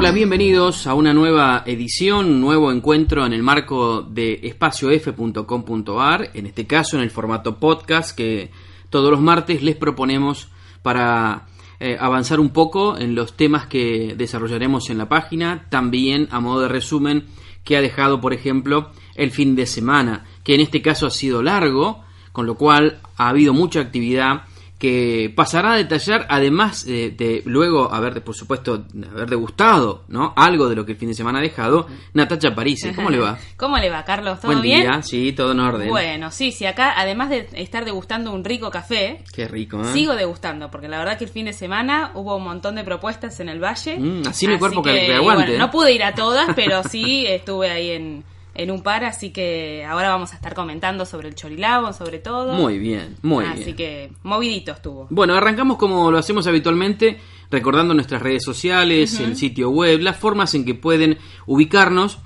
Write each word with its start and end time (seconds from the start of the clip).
Hola, 0.00 0.12
bienvenidos 0.12 0.86
a 0.86 0.94
una 0.94 1.12
nueva 1.12 1.62
edición, 1.66 2.40
nuevo 2.40 2.72
encuentro 2.72 3.26
en 3.26 3.34
el 3.34 3.42
marco 3.42 4.00
de 4.00 4.40
espaciof.com.ar, 4.44 6.30
en 6.32 6.46
este 6.46 6.66
caso 6.66 6.96
en 6.96 7.02
el 7.02 7.10
formato 7.10 7.58
podcast 7.58 8.16
que 8.16 8.50
todos 8.88 9.10
los 9.10 9.20
martes 9.20 9.62
les 9.62 9.76
proponemos 9.76 10.48
para 10.80 11.48
eh, 11.80 11.98
avanzar 12.00 12.40
un 12.40 12.48
poco 12.48 12.96
en 12.96 13.14
los 13.14 13.36
temas 13.36 13.66
que 13.66 14.14
desarrollaremos 14.16 14.88
en 14.88 14.96
la 14.96 15.10
página, 15.10 15.66
también 15.68 16.28
a 16.30 16.40
modo 16.40 16.62
de 16.62 16.68
resumen 16.68 17.26
que 17.62 17.76
ha 17.76 17.82
dejado, 17.82 18.22
por 18.22 18.32
ejemplo, 18.32 18.92
el 19.16 19.30
fin 19.30 19.54
de 19.54 19.66
semana, 19.66 20.24
que 20.44 20.54
en 20.54 20.62
este 20.62 20.80
caso 20.80 21.08
ha 21.08 21.10
sido 21.10 21.42
largo, 21.42 22.04
con 22.32 22.46
lo 22.46 22.54
cual 22.54 23.00
ha 23.18 23.28
habido 23.28 23.52
mucha 23.52 23.80
actividad 23.80 24.44
que 24.80 25.30
pasará 25.36 25.74
a 25.74 25.76
detallar, 25.76 26.26
además 26.30 26.86
de, 26.86 27.42
luego 27.44 27.92
haber, 27.92 28.24
por 28.24 28.34
supuesto, 28.34 28.86
haber 29.12 29.28
degustado 29.28 30.04
¿no? 30.08 30.32
algo 30.36 30.70
de 30.70 30.74
lo 30.74 30.86
que 30.86 30.92
el 30.92 30.98
fin 30.98 31.10
de 31.10 31.14
semana 31.14 31.38
ha 31.38 31.42
dejado, 31.42 31.86
Natacha 32.14 32.54
París. 32.54 32.90
¿Cómo 32.96 33.10
le 33.10 33.18
va? 33.18 33.38
¿Cómo 33.58 33.76
le 33.76 33.90
va, 33.90 34.02
Carlos? 34.04 34.40
¿Todo 34.40 34.52
Buen 34.52 34.62
bien? 34.62 34.80
Día, 34.80 35.02
sí, 35.02 35.32
todo 35.32 35.52
en 35.52 35.60
orden. 35.60 35.88
Bueno, 35.90 36.30
sí, 36.30 36.50
sí, 36.50 36.64
acá, 36.64 36.94
además 36.96 37.28
de 37.28 37.46
estar 37.52 37.84
degustando 37.84 38.32
un 38.32 38.42
rico 38.42 38.70
café, 38.70 39.22
Qué 39.34 39.46
rico, 39.46 39.82
¿eh? 39.82 39.92
sigo 39.92 40.14
degustando, 40.16 40.70
porque 40.70 40.88
la 40.88 40.98
verdad 40.98 41.18
que 41.18 41.24
el 41.24 41.30
fin 41.30 41.44
de 41.44 41.52
semana 41.52 42.12
hubo 42.14 42.34
un 42.36 42.44
montón 42.44 42.74
de 42.76 42.82
propuestas 42.82 43.38
en 43.40 43.50
el 43.50 43.62
Valle. 43.62 43.98
Mm, 43.98 44.22
así 44.28 44.48
mi 44.48 44.58
cuerpo 44.58 44.82
que- 44.82 44.94
que 44.94 45.14
aguante. 45.14 45.44
bueno, 45.44 45.58
no 45.58 45.70
pude 45.70 45.92
ir 45.92 46.02
a 46.04 46.14
todas, 46.14 46.48
pero 46.56 46.82
sí 46.84 47.26
estuve 47.26 47.70
ahí 47.70 47.90
en, 47.90 48.24
en 48.54 48.70
un 48.70 48.82
par, 48.82 49.04
así 49.04 49.30
que 49.30 49.84
ahora 49.84 50.08
vamos 50.10 50.32
a 50.32 50.36
estar 50.36 50.54
comentando 50.54 51.06
sobre 51.06 51.28
el 51.28 51.34
chorilabo, 51.34 51.92
sobre 51.92 52.18
todo. 52.18 52.54
Muy 52.54 52.78
bien, 52.78 53.16
muy 53.22 53.44
Así 53.44 53.64
bien. 53.64 53.76
que 53.76 54.12
movidito 54.22 54.72
estuvo. 54.72 55.06
Bueno, 55.10 55.34
arrancamos 55.34 55.76
como 55.76 56.10
lo 56.10 56.18
hacemos 56.18 56.46
habitualmente, 56.46 57.18
recordando 57.50 57.94
nuestras 57.94 58.22
redes 58.22 58.42
sociales, 58.44 59.18
el 59.20 59.36
sitio 59.36 59.70
web, 59.70 60.00
las 60.00 60.16
formas 60.16 60.54
en 60.54 60.64
que 60.64 60.74
pueden 60.74 61.18
ubicarnos 61.46 62.18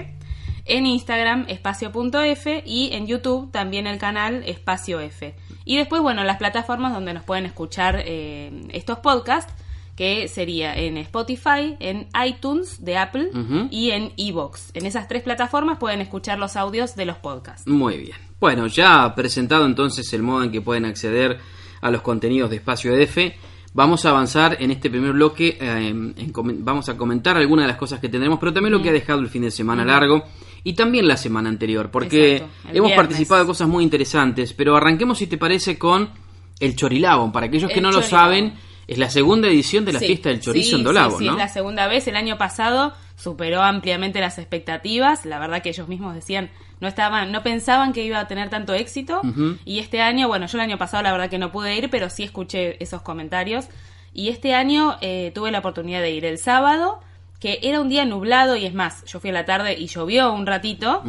en 0.66 0.86
Instagram 0.86 1.46
espacio.f 1.48 2.62
y 2.66 2.90
en 2.92 3.06
YouTube 3.06 3.50
también 3.52 3.86
el 3.86 3.98
canal 3.98 4.42
Espacio 4.46 5.00
F. 5.00 5.34
Y 5.64 5.76
después, 5.76 6.02
bueno, 6.02 6.24
las 6.24 6.36
plataformas 6.38 6.92
donde 6.92 7.14
nos 7.14 7.24
pueden 7.24 7.46
escuchar 7.46 8.02
eh, 8.04 8.50
estos 8.72 8.98
podcasts, 8.98 9.52
que 9.96 10.28
sería 10.28 10.74
en 10.76 10.98
Spotify, 10.98 11.76
en 11.80 12.08
iTunes 12.26 12.84
de 12.84 12.98
Apple 12.98 13.30
y 13.70 13.90
en 13.92 14.12
Evox. 14.18 14.70
En 14.74 14.84
esas 14.84 15.08
tres 15.08 15.22
plataformas 15.22 15.78
pueden 15.78 16.00
escuchar 16.02 16.38
los 16.38 16.54
audios 16.56 16.96
de 16.96 17.06
los 17.06 17.16
podcasts. 17.16 17.66
Muy 17.66 17.96
bien. 17.96 18.16
Bueno, 18.38 18.66
ya 18.66 19.14
presentado 19.14 19.64
entonces 19.64 20.12
el 20.12 20.22
modo 20.22 20.44
en 20.44 20.52
que 20.52 20.60
pueden 20.60 20.84
acceder 20.84 21.38
a 21.80 21.90
los 21.90 22.02
contenidos 22.02 22.50
de 22.50 22.56
Espacio 22.56 22.94
EDF, 22.94 23.32
vamos 23.72 24.04
a 24.04 24.10
avanzar 24.10 24.58
en 24.60 24.70
este 24.70 24.90
primer 24.90 25.12
bloque. 25.12 25.56
eh, 25.58 25.88
en 25.88 26.32
comen- 26.32 26.58
vamos 26.60 26.88
a 26.90 26.96
comentar 26.98 27.36
algunas 27.38 27.64
de 27.64 27.68
las 27.68 27.78
cosas 27.78 27.98
que 27.98 28.10
tendremos, 28.10 28.38
pero 28.38 28.52
también 28.52 28.72
lo 28.74 28.82
que 28.82 28.90
ha 28.90 28.92
dejado 28.92 29.20
el 29.20 29.28
fin 29.28 29.42
de 29.42 29.50
semana 29.50 29.82
largo 29.84 30.24
y 30.66 30.72
también 30.72 31.06
la 31.06 31.16
semana 31.16 31.48
anterior, 31.48 31.92
porque 31.92 32.38
Exacto, 32.38 32.54
hemos 32.64 32.88
viernes. 32.88 32.96
participado 32.96 33.40
de 33.42 33.46
cosas 33.46 33.68
muy 33.68 33.84
interesantes. 33.84 34.52
Pero 34.52 34.76
arranquemos, 34.76 35.16
si 35.18 35.28
te 35.28 35.38
parece, 35.38 35.78
con 35.78 36.10
el 36.58 36.74
Chorilabo. 36.74 37.30
Para 37.30 37.46
aquellos 37.46 37.70
que 37.70 37.80
no 37.80 37.92
lo 37.92 38.02
saben, 38.02 38.54
es 38.88 38.98
la 38.98 39.08
segunda 39.08 39.46
edición 39.46 39.84
de 39.84 39.92
la 39.92 40.00
Sí, 40.00 40.06
fiesta 40.06 40.28
del 40.30 40.40
chorizo 40.40 40.70
sí, 40.70 40.74
en 40.74 40.82
Dolabo, 40.82 41.18
sí, 41.18 41.24
sí, 41.24 41.26
¿no? 41.26 41.32
es 41.34 41.38
la 41.38 41.48
segunda 41.48 41.86
vez. 41.86 42.08
El 42.08 42.16
año 42.16 42.36
pasado 42.36 42.94
superó 43.14 43.62
ampliamente 43.62 44.18
las 44.18 44.38
expectativas. 44.38 45.24
La 45.24 45.38
verdad 45.38 45.62
que 45.62 45.68
ellos 45.68 45.86
mismos 45.86 46.16
decían, 46.16 46.50
no 46.80 46.88
estaban, 46.88 47.30
no 47.30 47.44
pensaban 47.44 47.92
que 47.92 48.02
iba 48.04 48.18
a 48.18 48.26
tener 48.26 48.50
tanto 48.50 48.74
éxito. 48.74 49.20
Y 49.64 49.78
este 49.78 50.00
año, 50.00 50.26
bueno, 50.26 50.46
yo 50.46 50.58
el 50.58 50.62
año 50.62 50.78
pasado 50.78 51.04
la 51.04 51.12
verdad 51.12 51.30
que 51.30 51.38
no 51.38 51.52
pude 51.52 51.76
ir, 51.76 51.90
pero 51.90 52.10
sí 52.10 52.24
escuché 52.24 52.82
esos 52.82 53.02
comentarios. 53.02 53.66
Y 54.12 54.30
este 54.30 54.52
año 54.54 54.96
eh, 55.00 55.30
tuve 55.32 55.52
la 55.52 55.60
oportunidad 55.60 56.00
de 56.00 56.10
ir 56.10 56.24
el 56.24 56.38
sábado, 56.38 56.98
que 57.40 57.58
era 57.62 57.80
un 57.80 57.88
día 57.88 58.04
nublado 58.04 58.56
y 58.56 58.64
es 58.64 58.74
más, 58.74 59.04
yo 59.04 59.20
fui 59.20 59.30
a 59.30 59.32
la 59.32 59.44
tarde 59.44 59.74
y 59.78 59.86
llovió 59.88 60.32
un 60.32 60.46
ratito, 60.46 61.02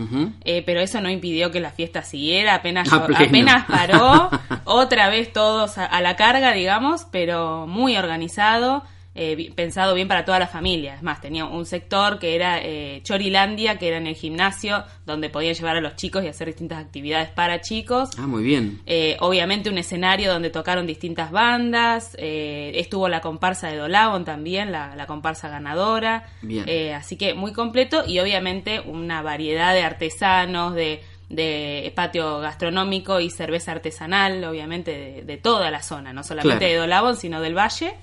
eh, 0.44 0.64
pero 0.66 0.82
eso 0.82 1.00
no 1.02 1.10
impidió 1.10 1.52
que 1.52 1.60
la 1.60 1.72
fiesta 1.72 2.04
siguiera, 2.04 2.56
apenas, 2.56 2.92
apenas 2.92 3.66
paró, 3.66 4.30
otra 4.66 5.10
vez 5.10 5.32
todos 5.32 5.78
a, 5.78 5.86
a 5.86 6.02
la 6.02 6.16
carga, 6.16 6.52
digamos, 6.52 7.06
pero 7.12 7.66
muy 7.68 7.96
organizado, 7.96 8.84
eh, 9.18 9.52
pensado 9.56 9.94
bien 9.96 10.08
para 10.08 10.24
toda 10.24 10.40
la 10.40 10.48
familia. 10.48 10.96
Es 10.96 11.04
más, 11.04 11.20
tenía 11.20 11.46
un 11.46 11.66
sector 11.66 12.20
que 12.20 12.36
era 12.36 12.60
eh, 12.62 13.02
Chorilandia, 13.04 13.78
que 13.78 13.88
era 13.88 13.98
en 13.98 14.08
el 14.08 14.16
gimnasio, 14.16 14.84
donde 15.06 15.30
podían 15.30 15.56
llevar 15.56 15.76
a 15.76 15.82
los 15.82 15.96
chicos 15.96 16.24
y 16.24 16.28
hacer 16.28 16.48
distintas 16.48 16.80
actividades 16.80 17.30
para 17.30 17.60
chicos. 17.62 18.10
Ah, 18.18 18.28
muy 18.28 18.44
bien. 18.44 18.80
Eh, 18.86 19.18
obviamente 19.20 19.70
un 19.70 19.78
escenario 19.78 20.32
donde 20.32 20.50
tocaron 20.50 20.86
distintas 20.88 21.32
bandas, 21.32 22.16
eh, 22.20 22.72
estuvo 22.76 23.10
la 23.10 23.22
comparsa 23.22 23.70
de 23.70 23.78
Dolabon 23.78 24.24
también, 24.24 24.72
la, 24.72 24.96
la 24.96 25.06
comparsa 25.08 25.50
ganadora, 25.50 26.28
Bien. 26.42 26.64
Eh, 26.68 26.94
así 26.94 27.18
que 27.18 27.34
muy 27.34 27.54
completo 27.54 28.04
y 28.08 28.20
obviamente 28.20 28.80
una 28.82 29.22
variedad 29.22 29.74
de 29.74 29.82
artesanos, 29.84 30.76
de, 30.76 31.02
de 31.30 31.92
patio 31.96 32.40
gastronómico 32.40 33.20
y 33.20 33.30
cerveza 33.30 33.72
artesanal, 33.72 34.44
obviamente 34.44 34.92
de, 34.92 35.24
de 35.24 35.38
toda 35.38 35.72
la 35.72 35.82
zona, 35.82 36.14
no 36.14 36.24
solamente 36.24 36.60
Claro. 36.60 36.74
de 36.74 36.80
Dolabon, 36.80 37.16
sino 37.16 37.42
del 37.42 37.58
valle. 37.58 37.94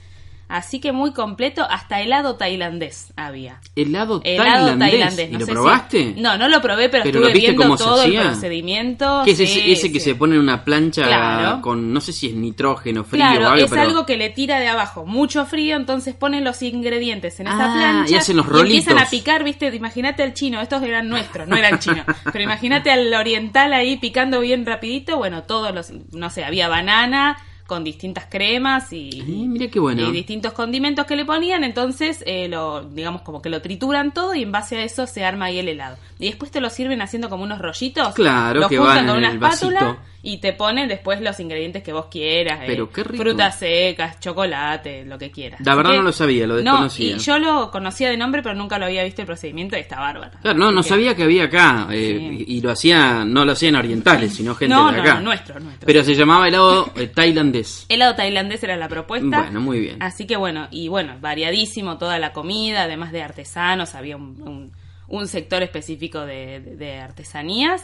Así 0.46 0.78
que 0.78 0.92
muy 0.92 1.12
completo, 1.12 1.66
hasta 1.68 2.00
helado 2.02 2.36
tailandés 2.36 3.12
había. 3.16 3.60
Helado, 3.76 4.20
Helado 4.24 4.76
tailandés. 4.76 4.90
tailandés. 4.90 5.28
¿Y 5.30 5.32
no 5.32 5.38
lo 5.38 5.46
sé 5.46 5.50
si- 5.50 5.54
probaste? 5.54 6.14
No, 6.18 6.36
no 6.36 6.48
lo 6.48 6.60
probé, 6.60 6.88
pero, 6.90 7.02
¿Pero 7.04 7.20
lo 7.20 7.26
estuve 7.28 7.32
viste 7.40 7.48
viendo 7.52 7.62
cómo 7.62 7.76
se 7.78 7.84
todo 7.84 8.02
el 8.02 8.08
hacía? 8.18 8.30
procedimiento. 8.30 9.22
¿Qué 9.24 9.30
es 9.32 9.40
ese, 9.40 9.54
Sí, 9.60 9.72
ese 9.72 9.92
que 9.92 10.00
sí. 10.00 10.10
se 10.10 10.14
pone 10.14 10.34
en 10.36 10.42
una 10.42 10.64
plancha 10.64 11.04
Claro. 11.06 11.60
con, 11.62 11.92
no 11.92 12.00
sé 12.00 12.12
si 12.12 12.28
es 12.28 12.34
nitrógeno, 12.34 13.04
frío 13.04 13.24
Claro, 13.24 13.46
o 13.46 13.50
algo, 13.52 13.64
es 13.64 13.70
pero... 13.70 13.82
algo 13.82 14.06
que 14.06 14.16
le 14.16 14.30
tira 14.30 14.60
de 14.60 14.68
abajo 14.68 15.06
mucho 15.06 15.46
frío, 15.46 15.76
entonces 15.76 16.14
ponen 16.14 16.44
los 16.44 16.62
ingredientes 16.62 17.40
en 17.40 17.46
esa 17.46 17.64
Ah, 17.70 17.74
plancha 17.74 18.12
y 18.12 18.16
hacen 18.16 18.36
los 18.36 18.46
empiezan 18.46 18.94
rolitos. 18.94 19.02
a 19.08 19.10
picar, 19.10 19.44
viste, 19.44 19.74
imagínate 19.74 20.22
al 20.22 20.34
chino, 20.34 20.60
estos 20.60 20.82
eran 20.82 21.08
nuestros, 21.08 21.48
no 21.48 21.56
eran 21.56 21.78
chinos, 21.78 22.04
pero 22.32 22.44
imagínate 22.44 22.90
al 22.90 23.12
oriental 23.14 23.72
ahí 23.72 23.96
picando 23.96 24.40
bien 24.40 24.66
rapidito, 24.66 25.16
bueno, 25.16 25.42
todos 25.44 25.74
los, 25.74 25.90
no 26.12 26.30
sé, 26.30 26.44
había 26.44 26.68
banana 26.68 27.36
con 27.66 27.82
distintas 27.82 28.26
cremas 28.26 28.92
y, 28.92 29.22
Ay, 29.26 29.48
mira 29.48 29.68
qué 29.68 29.80
bueno. 29.80 30.02
y 30.08 30.12
distintos 30.12 30.52
condimentos 30.52 31.06
que 31.06 31.16
le 31.16 31.24
ponían, 31.24 31.64
entonces 31.64 32.22
eh, 32.26 32.48
lo, 32.48 32.84
digamos 32.84 33.22
como 33.22 33.40
que 33.40 33.48
lo 33.48 33.62
trituran 33.62 34.12
todo 34.12 34.34
y 34.34 34.42
en 34.42 34.52
base 34.52 34.76
a 34.76 34.82
eso 34.84 35.06
se 35.06 35.24
arma 35.24 35.46
ahí 35.46 35.58
el 35.58 35.68
helado. 35.68 35.96
Y 36.18 36.26
después 36.26 36.50
te 36.50 36.60
lo 36.60 36.68
sirven 36.68 37.00
haciendo 37.00 37.30
como 37.30 37.42
unos 37.44 37.58
rollitos, 37.58 38.14
Claro, 38.14 38.60
los 38.60 38.68
que 38.68 38.76
juntan 38.76 38.96
van 38.96 39.06
con 39.06 39.16
en 39.16 39.18
una 39.18 39.28
el 39.28 39.34
espátula 39.36 39.80
vasito. 39.84 40.13
Y 40.26 40.38
te 40.38 40.52
ponen 40.54 40.88
después 40.88 41.20
los 41.20 41.38
ingredientes 41.38 41.82
que 41.82 41.92
vos 41.92 42.06
quieras, 42.10 42.60
eh, 42.62 42.64
Pero 42.66 42.90
qué 42.90 43.04
rico. 43.04 43.22
frutas 43.22 43.58
secas, 43.58 44.18
chocolate, 44.20 45.04
lo 45.04 45.18
que 45.18 45.30
quieras. 45.30 45.60
La 45.64 45.74
verdad 45.74 45.94
no 45.96 46.02
lo 46.02 46.12
sabía, 46.12 46.46
lo 46.46 46.56
desconocía. 46.56 47.10
No, 47.16 47.20
y 47.20 47.24
yo 47.24 47.38
lo 47.38 47.70
conocía 47.70 48.08
de 48.10 48.16
nombre, 48.16 48.42
pero 48.42 48.54
nunca 48.54 48.78
lo 48.78 48.86
había 48.86 49.04
visto 49.04 49.20
el 49.22 49.26
procedimiento 49.26 49.76
y 49.76 49.80
está 49.80 50.00
bárbaro. 50.00 50.32
Claro, 50.42 50.58
no, 50.58 50.72
no 50.72 50.82
sabía 50.82 51.14
que 51.14 51.22
había 51.24 51.44
acá, 51.44 51.88
eh, 51.92 52.16
Sí. 52.38 52.44
y 52.48 52.60
lo 52.60 52.70
hacía, 52.70 53.24
no 53.24 53.44
lo 53.44 53.52
hacían 53.52 53.74
orientales, 53.76 54.34
sino 54.34 54.54
gente 54.54 54.74
No, 54.74 54.90
de 54.90 54.96
no, 54.96 55.02
acá. 55.02 55.14
no, 55.16 55.20
nuestro, 55.20 55.60
nuestro. 55.60 55.86
Pero 55.86 56.02
se 56.02 56.14
llamaba 56.14 56.48
helado 56.48 56.90
eh, 56.96 57.06
tailandés. 57.08 57.86
Helado 57.90 58.14
tailandés 58.14 58.62
era 58.64 58.76
la 58.76 58.88
propuesta. 58.88 59.42
Bueno, 59.42 59.60
muy 59.60 59.80
bien. 59.80 60.02
Así 60.02 60.26
que 60.26 60.36
bueno, 60.36 60.68
y 60.70 60.88
bueno, 60.88 61.16
variadísimo 61.20 61.98
toda 61.98 62.18
la 62.18 62.32
comida, 62.32 62.84
además 62.84 63.12
de 63.12 63.22
artesanos, 63.22 63.94
había 63.94 64.16
un, 64.16 64.40
un- 64.42 64.72
un 65.08 65.28
sector 65.28 65.62
específico 65.62 66.20
de, 66.20 66.60
de- 66.60 66.76
de 66.76 66.98
artesanías. 66.98 67.82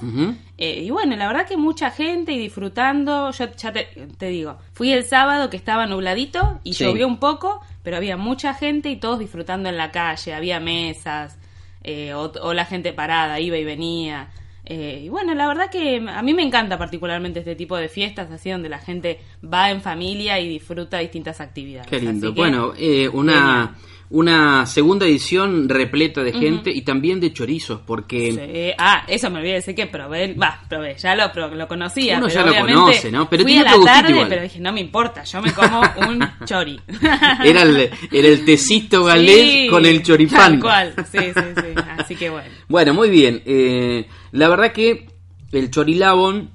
Eh, 0.59 0.83
y 0.85 0.91
bueno, 0.91 1.17
la 1.17 1.27
verdad 1.27 1.47
que 1.47 1.57
mucha 1.57 1.91
gente 1.91 2.33
y 2.33 2.39
disfrutando. 2.39 3.31
Yo 3.33 3.47
ya 3.57 3.73
te, 3.73 3.89
te 4.19 4.27
digo, 4.29 4.59
fui 4.73 4.93
el 4.93 5.05
sábado 5.05 5.51
que 5.51 5.57
estaba 5.57 5.87
nubladito 5.87 6.61
y 6.65 6.75
Sí. 6.75 6.85
llovió 6.85 7.07
un 7.07 7.19
poco, 7.19 7.61
pero 7.83 7.97
había 7.97 8.17
mucha 8.17 8.55
gente 8.55 8.91
y 8.91 8.97
todos 8.97 9.19
disfrutando 9.19 9.69
en 9.69 9.77
la 9.77 9.91
calle. 9.91 10.33
Había 10.35 10.61
mesas, 10.61 11.39
eh, 11.83 12.15
o, 12.15 12.33
o 12.43 12.55
la 12.55 12.65
gente 12.65 12.93
parada, 12.93 13.39
iba 13.41 13.57
y 13.59 13.65
venía. 13.65 14.29
Eh, 14.65 15.03
y 15.05 15.09
bueno, 15.09 15.35
la 15.35 15.49
verdad 15.49 15.69
que 15.71 15.97
a 16.09 16.23
mí 16.23 16.33
me 16.33 16.43
encanta 16.43 16.79
particularmente 16.79 17.41
este 17.41 17.57
tipo 17.57 17.77
de 17.77 17.89
fiestas, 17.89 18.31
así 18.31 18.51
donde 18.51 18.69
la 18.69 18.79
gente 18.79 19.19
va 19.43 19.71
en 19.71 19.81
familia 19.83 20.39
y 20.39 20.49
disfruta 20.49 20.99
distintas 20.99 21.41
actividades. 21.41 21.89
Qué 21.89 21.99
lindo. 22.01 22.29
Así 22.29 22.35
que, 22.35 22.41
Bueno, 22.41 22.73
eh, 22.79 23.09
una, 23.09 23.77
una 24.13 24.67
segunda 24.67 25.07
edición 25.07 25.69
repleta 25.69 26.25
de 26.25 26.33
gente 26.33 26.71
y 26.73 26.83
también 26.83 27.21
de 27.21 27.33
chorizos, 27.33 27.81
porque 27.87 28.33
sí. 28.33 28.75
Ah, 28.77 29.05
eso 29.07 29.31
me 29.31 29.37
olvidé 29.39 29.53
de 29.53 29.59
decir 29.59 29.75
que 29.77 29.87
probé, 29.87 30.35
va, 30.35 30.61
probé, 30.69 30.97
ya 30.99 31.15
lo, 31.15 31.31
pro- 31.33 31.55
lo 31.55 31.69
conocía. 31.69 32.19
Uno 32.19 32.27
pero 32.27 32.41
ya 32.41 32.47
lo 32.61 32.67
conoce, 32.67 33.13
¿no? 33.13 33.31
Pero 33.31 33.45
fui 33.45 33.53
tiene 33.53 33.69
a 33.69 33.77
la 33.77 33.85
tarde, 33.85 34.11
igual. 34.11 34.29
pero 34.29 34.43
dije, 34.43 34.59
no 34.59 34.73
me 34.73 34.81
importa, 34.81 35.23
yo 35.23 35.41
me 35.41 35.53
como 35.53 35.81
un 36.09 36.29
chori. 36.45 36.81
era 37.45 37.63
el, 37.63 37.89
era 38.11 38.29
el 38.29 38.45
tecito 38.45 39.05
galés 39.05 39.41
Sí, 39.49 39.69
con 39.71 39.87
el 39.87 40.03
choripán. 40.03 40.53
Tal 40.55 40.61
cual, 40.61 40.95
sí, 41.11 41.19
sí, 41.19 41.41
sí. 41.57 41.83
Así 41.97 42.17
que 42.17 42.31
bueno. 42.31 42.49
Bueno, 42.67 42.95
muy 42.95 43.11
bien. 43.11 43.43
Eh, 43.47 44.07
la 44.33 44.49
verdad 44.49 44.73
que 44.73 45.07
el 45.53 45.71
chorilabón, 45.71 46.51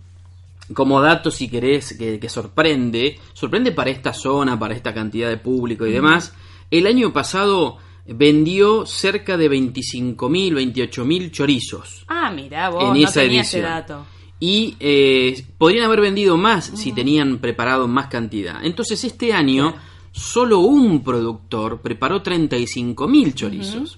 como 0.73 0.99
dato, 1.01 1.31
si 1.31 1.47
querés, 1.47 1.95
que, 1.97 2.19
que 2.19 2.27
sorprende, 2.27 3.17
sorprende 3.33 3.71
para 3.71 3.91
esta 3.91 4.11
zona, 4.13 4.59
para 4.59 4.73
esta 4.73 4.93
cantidad 4.93 5.29
de 5.29 5.37
público 5.37 5.85
y 5.85 5.91
demás. 5.93 6.33
El 6.71 6.87
año 6.87 7.13
pasado 7.13 7.77
vendió 8.07 8.85
cerca 8.85 9.37
de 9.37 9.49
25.000, 9.49 10.17
28.000 10.53 11.31
chorizos. 11.31 12.05
Ah, 12.07 12.31
mira, 12.31 12.69
vos 12.69 12.83
En 12.83 12.89
no 13.01 13.07
esa 13.07 13.21
tenía 13.21 13.41
edición. 13.41 13.61
ese 13.63 13.69
dato. 13.69 14.05
Y 14.39 14.75
eh, 14.79 15.45
podrían 15.57 15.85
haber 15.85 16.01
vendido 16.01 16.37
más 16.37 16.65
si 16.75 16.91
tenían 16.91 17.37
preparado 17.39 17.87
más 17.87 18.07
cantidad. 18.07 18.63
Entonces 18.63 19.03
este 19.03 19.33
año 19.33 19.75
solo 20.11 20.59
un 20.59 21.03
productor 21.03 21.81
preparó 21.81 22.21
35.000 22.21 23.33
chorizos. 23.33 23.97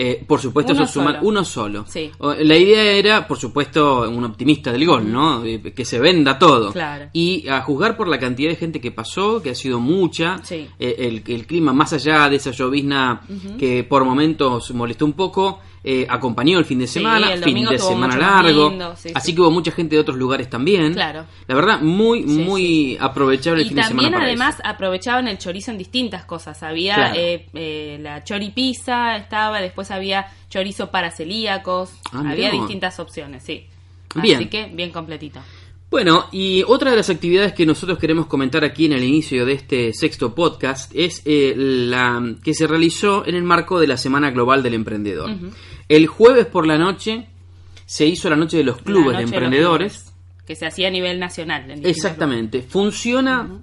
Eh, 0.00 0.22
por 0.24 0.40
supuesto, 0.40 0.72
Uno 0.74 0.84
eso 0.84 0.92
suma 0.92 1.10
solo. 1.16 1.28
uno 1.28 1.44
solo. 1.44 1.84
Sí. 1.88 2.08
La 2.20 2.56
idea 2.56 2.82
era, 2.84 3.26
por 3.26 3.36
supuesto, 3.36 4.08
un 4.08 4.22
optimista 4.24 4.70
del 4.70 4.86
gol, 4.86 5.10
¿no? 5.12 5.42
Que 5.42 5.84
se 5.84 5.98
venda 5.98 6.38
todo. 6.38 6.70
Claro. 6.72 7.06
Y 7.12 7.48
a 7.48 7.62
juzgar 7.62 7.96
por 7.96 8.06
la 8.06 8.16
cantidad 8.20 8.50
de 8.50 8.54
gente 8.56 8.80
que 8.80 8.92
pasó, 8.92 9.42
que 9.42 9.50
ha 9.50 9.54
sido 9.56 9.80
mucha, 9.80 10.38
Sí. 10.44 10.68
eh, 10.78 10.94
el, 11.00 11.24
el 11.26 11.46
clima, 11.48 11.72
más 11.72 11.92
allá 11.94 12.28
de 12.28 12.36
esa 12.36 12.52
llovizna 12.52 13.22
que 13.58 13.82
por 13.82 14.04
momentos 14.04 14.70
molestó 14.72 15.04
un 15.04 15.14
poco, 15.14 15.58
eh, 15.84 16.06
acompañó 16.10 16.58
el 16.58 16.64
fin 16.64 16.80
de 16.80 16.86
semana, 16.88 17.28
fin 17.38 17.64
de 17.64 17.78
semana 17.78 18.16
largo. 18.16 18.68
lindo, 18.68 18.94
sí, 18.96 19.10
así 19.14 19.30
sí. 19.30 19.34
que 19.34 19.40
hubo 19.40 19.50
mucha 19.50 19.70
gente 19.70 19.94
de 19.94 20.00
otros 20.02 20.16
lugares 20.18 20.50
también. 20.50 20.92
Claro. 20.92 21.24
La 21.46 21.54
verdad, 21.54 21.80
muy, 21.80 22.24
muy 22.24 22.96
aprovechable 23.00 23.62
el 23.62 23.66
Y 23.66 23.68
fin 23.70 23.76
de 23.76 23.82
semana. 23.84 23.96
también 24.02 24.12
para 24.12 24.24
además 24.26 24.54
eso. 24.56 24.62
aprovechaban 24.68 25.28
el 25.28 25.38
chorizo 25.38 25.70
en 25.70 25.78
distintas 25.78 26.24
cosas. 26.24 26.62
Había 26.62 26.94
Claro. 26.96 27.14
eh, 27.16 27.46
eh, 27.54 27.98
la 28.02 28.22
choripizza, 28.24 29.16
estaba, 29.16 29.60
después 29.60 29.87
había 29.90 30.26
chorizo 30.48 30.90
para 30.90 31.10
celíacos, 31.10 31.90
Ah, 32.12 32.22
había 32.26 32.50
distintas 32.50 32.98
opciones, 33.00 33.42
sí. 33.42 33.66
Bien. 34.16 34.36
Así 34.36 34.46
que 34.46 34.66
bien 34.66 34.90
completito. 34.90 35.40
Bueno, 35.90 36.26
y 36.32 36.62
otra 36.66 36.90
de 36.90 36.98
las 36.98 37.08
actividades 37.08 37.54
que 37.54 37.64
nosotros 37.64 37.98
queremos 37.98 38.26
comentar 38.26 38.62
aquí 38.62 38.84
en 38.84 38.92
el 38.92 39.04
inicio 39.04 39.46
de 39.46 39.54
este 39.54 39.92
sexto 39.94 40.34
podcast 40.34 40.92
es 40.94 41.22
eh, 41.24 41.54
la 41.56 42.34
que 42.44 42.52
se 42.52 42.66
realizó 42.66 43.26
en 43.26 43.34
el 43.34 43.42
marco 43.42 43.80
de 43.80 43.86
la 43.86 43.96
Semana 43.96 44.30
Global 44.30 44.62
del 44.62 44.74
Emprendedor. 44.74 45.30
El 45.88 46.06
jueves 46.06 46.44
por 46.44 46.66
la 46.66 46.76
noche 46.76 47.28
se 47.86 48.04
hizo 48.04 48.28
la 48.28 48.36
noche 48.36 48.58
de 48.58 48.64
los 48.64 48.82
clubes 48.82 49.16
de 49.16 49.22
emprendedores. 49.22 49.92
clubes, 49.94 50.14
que 50.46 50.56
se 50.56 50.66
hacía 50.66 50.88
a 50.88 50.90
nivel 50.90 51.18
nacional. 51.18 51.70
en 51.70 51.86
Exactamente. 51.86 52.60
Funciona 52.62 53.62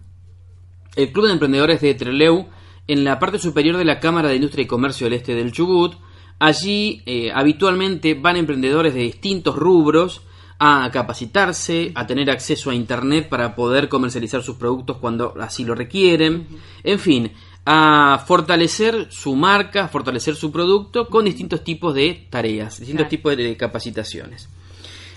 el 0.96 1.12
Club 1.12 1.28
de 1.28 1.34
Emprendedores 1.34 1.80
de 1.82 1.94
Treleu 1.94 2.48
en 2.88 3.04
la 3.04 3.20
parte 3.20 3.38
superior 3.38 3.78
de 3.78 3.86
la 3.86 4.00
Cámara 4.00 4.30
de 4.30 4.36
Industria 4.36 4.64
y 4.64 4.68
Comercio 4.68 5.06
del 5.06 5.14
Este 5.14 5.36
del 5.36 5.52
Chubut. 5.52 5.94
Allí 6.40 7.02
eh, 7.06 7.32
habitualmente 7.34 8.14
van 8.14 8.36
emprendedores 8.38 8.94
de 8.94 9.02
distintos 9.02 9.56
rubros 9.56 10.22
a 10.60 10.90
capacitarse, 10.92 11.92
a 11.96 12.06
tener 12.08 12.30
acceso 12.30 12.70
a 12.70 12.76
Internet 12.76 13.30
para 13.30 13.56
poder 13.56 13.90
comercializar 13.90 14.42
sus 14.44 14.56
productos 14.56 14.98
cuando 14.98 15.34
así 15.40 15.64
lo 15.66 15.76
requieren. 15.76 16.48
En 16.84 17.00
fin, 17.00 17.32
a 17.66 18.24
fortalecer 18.26 19.08
su 19.10 19.36
marca, 19.36 19.88
fortalecer 19.88 20.36
su 20.36 20.52
producto 20.52 21.08
con 21.08 21.26
distintos 21.26 21.64
tipos 21.64 21.94
de 21.96 22.28
tareas, 22.30 22.80
distintos 22.80 23.08
Claro. 23.08 23.10
tipos 23.10 23.38
de 23.38 23.58
capacitaciones. 23.58 24.50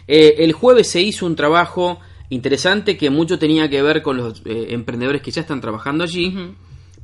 Eh, 0.07 0.37
el 0.39 0.53
jueves 0.53 0.89
se 0.89 1.03
hizo 1.03 1.27
un 1.27 1.37
trabajo 1.37 2.01
interesante 2.31 2.97
que 2.97 3.11
mucho 3.11 3.39
tenía 3.39 3.69
que 3.69 3.83
ver 3.83 4.03
con 4.03 4.17
los 4.17 4.43
eh, 4.45 4.69
emprendedores 4.71 5.21
que 5.23 5.31
ya 5.31 5.43
están 5.43 5.61
trabajando 5.61 6.05
allí, 6.05 6.35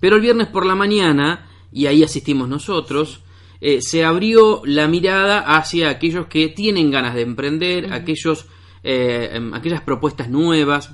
pero 0.00 0.16
el 0.16 0.22
viernes 0.22 0.48
por 0.48 0.64
la 0.66 0.74
mañana, 0.74 1.46
y 1.72 1.86
ahí 1.86 2.02
asistimos 2.02 2.48
nosotros, 2.48 3.20
eh, 3.66 3.80
se 3.80 4.04
abrió 4.04 4.60
la 4.66 4.88
mirada 4.88 5.38
hacia 5.38 5.88
aquellos 5.88 6.26
que 6.26 6.48
tienen 6.48 6.90
ganas 6.90 7.14
de 7.14 7.22
emprender, 7.22 7.94
aquellos, 7.94 8.44
eh, 8.82 9.30
em, 9.32 9.54
aquellas 9.54 9.80
propuestas 9.80 10.28
nuevas, 10.28 10.90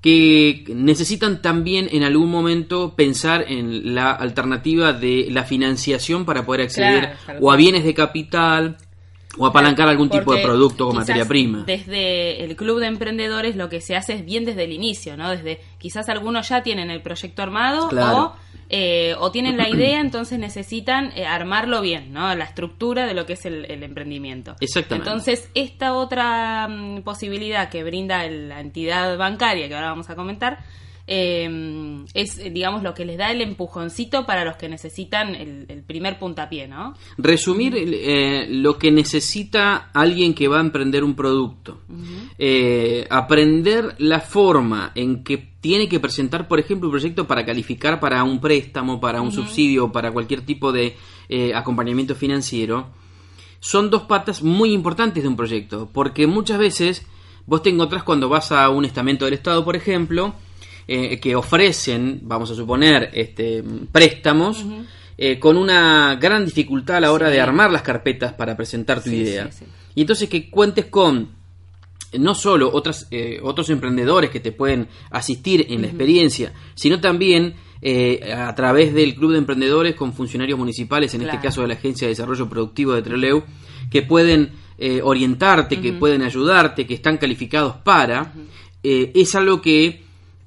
que 0.00 0.64
necesitan 0.74 1.40
también 1.40 1.88
en 1.92 2.02
algún 2.02 2.28
momento 2.28 2.96
pensar 2.96 3.44
en 3.46 3.94
la 3.94 4.10
alternativa 4.10 4.92
de 4.92 5.28
la 5.30 5.44
financiación 5.44 6.24
para 6.24 6.44
poder 6.44 6.62
acceder 6.62 7.14
Claro, 7.24 7.38
o 7.40 7.52
a 7.52 7.56
bienes 7.56 7.84
de 7.84 7.94
capital 7.94 8.78
o 9.38 9.46
apalancar 9.46 9.88
algún 9.88 10.10
tipo 10.10 10.34
de 10.34 10.42
producto 10.42 10.88
o 10.88 10.92
materia 10.92 11.24
prima. 11.24 11.62
Desde 11.64 12.42
el 12.42 12.56
club 12.56 12.80
de 12.80 12.88
emprendedores 12.88 13.54
lo 13.54 13.68
que 13.68 13.80
se 13.80 13.94
hace 13.94 14.14
es 14.14 14.24
bien 14.24 14.44
desde 14.44 14.64
el 14.64 14.72
inicio, 14.72 15.16
¿no? 15.16 15.30
Desde 15.30 15.60
quizás 15.78 16.08
algunos 16.08 16.48
ya 16.48 16.64
tienen 16.64 16.90
el 16.90 17.00
proyecto 17.00 17.42
armado 17.42 17.88
Claro. 17.88 18.18
o, 18.18 18.36
eh, 18.72 19.14
o 19.18 19.30
tienen 19.30 19.56
la 19.56 19.68
idea, 19.70 20.00
entonces 20.00 20.38
necesitan 20.38 21.12
eh, 21.14 21.24
armarlo 21.26 21.80
bien, 21.82 22.12
¿no? 22.12 22.34
La 22.34 22.44
estructura 22.44 23.06
de 23.06 23.14
lo 23.14 23.26
que 23.26 23.34
es 23.34 23.44
el, 23.46 23.66
el 23.70 23.82
emprendimiento. 23.84 24.56
Exactamente. 24.60 25.08
Entonces, 25.08 25.48
esta 25.54 25.92
otra 25.94 26.66
mm, 26.68 27.02
posibilidad 27.02 27.68
que 27.68 27.84
brinda 27.84 28.24
el- 28.24 28.48
la 28.48 28.60
entidad 28.60 29.16
bancaria, 29.18 29.68
que 29.68 29.74
ahora 29.74 29.88
vamos 29.90 30.08
a 30.10 30.16
comentar, 30.16 30.58
eh, 31.06 32.04
es, 32.14 32.36
digamos, 32.52 32.82
lo 32.82 32.94
que 32.94 33.04
les 33.04 33.18
da 33.18 33.30
el 33.30 33.40
empujoncito 33.40 34.24
para 34.24 34.44
los 34.44 34.56
que 34.56 34.68
necesitan 34.68 35.34
el, 35.34 35.66
el 35.68 35.82
primer 35.82 36.18
puntapié, 36.18 36.68
¿no? 36.68 36.94
Resumir 37.18 37.74
eh, 37.76 38.46
lo 38.48 38.78
que 38.78 38.90
necesita 38.90 39.90
alguien 39.92 40.34
que 40.34 40.48
va 40.48 40.58
a 40.58 40.60
emprender 40.60 41.04
un 41.04 41.14
producto. 41.14 41.80
Eh, 42.38 43.06
aprender 43.10 43.94
la 43.98 44.20
forma 44.20 44.92
en 44.94 45.22
que 45.24 45.52
tiene 45.60 45.88
que 45.88 46.00
presentar, 46.00 46.48
por 46.48 46.58
ejemplo, 46.58 46.88
un 46.88 46.92
proyecto 46.92 47.26
para 47.26 47.44
calificar 47.44 48.00
para 48.00 48.24
un 48.24 48.40
préstamo, 48.40 49.00
para 49.00 49.20
un 49.20 49.32
subsidio, 49.32 49.92
para 49.92 50.10
cualquier 50.12 50.42
tipo 50.42 50.72
de 50.72 50.96
eh, 51.28 51.54
acompañamiento 51.54 52.14
financiero. 52.14 52.88
Son 53.60 53.90
dos 53.90 54.02
patas 54.02 54.42
muy 54.42 54.72
importantes 54.72 55.22
de 55.22 55.28
un 55.28 55.36
proyecto, 55.36 55.88
porque 55.92 56.26
muchas 56.26 56.58
veces 56.58 57.06
vos 57.46 57.62
te 57.62 57.70
encontrás 57.70 58.02
cuando 58.02 58.28
vas 58.28 58.50
a 58.50 58.68
un 58.70 58.84
estamento 58.84 59.24
del 59.24 59.34
Estado, 59.34 59.64
por 59.64 59.76
ejemplo, 59.76 60.34
eh, 60.88 61.18
que 61.20 61.34
ofrecen, 61.36 62.20
vamos 62.22 62.50
a 62.50 62.54
suponer, 62.54 63.10
este, 63.14 63.62
préstamos, 63.90 64.64
eh, 65.18 65.38
con 65.38 65.56
una 65.56 66.16
gran 66.20 66.44
dificultad 66.44 66.96
a 66.96 67.00
la 67.00 67.12
hora 67.12 67.28
Sí. 67.28 67.34
de 67.34 67.40
armar 67.40 67.70
las 67.70 67.82
carpetas 67.82 68.32
para 68.32 68.56
presentar 68.56 69.02
tu 69.02 69.10
Sí, 69.10 69.16
idea. 69.16 69.50
sí. 69.52 69.64
Y 69.94 70.00
entonces 70.02 70.28
que 70.28 70.48
cuentes 70.50 70.86
con 70.86 71.28
no 72.18 72.34
solo 72.34 72.70
otras, 72.72 73.06
eh, 73.10 73.38
otros 73.42 73.70
emprendedores 73.70 74.30
que 74.30 74.40
te 74.40 74.52
pueden 74.52 74.88
asistir 75.10 75.66
en 75.70 75.80
la 75.82 75.86
experiencia, 75.88 76.52
sino 76.74 77.00
también 77.00 77.54
eh, 77.84 78.32
a 78.32 78.54
través 78.54 78.94
del 78.94 79.14
Club 79.14 79.32
de 79.32 79.38
Emprendedores 79.38 79.94
con 79.96 80.12
funcionarios 80.12 80.58
municipales, 80.58 81.14
en 81.14 81.22
este 81.22 81.40
caso 81.40 81.62
de 81.62 81.68
la 81.68 81.74
Agencia 81.74 82.06
de 82.06 82.10
Desarrollo 82.12 82.48
Productivo 82.48 82.92
de 82.92 83.02
Treleu, 83.02 83.42
que 83.90 84.02
pueden 84.02 84.50
eh, 84.78 85.00
orientarte, 85.02 85.80
que 85.80 85.92
pueden 85.92 86.22
ayudarte, 86.22 86.86
que 86.86 86.94
están 86.94 87.16
calificados 87.18 87.76
para, 87.78 88.32
es 88.84 89.34
algo 89.34 89.60
que 89.62 90.01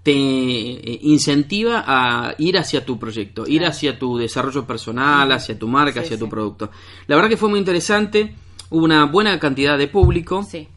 te 0.05 0.11
eh, 0.11 0.99
incentiva 1.01 1.83
a 1.87 2.35
ir 2.37 2.59
hacia 2.59 2.85
tu 2.85 2.99
proyecto, 2.99 3.45
ir 3.47 3.65
hacia 3.65 3.97
tu 3.97 4.17
desarrollo 4.19 4.63
personal, 4.67 5.31
hacia 5.31 5.57
tu 5.57 5.67
marca, 5.67 6.01
Sí, 6.01 6.05
hacia 6.05 6.19
tu 6.19 6.29
producto. 6.29 6.69
La 7.07 7.15
verdad 7.15 7.27
que 7.29 7.37
fue 7.37 7.49
muy 7.49 7.57
interesante, 7.57 8.35
hubo 8.69 8.85
una 8.85 9.05
buena 9.05 9.39
cantidad 9.39 9.79
de 9.79 9.87
público, 9.87 10.43
Sí. 10.43 10.67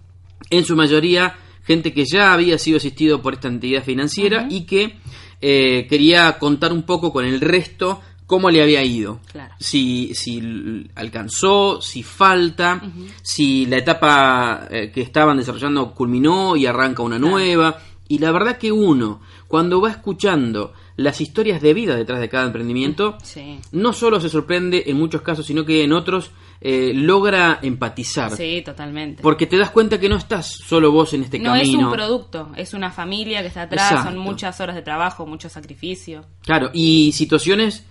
en 0.49 0.64
su 0.64 0.75
mayoría 0.76 1.35
gente 1.62 1.92
que 1.92 2.06
ya 2.06 2.32
había 2.32 2.56
sido 2.56 2.78
asistido 2.78 3.20
por 3.20 3.35
esta 3.35 3.49
entidad 3.49 3.85
financiera 3.85 4.47
y 4.49 4.62
que 4.64 4.97
eh, 5.42 5.87
quería 5.90 6.38
contar 6.38 6.73
un 6.73 6.85
poco 6.85 7.12
con 7.12 7.26
el 7.26 7.38
resto 7.42 8.00
cómo 8.26 8.49
le 8.50 8.62
había 8.62 8.82
ido. 8.82 9.20
Claro. 9.30 9.54
Si, 9.61 10.14
si 10.14 10.87
alcanzó, 10.94 11.80
si 11.82 12.02
falta, 12.02 12.80
si 13.23 13.66
la 13.66 13.76
etapa 13.78 14.66
eh, 14.70 14.90
que 14.92 15.00
estaban 15.02 15.37
desarrollando 15.37 15.94
culminó 15.94 16.56
y 16.56 16.64
arranca 16.66 17.02
una 17.02 17.18
Claro. 17.18 17.30
nueva. 17.32 17.78
Y 18.09 18.19
la 18.19 18.33
verdad 18.33 18.57
que 18.59 18.73
uno, 18.73 19.21
cuando 19.47 19.81
va 19.81 19.91
escuchando 19.91 20.73
las 20.97 21.21
historias 21.21 21.61
de 21.62 21.75
vida 21.75 21.95
detrás 21.95 22.21
de 22.21 22.29
cada 22.29 22.47
emprendimiento, 22.47 23.17
Sí. 23.23 23.61
no 23.73 23.93
solo 23.93 24.21
se 24.21 24.29
sorprende 24.29 24.85
en 24.87 24.97
muchos 24.97 25.23
casos, 25.23 25.47
sino 25.47 25.65
que 25.65 25.85
en 25.85 25.93
otros 25.93 26.31
eh, 26.61 26.91
logra 26.93 27.61
empatizar. 27.62 28.33
Sí, 28.37 28.62
totalmente. 28.65 29.23
Porque 29.23 29.47
te 29.47 29.57
das 29.57 29.71
cuenta 29.71 30.00
que 30.00 30.09
no 30.09 30.17
estás 30.17 30.47
solo 30.49 30.91
vos 30.91 31.12
en 31.15 31.23
este 31.23 31.38
no 31.38 31.55
es 31.55 31.62
camino. 31.69 31.87
un 31.88 31.93
producto, 31.95 32.49
es 32.57 32.75
una 32.75 32.91
familia 32.91 33.43
que 33.43 33.47
está 33.49 33.62
atrás, 33.62 33.93
Exacto. 33.93 34.11
son 34.12 34.19
muchas 34.19 34.61
horas 34.61 34.75
de 34.75 34.83
trabajo, 34.83 35.25
mucho 35.25 35.49
sacrificio. 35.49 36.25
Claro, 36.43 36.71
y 36.75 37.12
situaciones 37.12 37.85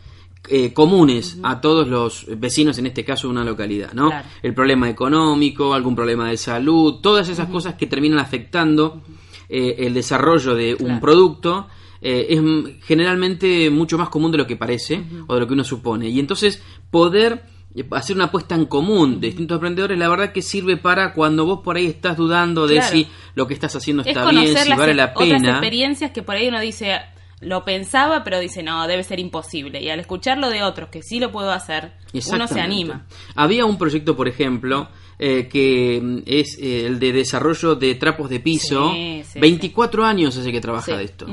eh, 0.50 0.74
comunes 0.74 1.38
a 1.44 1.62
todos 1.62 1.88
los 1.88 2.26
vecinos, 2.38 2.78
en 2.78 2.88
este 2.88 3.06
caso 3.06 3.28
de 3.28 3.32
una 3.32 3.46
localidad, 3.46 3.94
¿no? 3.94 4.10
Claro. 4.10 4.28
El 4.44 4.54
problema 4.54 4.90
económico, 4.90 5.74
algún 5.74 5.96
problema 5.96 6.30
de 6.30 6.36
salud, 6.38 6.96
todas 7.02 7.30
esas 7.30 7.48
cosas 7.48 7.76
que 7.76 7.88
terminan 7.88 8.20
afectando 8.20 9.02
eh, 9.50 9.75
el 9.80 9.94
desarrollo 9.94 10.56
de 10.56 10.74
un 10.74 10.86
Claro. 10.86 11.01
producto. 11.01 11.68
eh, 12.00 12.27
es 12.30 12.86
generalmente 12.86 13.70
mucho 13.72 13.98
más 13.98 14.10
común 14.10 14.32
de 14.32 14.38
lo 14.38 14.46
que 14.46 14.56
parece 14.56 15.04
o 15.27 15.34
de 15.34 15.39
lo 15.39 15.48
que 15.48 15.54
uno 15.54 15.63
supone. 15.63 16.08
Y 16.10 16.20
entonces 16.20 16.62
poder 16.92 17.44
eh, 17.75 17.84
hacer 17.92 18.16
una 18.16 18.25
apuesta 18.25 18.54
en 18.54 18.66
común 18.66 19.20
de 19.20 19.27
distintos 19.27 19.56
emprendedores, 19.56 19.98
la 19.98 20.08
verdad 20.08 20.32
que 20.32 20.44
sirve 20.44 20.77
para 20.77 21.13
cuando 21.13 21.46
vos 21.48 21.62
por 21.63 21.75
ahí 21.75 21.88
estás 21.88 22.16
dudando 22.16 22.68
de 22.68 22.75
Claro. 22.75 22.92
si 22.92 23.08
lo 23.34 23.48
que 23.48 23.56
estás 23.56 23.75
haciendo 23.75 24.04
Es 24.04 24.10
está 24.10 24.30
bien, 24.30 24.56
si 24.56 24.70
vale 24.74 24.92
e- 24.92 24.96
la 24.96 25.06
otras 25.16 25.27
pena. 25.27 25.50
experiencias 25.54 26.12
que 26.12 26.22
por 26.22 26.36
ahí 26.36 26.48
uno 26.50 26.60
dice, 26.60 27.00
lo 27.42 27.66
pensaba, 27.66 28.24
pero 28.24 28.39
dice, 28.39 28.62
no, 28.63 28.88
debe 28.88 29.04
ser 29.04 29.20
imposible. 29.20 29.82
Y 29.82 29.89
al 29.89 30.00
escucharlo 30.00 30.50
de 30.50 30.62
otros 30.63 30.89
que 30.89 31.01
sí 31.01 31.20
lo 31.20 31.32
puedo 31.32 31.51
hacer, 31.51 31.94
uno 32.32 32.48
se 32.48 32.62
anima. 32.62 33.06
Había 33.36 33.66
un 33.66 33.77
proyecto, 33.80 34.16
por 34.16 34.27
ejemplo, 34.27 34.88
eh, 35.20 35.48
que 35.52 36.00
mm, 36.02 36.18
es 36.26 36.58
eh, 36.60 36.86
el 36.86 37.00
de 37.00 37.12
desarrollo 37.14 37.76
de 37.76 37.96
trapos 37.96 38.30
de 38.30 38.40
piso. 38.40 38.92
Sí, 38.94 39.22
sí, 39.26 39.40
24 39.40 40.06
años 40.06 40.38
hace 40.38 40.52
que 40.52 40.62
trabaja 40.62 40.96
de 40.98 41.04
esto. 41.06 41.26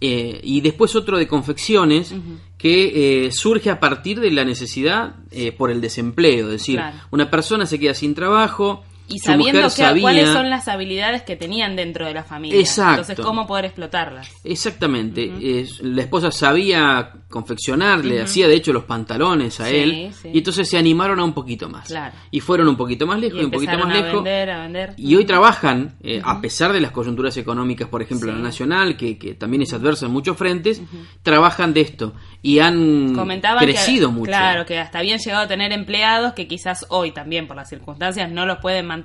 Eh, 0.00 0.40
y 0.44 0.60
después 0.60 0.94
otro 0.96 1.18
de 1.18 1.26
confecciones 1.26 2.14
que 2.56 3.26
eh, 3.26 3.32
surge 3.32 3.70
a 3.70 3.80
partir 3.80 4.20
de 4.20 4.30
la 4.30 4.44
necesidad 4.44 5.16
eh, 5.30 5.52
por 5.52 5.70
el 5.70 5.80
desempleo. 5.80 6.46
Es 6.46 6.52
decir, 6.52 6.76
Claro. 6.76 6.96
una 7.10 7.30
persona 7.30 7.66
se 7.66 7.78
queda 7.78 7.94
sin 7.94 8.14
trabajo. 8.14 8.84
Y 9.08 9.18
sabiendo 9.20 9.62
que- 9.62 9.70
sabía, 9.70 10.02
cuáles 10.02 10.28
son 10.28 10.50
las 10.50 10.68
habilidades 10.68 11.22
que 11.22 11.34
tenían 11.36 11.76
dentro 11.76 12.06
de 12.06 12.14
la 12.14 12.24
familia. 12.24 12.58
Exacto. 12.60 13.00
Entonces, 13.02 13.24
cómo 13.24 13.46
poder 13.46 13.64
explotarlas. 13.66 14.30
Exactamente. 14.44 15.32
Es- 15.60 15.80
la 15.80 16.02
esposa 16.02 16.30
sabía 16.30 17.12
confeccionar, 17.28 18.04
le 18.04 18.20
hacía 18.22 18.48
de 18.48 18.54
hecho 18.54 18.72
los 18.72 18.84
pantalones 18.84 19.60
a 19.60 19.66
Sí, 19.66 19.76
él. 19.76 20.10
sí. 20.12 20.28
Y 20.32 20.38
entonces 20.38 20.68
se 20.68 20.76
animaron 20.78 21.18
a 21.20 21.24
un 21.24 21.32
poquito 21.32 21.68
más. 21.68 21.88
Claro. 21.88 22.14
Y 22.30 22.40
fueron 22.40 22.68
un 22.68 22.76
poquito 22.76 23.06
más 23.06 23.18
lejos 23.20 23.40
Y 23.40 23.44
un 23.44 23.50
poquito 23.50 23.78
más 23.78 23.90
a 23.90 23.94
lejos. 24.00 24.14
vender, 24.24 24.50
a 24.50 24.62
vender. 24.62 24.94
Y 24.96 25.14
hoy 25.16 25.24
trabajan, 25.24 25.96
eh, 26.02 26.20
a 26.24 26.40
pesar 26.40 26.72
de 26.72 26.80
las 26.80 26.90
coyunturas 26.90 27.36
económicas, 27.36 27.88
por 27.88 28.02
ejemplo, 28.02 28.30
Sí. 28.30 28.36
la 28.36 28.42
nacional, 28.42 28.96
que, 28.96 29.18
que 29.18 29.34
también 29.34 29.62
es 29.62 29.72
adversa 29.72 30.06
en 30.06 30.12
muchos 30.12 30.36
frentes, 30.36 30.80
trabajan 31.22 31.72
de 31.74 31.80
esto 31.82 32.14
y 32.42 32.58
han 32.60 33.14
Comentaban 33.14 33.62
crecido 33.64 34.08
que, 34.08 34.14
mucho. 34.14 34.30
Claro, 34.30 34.66
que 34.66 34.78
hasta 34.78 34.98
habían 34.98 35.18
llegado 35.18 35.44
a 35.44 35.48
tener 35.48 35.72
empleados 35.72 36.32
que 36.34 36.46
quizás 36.46 36.86
hoy 36.88 37.12
también 37.12 37.46
por 37.46 37.56
las 37.56 37.68
circunstancias 37.68 38.30
no 38.30 38.46
los 38.46 38.58
pueden 38.58 38.86
mantener, 38.86 38.97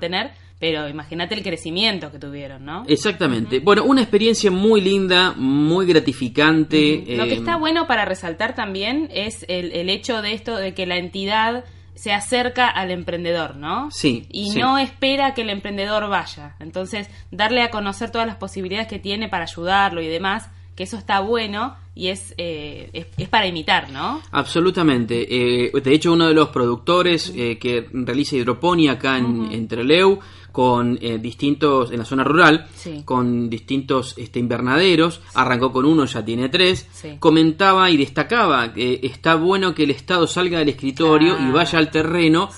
pero 0.58 0.88
imagínate 0.88 1.34
el 1.34 1.42
crecimiento 1.42 2.10
que 2.10 2.18
tuvieron, 2.18 2.64
¿no? 2.64 2.84
Exactamente. 2.86 3.58
Bueno, 3.60 3.84
una 3.84 4.00
experiencia 4.00 4.50
muy 4.50 4.80
linda, 4.80 5.34
muy 5.36 5.86
gratificante. 5.86 7.04
Lo 7.16 7.24
que 7.24 7.32
eh, 7.32 7.34
está 7.34 7.56
bueno 7.56 7.86
para 7.86 8.04
resaltar 8.04 8.54
también 8.54 9.08
es 9.12 9.44
el, 9.48 9.72
el 9.72 9.90
hecho 9.90 10.22
de 10.22 10.32
esto 10.32 10.56
de 10.56 10.72
que 10.72 10.86
la 10.86 10.96
entidad 10.96 11.64
se 11.94 12.12
acerca 12.12 12.68
al 12.68 12.90
emprendedor, 12.90 13.56
¿no? 13.56 13.90
Sí, 13.90 14.26
Y 14.30 14.50
sí. 14.50 14.58
no 14.58 14.78
espera 14.78 15.34
que 15.34 15.42
el 15.42 15.50
emprendedor 15.50 16.08
vaya. 16.08 16.56
Entonces, 16.58 17.08
darle 17.30 17.62
a 17.62 17.70
conocer 17.70 18.10
todas 18.10 18.26
las 18.26 18.36
posibilidades 18.36 18.88
que 18.88 18.98
tiene 18.98 19.28
para 19.28 19.44
ayudarlo 19.44 20.02
y 20.02 20.08
demás, 20.08 20.50
que 20.74 20.82
eso 20.84 20.96
está 20.96 21.20
bueno 21.20 21.74
y 21.94 22.08
es, 22.08 22.34
eh, 22.38 22.90
es, 22.92 23.06
es 23.16 23.28
para 23.28 23.46
imitar, 23.46 23.90
¿no? 23.90 24.20
Absolutamente. 24.32 25.26
Eh, 25.66 25.70
de 25.80 25.94
hecho, 25.94 26.12
uno 26.12 26.26
de 26.26 26.34
los 26.34 26.48
productores 26.48 27.32
eh, 27.36 27.58
que 27.58 27.88
realiza 27.92 28.36
hidroponía 28.36 28.92
acá 28.92 29.18
en, 29.18 29.50
en 29.52 29.68
Trelew, 29.68 30.18
con 30.50 30.98
eh, 31.02 31.18
distintos, 31.18 31.90
en 31.90 31.98
la 31.98 32.04
zona 32.04 32.22
rural, 32.24 32.66
Sí. 32.76 33.02
con 33.04 33.50
distintos 33.50 34.14
este, 34.18 34.38
invernaderos, 34.38 35.20
arrancó 35.34 35.72
con 35.72 35.84
uno, 35.84 36.04
ya 36.06 36.24
tiene 36.24 36.48
tres, 36.48 36.86
Sí. 36.92 37.16
comentaba 37.18 37.90
y 37.90 37.96
destacaba 37.96 38.72
que 38.72 39.00
está 39.02 39.34
bueno 39.34 39.74
que 39.74 39.82
el 39.84 39.90
Estado 39.90 40.26
salga 40.26 40.60
del 40.60 40.68
escritorio 40.70 41.34
y 41.34 41.36
Claro. 41.38 41.52
vaya 41.54 41.78
al 41.78 41.90
terreno. 41.90 42.50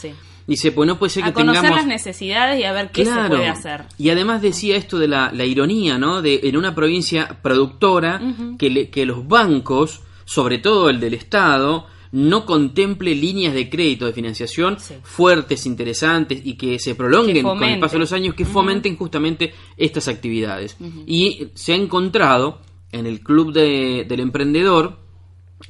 Dice, 0.46 0.70
pues 0.70 0.86
no 0.86 0.98
puede 0.98 1.10
ser 1.10 1.24
que 1.24 1.30
A 1.30 1.32
conocer 1.32 1.62
tengamos... 1.62 1.78
las 1.80 1.86
necesidades 1.88 2.60
y 2.60 2.64
a 2.64 2.72
ver 2.72 2.90
qué 2.92 3.04
se 3.04 3.10
puede 3.28 3.48
hacer. 3.48 3.84
Y 3.98 4.10
además 4.10 4.42
decía 4.42 4.76
esto 4.76 4.98
de 4.98 5.08
la, 5.08 5.32
la 5.32 5.44
ironía, 5.44 5.98
¿no? 5.98 6.22
De 6.22 6.40
en 6.44 6.56
una 6.56 6.74
provincia 6.74 7.38
productora 7.42 8.20
que, 8.58 8.70
le- 8.70 8.88
que 8.90 9.04
los 9.06 9.26
bancos, 9.26 10.02
sobre 10.24 10.58
todo 10.58 10.88
el 10.88 11.00
del 11.00 11.14
Estado, 11.14 11.86
no 12.12 12.46
contemple 12.46 13.14
líneas 13.16 13.52
de 13.54 13.68
crédito 13.68 14.06
de 14.06 14.12
financiación 14.12 14.78
Sí. 14.78 14.94
fuertes, 15.02 15.66
interesantes 15.66 16.40
y 16.44 16.54
que 16.54 16.78
se 16.78 16.94
prolonguen 16.94 17.34
Que 17.36 17.42
con 17.42 17.62
el 17.64 17.80
paso 17.80 17.94
de 17.94 18.00
los 18.00 18.12
años, 18.12 18.34
que 18.34 18.44
fomenten 18.44 18.96
justamente 18.96 19.52
estas 19.76 20.06
actividades. 20.06 20.76
Y 21.06 21.48
se 21.54 21.72
ha 21.72 21.76
encontrado 21.76 22.60
en 22.92 23.06
el 23.06 23.20
club 23.20 23.52
de- 23.52 24.06
del 24.08 24.20
emprendedor, 24.20 25.00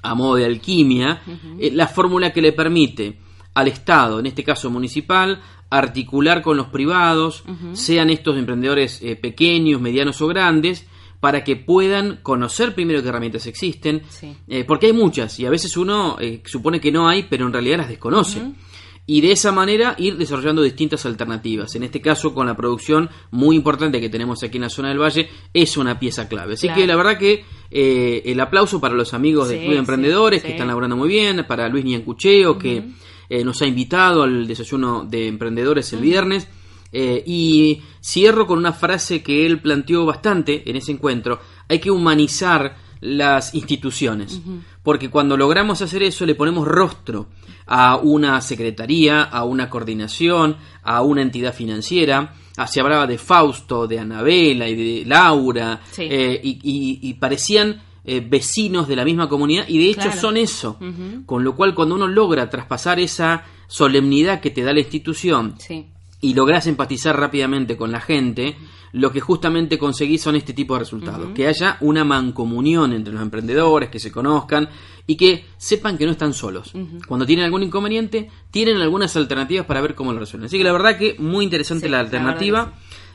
a 0.03 0.15
modo 0.15 0.37
de 0.37 0.45
alquimia, 0.45 1.23
eh, 1.59 1.71
la 1.73 1.89
fórmula 1.89 2.31
que 2.33 2.43
le 2.43 2.53
permite 2.53 3.19
al 3.57 3.69
Estado, 3.69 4.21
en 4.21 4.27
este 4.27 4.45
caso 4.45 4.71
municipal, 4.71 5.41
articular 5.71 6.43
con 6.43 6.57
los 6.57 6.67
privados, 6.69 7.43
sean 7.73 8.11
estos 8.11 8.37
emprendedores 8.37 9.01
eh, 9.03 9.17
pequeños, 9.17 9.81
medianos 9.81 10.21
o 10.23 10.27
grandes, 10.29 10.87
para 11.21 11.43
que 11.43 11.57
puedan 11.57 12.19
conocer 12.23 12.75
primero 12.75 13.03
qué 13.03 13.09
herramientas 13.09 13.47
existen, 13.47 14.03
Sí. 14.09 14.37
eh, 14.47 14.65
porque 14.65 14.87
hay 14.87 14.93
muchas 14.93 15.41
y 15.41 15.47
a 15.47 15.51
veces 15.51 15.77
uno 15.77 16.17
eh, 16.21 16.43
supone 16.45 16.81
que 16.81 16.93
no 16.93 17.09
hay, 17.09 17.25
pero 17.29 17.47
en 17.47 17.53
realidad 17.53 17.79
las 17.79 17.89
desconoce. 17.89 18.43
Y 19.09 19.21
de 19.21 19.31
esa 19.33 19.53
manera 19.53 19.95
ir 19.99 20.17
desarrollando 20.17 20.63
distintas 20.63 21.07
alternativas. 21.07 21.75
En 21.77 21.85
este 21.85 22.01
caso, 22.01 22.35
con 22.35 22.47
la 22.49 22.57
producción 22.57 23.09
muy 23.31 23.55
importante 23.55 24.01
que 24.01 24.09
tenemos 24.09 24.43
aquí 24.43 24.57
en 24.59 24.63
la 24.65 24.69
zona 24.69 24.89
del 24.89 24.99
Valle, 25.01 25.29
es 25.55 25.77
una 25.77 25.99
pieza 25.99 26.29
clave. 26.29 26.55
Así 26.55 26.67
Claro. 26.67 26.81
que 26.83 26.87
la 26.89 26.97
verdad 26.97 27.17
que 27.19 27.45
eh, 27.71 28.23
el 28.27 28.41
aplauso 28.41 28.81
para 28.81 28.95
los 28.95 29.15
amigos 29.15 29.49
del 29.49 29.59
Sí, 29.59 29.65
Club 29.65 29.71
de 29.71 29.77
sí, 29.77 29.81
Emprendedores 29.81 30.43
que 30.43 30.53
están 30.53 30.67
laburando 30.67 30.97
muy 30.97 31.09
bien, 31.09 31.45
para 31.49 31.69
Luis 31.69 31.85
Niancucheo 31.85 32.59
que 32.59 32.83
eh, 33.29 33.45
nos 33.45 33.61
ha 33.63 33.67
invitado 33.67 34.23
al 34.23 34.47
desayuno 34.47 35.05
de 35.05 35.29
emprendedores 35.29 35.93
el 35.93 36.01
viernes. 36.01 36.49
Eh, 36.93 37.23
y 37.27 37.83
cierro 38.01 38.47
con 38.47 38.59
una 38.59 38.73
frase 38.73 39.23
que 39.23 39.45
él 39.45 39.61
planteó 39.61 40.07
bastante 40.07 40.69
en 40.71 40.77
ese 40.77 40.93
encuentro. 40.93 41.41
Hay 41.69 41.79
que 41.81 41.91
humanizar 41.91 42.77
las 43.01 43.55
instituciones. 43.55 44.41
Porque 44.83 45.11
cuando 45.11 45.37
logramos 45.37 45.83
hacer 45.83 46.03
eso 46.05 46.25
le 46.25 46.35
ponemos 46.35 46.67
rostro 46.67 47.27
a 47.67 47.97
una 47.97 48.41
secretaría, 48.41 49.23
a 49.25 49.45
una 49.45 49.69
coordinación, 49.69 50.57
a 50.85 51.03
una 51.03 51.23
entidad 51.23 51.53
financiera. 51.53 52.35
Ah, 52.57 52.67
se 52.67 52.81
hablaba 52.81 53.07
de 53.07 53.19
Fausto, 53.19 53.87
de 53.87 53.99
Anabela 53.99 54.67
y 54.69 54.77
de 55.01 55.05
Laura. 55.05 55.81
Sí. 55.91 56.03
eh, 56.09 56.41
y, 56.43 56.51
y- 56.63 57.11
y 57.11 57.15
parecían 57.15 57.83
eh, 58.07 58.25
vecinos 58.27 58.87
de 58.89 58.95
la 58.97 59.05
misma 59.05 59.29
comunidad 59.29 59.65
y 59.69 59.79
de 59.79 59.91
hecho 59.91 60.03
Claro. 60.03 60.21
son 60.21 60.37
eso. 60.37 60.79
Con 61.27 61.43
lo 61.45 61.55
cual 61.57 61.75
cuando 61.75 61.95
uno 61.97 62.07
logra 62.07 62.49
traspasar 62.49 63.01
esa 63.01 63.45
solemnidad 63.67 64.41
que 64.41 64.51
te 64.51 64.63
da 64.63 64.73
la 64.73 64.79
institución 64.81 65.57
Sí. 65.59 65.87
y 66.21 66.35
lográs 66.35 66.67
empatizar 66.69 67.19
rápidamente 67.19 67.77
con 67.77 67.91
la 67.93 68.01
gente, 68.01 68.57
lo 68.93 69.11
que 69.13 69.21
justamente 69.21 69.77
conseguís 69.79 70.23
son 70.23 70.37
este 70.37 70.53
tipo 70.55 70.75
de 70.75 70.81
resultados. 70.81 71.31
Que 71.35 71.49
haya 71.49 71.77
una 71.81 72.05
mancomunión 72.05 72.93
entre 72.93 73.13
los 73.13 73.21
emprendedores, 73.23 73.91
que 73.91 73.99
se 73.99 74.11
conozcan 74.13 74.69
y 75.07 75.17
que 75.17 75.45
sepan 75.59 75.99
que 75.99 76.07
no 76.07 76.13
están 76.13 76.33
solos. 76.33 76.73
Cuando 77.07 77.27
tienen 77.27 77.45
algún 77.45 77.65
inconveniente, 77.65 78.31
tienen 78.51 78.77
algunas 78.79 79.15
alternativas 79.17 79.67
para 79.67 79.81
ver 79.81 79.95
cómo 79.97 80.13
lo 80.13 80.21
resuelven. 80.21 80.47
Así 80.47 80.57
que 80.59 80.65
la 80.65 80.73
verdad 80.73 80.97
que 80.97 81.17
muy 81.19 81.45
interesante 81.45 81.87
Sí, 81.87 81.91
la 81.91 82.01
alternativa. 82.01 82.73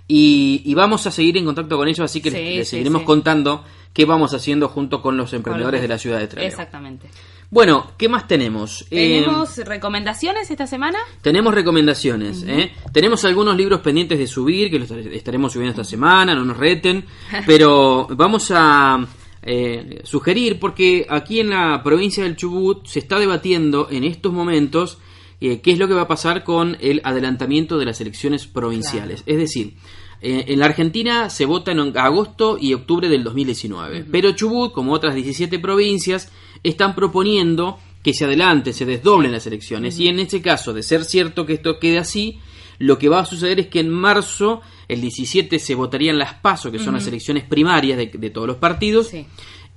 Y, 0.08 0.62
y 0.66 0.74
vamos 0.74 1.08
a 1.08 1.12
seguir 1.12 1.38
en 1.38 1.46
contacto 1.46 1.78
con 1.78 1.88
ellos, 1.88 2.02
así 2.02 2.22
que 2.22 2.32
Sí, 2.32 2.38
les, 2.38 2.68
seguiremos 2.68 3.02
sí. 3.02 3.06
contando 3.06 3.64
qué 3.94 4.06
vamos 4.06 4.34
haciendo 4.34 4.68
junto 4.70 5.02
con 5.02 5.18
los 5.18 5.34
emprendedores 5.34 5.80
Con 5.80 5.82
los- 5.82 5.90
de 5.90 5.94
la 5.96 5.98
ciudad 5.98 6.20
de 6.20 6.28
Trelew. 6.28 6.48
Exactamente. 6.50 7.08
Bueno, 7.50 7.92
¿qué 7.98 8.08
más 8.08 8.28
tenemos? 8.30 8.86
Eh, 8.92 9.22
¿Tenemos 9.24 9.58
recomendaciones 9.58 10.50
esta 10.50 10.66
semana? 10.68 10.98
tenemos 11.22 11.54
recomendaciones, 11.54 12.44
¿eh? 12.48 12.72
Tenemos 12.94 13.26
algunos 13.26 13.58
libros 13.58 13.82
pendientes 13.82 14.18
de 14.20 14.26
subir, 14.28 14.72
que 14.72 14.80
los 14.80 14.90
estaremos 14.90 15.52
subiendo 15.52 15.72
esta 15.72 15.84
semana, 15.84 16.34
no 16.34 16.46
nos 16.46 16.56
reten, 16.56 17.04
pero 17.46 18.08
vamos 18.12 18.52
a 18.56 19.06
eh, 19.44 20.00
sugerir, 20.06 20.60
porque 20.60 21.06
aquí 21.10 21.42
en 21.42 21.50
la 21.50 21.82
provincia 21.84 22.24
del 22.24 22.38
Chubut 22.38 22.86
se 22.88 23.00
está 23.00 23.20
debatiendo 23.20 23.90
en 23.92 24.06
estos 24.06 24.32
momentos 24.32 25.00
eh, 25.42 25.60
qué 25.60 25.72
es 25.72 25.80
lo 25.80 25.88
que 25.90 25.94
va 25.96 26.04
a 26.04 26.08
pasar 26.08 26.44
con 26.46 26.78
el 26.80 27.02
adelantamiento 27.04 27.78
de 27.80 27.86
las 27.86 28.00
elecciones 28.00 28.48
provinciales. 28.48 29.24
Es 29.26 29.38
decir, 29.38 29.74
eh, 30.22 30.46
en 30.50 30.60
la 30.60 30.66
Argentina 30.66 31.30
se 31.30 31.46
vota 31.46 31.72
en 31.72 31.98
agosto 31.98 32.58
y 32.60 32.74
octubre 32.74 33.10
del 33.10 33.24
2019, 33.24 34.06
pero 34.12 34.32
Chubut, 34.34 34.72
como 34.72 34.94
otras 34.94 35.16
17 35.16 35.60
provincias, 35.60 36.32
están 36.63 36.96
proponiendo 36.96 37.80
que 38.04 38.13
se 38.13 38.25
adelante, 38.25 38.74
se 38.74 38.86
desdoblen 38.86 39.32
las 39.32 39.48
elecciones. 39.48 40.00
Y 40.00 40.08
en 40.08 40.20
este 40.20 40.42
caso, 40.42 40.74
de 40.74 40.84
ser 40.84 41.06
cierto 41.06 41.46
que 41.46 41.54
esto 41.54 41.80
quede 41.80 41.98
así, 41.98 42.40
lo 42.80 42.98
que 42.98 43.10
va 43.10 43.20
a 43.20 43.25
suceder 43.25 43.60
es 43.60 43.68
que 43.68 43.80
en 43.80 43.90
marzo, 43.90 44.62
el 44.88 45.01
17, 45.01 45.60
se 45.60 45.75
votarían 45.75 46.18
las 46.18 46.34
PASO, 46.36 46.72
que 46.72 46.80
son 46.80 46.96
las 46.96 47.06
elecciones 47.08 47.44
primarias 47.44 47.98
de, 47.98 48.08
de 48.08 48.30
todos 48.30 48.48
los 48.48 48.58
partidos. 48.58 49.10
Sí. 49.10 49.25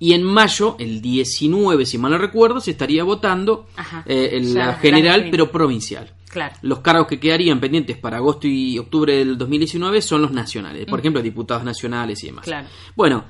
Y 0.00 0.12
en 0.12 0.24
mayo, 0.24 0.76
el 0.78 1.00
19, 1.00 1.86
si 1.86 1.98
mal 1.98 2.12
no 2.12 2.18
recuerdo, 2.18 2.60
se 2.60 2.72
estaría 2.72 3.04
votando 3.04 3.66
Ajá. 3.76 4.04
eh, 4.06 4.40
la 4.42 4.74
general, 4.74 5.28
pero 5.30 5.50
provincial. 5.52 6.12
Claro. 6.34 6.56
Los 6.62 6.80
cargos 6.80 7.06
que 7.06 7.18
quedarían 7.20 7.60
pendientes 7.60 7.96
para 7.96 8.16
agosto 8.16 8.48
y 8.48 8.76
octubre 8.76 9.16
del 9.16 9.38
2019 9.38 10.02
son 10.02 10.20
los 10.20 10.32
nacionales, 10.32 10.84
por 10.86 10.98
ejemplo, 10.98 11.22
diputados 11.22 11.64
nacionales 11.64 12.22
y 12.24 12.26
demás. 12.26 12.44
Claro. 12.44 12.66
Bueno, 12.96 13.24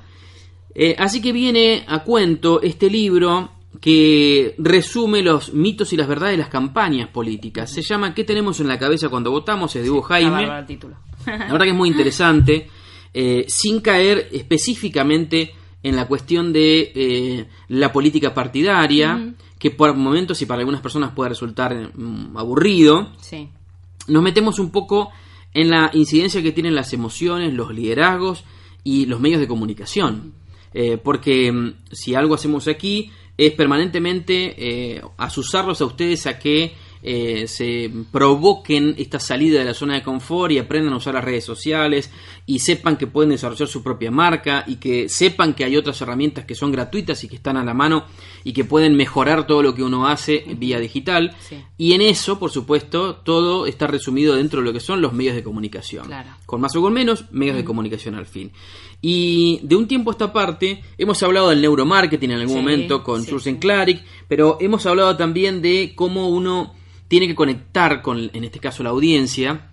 eh, 0.73 0.95
así 0.97 1.21
que 1.21 1.31
viene 1.31 1.85
a 1.87 2.03
cuento 2.03 2.61
este 2.61 2.89
libro 2.89 3.51
que 3.79 4.55
resume 4.57 5.21
los 5.21 5.53
mitos 5.53 5.93
y 5.93 5.97
las 5.97 6.07
verdades 6.07 6.33
de 6.33 6.37
las 6.39 6.49
campañas 6.49 7.09
políticas. 7.09 7.71
Se 7.71 7.83
llama 7.83 8.13
¿Qué 8.15 8.23
tenemos 8.23 8.59
en 8.59 8.67
la 8.67 8.79
cabeza 8.79 9.09
cuando 9.09 9.29
votamos? 9.29 9.75
Es 9.75 9.83
de 9.83 9.89
Hugo 9.91 10.01
Jaime. 10.01 10.63
título. 10.65 10.97
La 11.25 11.51
verdad 11.51 11.65
que 11.65 11.69
es 11.69 11.75
muy 11.75 11.89
interesante, 11.95 12.67
eh, 13.13 13.45
sin 13.47 13.81
caer 13.81 14.29
específicamente 14.31 15.53
en 15.85 15.95
la 15.95 16.07
cuestión 16.07 16.51
de 16.51 16.91
eh, 16.95 17.45
la 17.67 17.93
política 17.93 18.33
partidaria, 18.33 19.35
que 19.59 19.69
por 19.69 19.95
momentos 19.95 20.41
y 20.41 20.47
para 20.47 20.61
algunas 20.61 20.81
personas 20.81 21.11
puede 21.11 21.29
resultar 21.29 21.91
mm, 21.93 22.35
aburrido. 22.35 23.11
Sí. 23.21 23.49
Nos 24.07 24.23
metemos 24.23 24.57
un 24.57 24.71
poco 24.71 25.11
en 25.53 25.69
la 25.69 25.91
incidencia 25.93 26.41
que 26.41 26.51
tienen 26.51 26.73
las 26.73 26.91
emociones, 26.93 27.53
los 27.53 27.71
liderazgos 27.71 28.45
y 28.83 29.05
los 29.05 29.19
medios 29.19 29.39
de 29.39 29.47
comunicación. 29.47 30.33
Eh, 30.73 30.97
porque 30.97 31.51
mm, 31.51 31.73
si 31.91 32.15
algo 32.15 32.33
hacemos 32.33 32.67
aquí 32.67 33.11
es 33.37 33.53
permanentemente 33.53 34.55
eh, 34.57 35.01
asusarlos 35.17 35.81
a 35.81 35.85
ustedes 35.85 36.25
a 36.25 36.39
que 36.39 36.73
eh, 37.07 37.47
se 37.47 37.91
provoquen 38.11 38.95
esta 38.97 39.19
salida 39.19 39.59
de 39.59 39.65
la 39.65 39.75
zona 39.75 39.93
de 39.93 40.01
confort 40.01 40.51
y 40.51 40.57
aprendan 40.57 40.93
a 40.93 40.97
usar 40.97 41.13
las 41.13 41.23
redes 41.23 41.45
sociales 41.45 42.09
y 42.47 42.59
sepan 42.59 42.97
que 42.97 43.07
pueden 43.07 43.31
desarrollar 43.31 43.67
su 43.67 43.81
propia 43.81 44.11
marca 44.11 44.63
y 44.67 44.75
que 44.75 45.09
sepan 45.09 45.55
que 45.55 45.65
hay 45.65 45.77
otras 45.77 45.99
herramientas 46.01 46.45
que 46.45 46.53
son 46.53 46.71
gratuitas 46.71 47.23
y 47.23 47.27
que 47.27 47.37
están 47.37 47.57
a 47.57 47.63
la 47.63 47.73
mano 47.73 48.05
y 48.43 48.53
que 48.53 48.63
pueden 48.63 48.95
mejorar 48.95 49.47
todo 49.47 49.63
lo 49.63 49.73
que 49.73 49.81
uno 49.81 50.07
hace 50.07 50.45
vía 50.57 50.79
digital. 50.79 51.35
Sí. 51.39 51.63
Y 51.77 51.93
en 51.93 52.01
eso, 52.01 52.37
por 52.37 52.51
supuesto, 52.51 53.15
todo 53.15 53.65
está 53.65 53.87
resumido 53.87 54.35
dentro 54.35 54.59
de 54.59 54.65
lo 54.67 54.73
que 54.73 54.79
son 54.79 55.01
los 55.01 55.13
medios 55.13 55.35
de 55.35 55.43
comunicación. 55.43 56.05
Claro. 56.05 56.29
Con 56.45 56.61
más 56.61 56.75
o 56.75 56.81
con 56.81 56.93
menos, 56.93 57.25
medios 57.31 57.55
de 57.55 57.65
comunicación 57.65 58.13
al 58.13 58.27
fin. 58.27 58.51
Y 59.01 59.59
de 59.63 59.75
un 59.75 59.87
tiempo 59.87 60.11
a 60.11 60.13
esta 60.13 60.31
parte, 60.31 60.83
hemos 60.99 61.21
hablado 61.23 61.49
del 61.49 61.61
neuromarketing 61.61 62.31
en 62.31 62.39
algún 62.41 62.55
Sí, 62.55 62.61
momento 62.61 63.03
con 63.03 63.23
sí. 63.23 63.55
Clarick, 63.55 64.03
pero 64.27 64.57
hemos 64.61 64.85
hablado 64.85 65.17
también 65.17 65.61
de 65.63 65.93
cómo 65.95 66.29
uno 66.29 66.73
tiene 67.07 67.27
que 67.27 67.35
conectar 67.35 68.01
con, 68.03 68.29
en 68.33 68.43
este 68.43 68.59
caso, 68.59 68.83
la 68.83 68.91
audiencia 68.91 69.71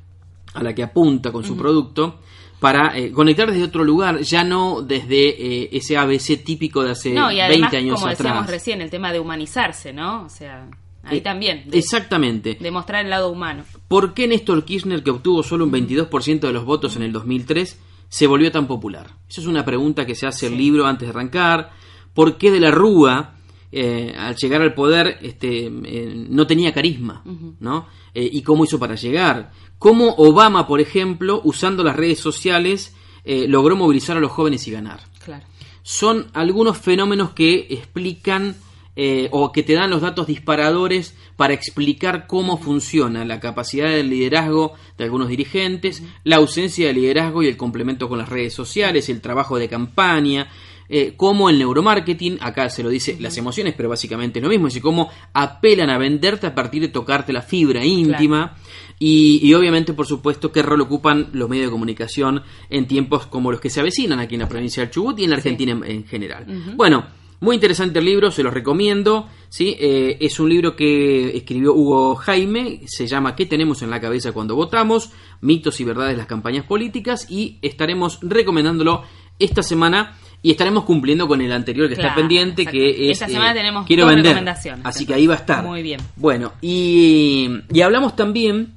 a 0.54 0.62
la 0.62 0.74
que 0.74 0.82
apunta 0.82 1.32
con 1.32 1.44
su 1.44 1.56
producto 1.56 2.20
para 2.62 2.96
eh, 2.96 3.10
conectar 3.10 3.50
desde 3.50 3.64
otro 3.64 3.82
lugar, 3.84 4.20
ya 4.20 4.44
no 4.44 4.82
desde 4.82 5.62
eh, 5.64 5.68
ese 5.72 5.96
ABC 5.98 6.42
típico 6.44 6.82
de 6.84 6.92
hace 6.92 7.12
No, 7.12 7.30
y 7.32 7.40
además, 7.40 7.72
20 7.72 7.76
años 7.76 7.94
como 7.96 8.08
decíamos 8.10 8.42
atrás. 8.44 8.50
recién, 8.50 8.80
el 8.80 8.88
tema 8.88 9.12
de 9.12 9.18
humanizarse, 9.18 9.92
¿no? 9.92 10.22
O 10.24 10.28
sea, 10.28 10.68
ahí 11.02 11.18
Eh, 11.18 11.20
también. 11.20 11.64
De, 11.68 11.76
Exactamente. 11.78 12.56
demostrar 12.60 13.04
el 13.04 13.10
lado 13.10 13.30
humano. 13.30 13.64
¿Por 13.88 14.14
qué 14.14 14.28
Néstor 14.28 14.64
Kirchner, 14.64 15.02
que 15.02 15.10
obtuvo 15.10 15.42
solo 15.42 15.64
un 15.64 15.72
22% 15.72 16.46
de 16.46 16.52
los 16.52 16.64
votos 16.64 16.94
en 16.94 17.02
el 17.02 17.12
2003, 17.12 17.78
se 18.08 18.26
volvió 18.28 18.52
tan 18.52 18.68
popular? 18.68 19.08
Esa 19.28 19.40
es 19.40 19.46
una 19.48 19.64
pregunta 19.64 20.06
que 20.06 20.14
se 20.14 20.26
hace 20.28 20.46
el 20.46 20.56
libro 20.56 20.86
antes 20.86 21.08
de 21.08 21.10
arrancar. 21.10 21.70
¿Por 22.14 22.38
qué 22.38 22.52
de 22.52 22.60
la 22.60 22.70
Rúa, 22.70 23.34
eh, 23.72 24.14
al 24.16 24.36
llegar 24.36 24.62
al 24.62 24.74
poder, 24.74 25.18
este, 25.22 25.66
eh, 25.66 26.26
no 26.28 26.46
tenía 26.46 26.72
carisma? 26.72 27.22
¿no? 27.58 27.86
Eh, 28.14 28.28
¿Y 28.32 28.42
cómo 28.42 28.62
hizo 28.64 28.78
para 28.78 28.94
llegar? 28.94 29.50
¿Cómo 29.82 30.14
Obama, 30.16 30.68
por 30.68 30.80
ejemplo, 30.80 31.40
usando 31.42 31.82
las 31.82 31.96
redes 31.96 32.20
sociales, 32.20 32.94
eh, 33.24 33.46
logró 33.48 33.74
movilizar 33.74 34.16
a 34.16 34.20
los 34.20 34.30
jóvenes 34.30 34.68
y 34.68 34.70
ganar? 34.70 35.00
Claro. 35.24 35.44
son 35.82 36.28
algunos 36.34 36.78
fenómenos 36.78 37.30
que 37.30 37.66
explican 37.68 38.54
eh, 38.94 39.28
o 39.32 39.50
que 39.50 39.64
te 39.64 39.72
dan 39.72 39.90
los 39.90 40.00
datos 40.00 40.28
disparadores 40.28 41.16
para 41.34 41.54
explicar 41.54 42.28
cómo 42.28 42.58
funciona 42.58 43.24
la 43.24 43.40
capacidad 43.40 43.88
del 43.88 44.08
liderazgo 44.08 44.74
de 44.98 45.02
algunos 45.02 45.28
dirigentes, 45.28 46.04
la 46.22 46.36
ausencia 46.36 46.86
de 46.86 46.92
liderazgo 46.92 47.42
y 47.42 47.48
el 47.48 47.56
complemento 47.56 48.08
con 48.08 48.18
las 48.18 48.28
redes 48.28 48.54
sociales, 48.54 49.08
el 49.08 49.20
trabajo 49.20 49.58
de 49.58 49.68
campaña, 49.68 50.48
eh, 50.94 51.14
cómo 51.16 51.48
el 51.48 51.58
neuromarketing, 51.58 52.36
acá 52.42 52.68
se 52.68 52.82
lo 52.82 52.90
dice 52.90 53.16
las 53.18 53.34
emociones, 53.38 53.72
pero 53.74 53.88
básicamente 53.88 54.38
es 54.38 54.42
lo 54.42 54.50
mismo, 54.50 54.66
es 54.66 54.74
decir, 54.74 54.82
cómo 54.82 55.08
apelan 55.32 55.88
a 55.88 55.96
venderte 55.96 56.46
a 56.46 56.54
partir 56.54 56.82
de 56.82 56.88
tocarte 56.88 57.32
la 57.32 57.40
fibra 57.40 57.82
íntima. 57.82 58.56
Y, 58.98 59.40
y 59.42 59.54
obviamente, 59.54 59.94
por 59.94 60.06
supuesto, 60.06 60.52
qué 60.52 60.60
rol 60.60 60.82
ocupan 60.82 61.30
los 61.32 61.48
medios 61.48 61.68
de 61.68 61.72
comunicación 61.72 62.42
en 62.68 62.86
tiempos 62.86 63.24
como 63.24 63.50
los 63.50 63.58
que 63.58 63.70
se 63.70 63.80
avecinan 63.80 64.20
aquí 64.20 64.34
en 64.34 64.42
la 64.42 64.48
provincia 64.50 64.82
del 64.82 64.92
Chubut 64.92 65.18
y 65.18 65.24
en 65.24 65.30
la 65.30 65.36
Argentina 65.36 65.72
en, 65.72 65.82
en 65.82 66.04
general. 66.04 66.44
Bueno, 66.76 67.06
muy 67.40 67.56
interesante 67.56 67.98
el 67.98 68.04
libro, 68.04 68.30
se 68.30 68.42
los 68.42 68.52
recomiendo. 68.52 69.28
¿sí? 69.48 69.74
Eh, 69.80 70.18
es 70.20 70.38
un 70.38 70.50
libro 70.50 70.76
que 70.76 71.36
escribió 71.36 71.72
Hugo 71.72 72.16
Jaime, 72.16 72.82
se 72.86 73.06
llama 73.06 73.34
¿Qué 73.34 73.46
tenemos 73.46 73.80
en 73.80 73.88
la 73.90 73.98
cabeza 73.98 74.30
cuando 74.30 74.54
votamos? 74.54 75.10
Mitos 75.40 75.80
y 75.80 75.84
verdades 75.84 76.12
de 76.12 76.18
las 76.18 76.26
campañas 76.26 76.66
políticas 76.66 77.28
y 77.30 77.58
estaremos 77.62 78.18
recomendándolo 78.22 79.02
esta 79.38 79.62
semana 79.64 80.18
y 80.42 80.50
estaremos 80.50 80.84
cumpliendo 80.84 81.28
con 81.28 81.40
el 81.40 81.52
anterior 81.52 81.86
que 81.88 81.94
está 81.94 82.14
pendiente, 82.14 82.62
exacto. 82.62 82.78
que 82.78 82.90
es 82.90 82.96
eh, 82.98 83.10
Esta 83.12 83.28
semana 83.28 83.54
tenemos 83.54 83.86
quiero 83.86 84.02
dos 84.04 84.14
vender. 84.14 84.32
recomendaciones, 84.32 84.84
Así 84.84 85.06
que 85.06 85.14
ahí 85.14 85.26
va 85.26 85.34
a 85.34 85.38
estar. 85.38 85.64
Muy 85.64 85.82
bien. 85.82 86.00
Bueno, 86.16 86.52
y, 86.60 87.48
y 87.72 87.80
hablamos 87.80 88.16
también 88.16 88.72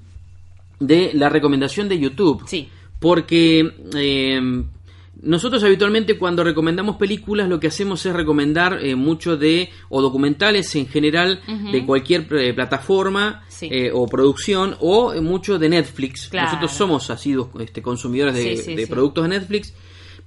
de 0.79 1.11
la 1.13 1.29
recomendación 1.29 1.89
de 1.89 1.97
YouTube. 1.99 2.43
Sí. 2.47 2.69
Porque 2.99 3.71
eh, 3.95 4.63
nosotros 5.21 5.63
habitualmente 5.63 6.17
cuando 6.17 6.43
recomendamos 6.43 6.97
películas 6.97 7.49
lo 7.49 7.59
que 7.59 7.67
hacemos 7.67 8.05
es 8.05 8.13
recomendar 8.13 8.79
eh, 8.83 8.95
mucho 8.95 9.37
de, 9.37 9.69
o 9.89 10.01
documentales 10.01 10.75
en 10.75 10.87
general, 10.87 11.41
de 11.71 11.85
cualquier 11.85 12.27
eh, 12.35 12.53
plataforma 12.53 13.41
Sí. 13.47 13.69
eh, 13.71 13.89
o 13.93 14.05
producción, 14.05 14.75
o 14.81 15.13
eh, 15.13 15.21
mucho 15.21 15.57
de 15.57 15.69
Netflix. 15.69 16.27
Claro. 16.27 16.47
Nosotros 16.47 16.71
somos 16.73 17.09
asiduos 17.09 17.49
este, 17.59 17.81
consumidores 17.81 18.35
de, 18.35 18.57
Sí, 18.57 18.63
sí, 18.63 18.75
de 18.75 18.85
sí. 18.85 18.91
productos 18.91 19.23
de 19.23 19.29
Netflix, 19.29 19.73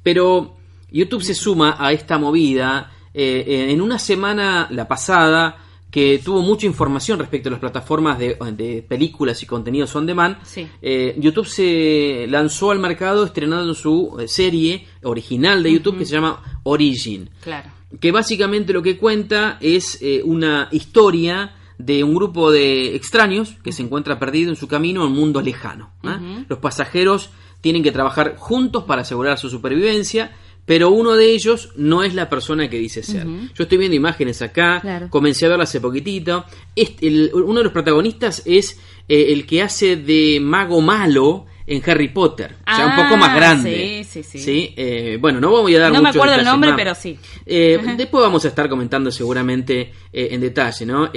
pero 0.03 0.57
YouTube 0.91 1.23
se 1.23 1.35
suma 1.35 1.77
a 1.79 1.93
esta 1.93 2.19
movida. 2.19 2.93
eh, 3.15 3.45
eh, 3.49 3.73
en 3.73 3.81
una 3.81 3.99
semana, 3.99 4.69
la 4.71 4.87
pasada, 4.87 5.57
que 5.91 6.21
tuvo 6.23 6.43
mucha 6.43 6.67
información 6.67 7.19
respecto 7.19 7.49
a 7.49 7.53
las 7.53 7.61
plataformas 7.61 8.19
de, 8.19 8.37
de 8.53 8.85
películas 8.87 9.43
y 9.43 9.47
contenidos 9.47 9.97
on 9.97 10.07
demand, 10.07 10.37
Sí. 10.45 10.69
eh, 10.83 11.17
YouTube 11.19 11.47
se 11.47 12.27
lanzó 12.29 12.71
al 12.71 12.79
mercado 12.79 13.25
estrenando 13.25 13.75
su 13.75 14.23
serie 14.29 14.87
original 15.03 15.63
de 15.63 15.73
YouTube 15.73 15.99
que 15.99 16.05
se 16.05 16.15
llama 16.15 16.61
Origin, 16.65 17.31
Claro. 17.43 17.71
que 17.99 18.13
básicamente 18.13 18.73
lo 18.75 18.83
que 18.83 18.99
cuenta 18.99 19.57
es 19.61 19.99
eh, 20.03 20.21
una 20.25 20.69
historia 20.71 21.57
de 21.79 22.05
un 22.05 22.15
grupo 22.15 22.51
de 22.53 22.95
extraños 22.95 23.57
que 23.65 23.73
se 23.73 23.83
encuentra 23.83 24.19
perdido 24.19 24.51
en 24.51 24.57
su 24.57 24.69
camino 24.69 25.03
a 25.03 25.07
un 25.07 25.15
mundo 25.15 25.41
lejano. 25.41 25.91
¿ah? 26.05 26.21
Los 26.49 26.59
pasajeros 26.59 27.31
tienen 27.63 27.83
que 27.83 27.91
trabajar 27.91 28.37
juntos 28.37 28.85
para 28.85 29.03
asegurar 29.03 29.39
su 29.39 29.49
supervivencia, 29.49 30.37
pero 30.69 30.91
uno 30.91 31.17
de 31.17 31.31
ellos 31.33 31.71
no 31.77 32.05
es 32.05 32.15
la 32.15 32.29
persona 32.29 32.69
que 32.69 32.79
dice 32.79 33.03
ser. 33.03 33.27
Yo 33.27 33.63
estoy 33.65 33.79
viendo 33.79 33.97
imágenes 33.97 34.43
acá, 34.43 34.81
Claro. 34.83 35.09
comencé 35.09 35.47
a 35.47 35.49
verla 35.49 35.65
hace 35.65 35.81
poquitito. 35.81 36.45
Este, 36.77 37.09
el- 37.09 37.31
uno 37.35 37.57
de 37.59 37.65
los 37.65 37.73
protagonistas 37.73 38.43
es 38.45 38.79
eh, 39.09 39.33
el 39.33 39.47
que 39.47 39.63
hace 39.63 39.97
de 39.97 40.39
mago 40.41 40.83
malo 40.83 41.47
en 41.67 41.83
Harry 41.91 42.09
Potter, 42.09 42.57
o 42.71 42.75
sea, 42.77 42.85
un 42.87 42.93
Ah, 42.93 42.97
poco 43.05 43.17
más 43.17 43.35
grande. 43.35 44.05
sí, 44.07 44.23
sí, 44.23 44.39
sí. 44.39 44.75
Eh, 44.77 45.17
bueno, 45.21 45.41
no 45.41 45.51
voy 45.51 45.75
a 45.77 45.81
dar 45.81 45.93
No 45.93 46.01
me 46.03 46.09
mucho 46.09 46.19
acuerdo 46.23 46.39
el 46.39 46.45
nombre, 46.45 46.71
más. 46.71 46.79
pero 46.79 46.95
sí. 46.95 47.19
Eh, 47.47 47.79
después 47.97 48.23
vamos 48.23 48.45
a 48.45 48.49
estar 48.49 48.69
comentando 48.69 49.11
seguramente 49.11 49.93
eh, 50.13 50.29
en 50.33 50.41
detalle, 50.43 50.85
¿no? 50.87 51.11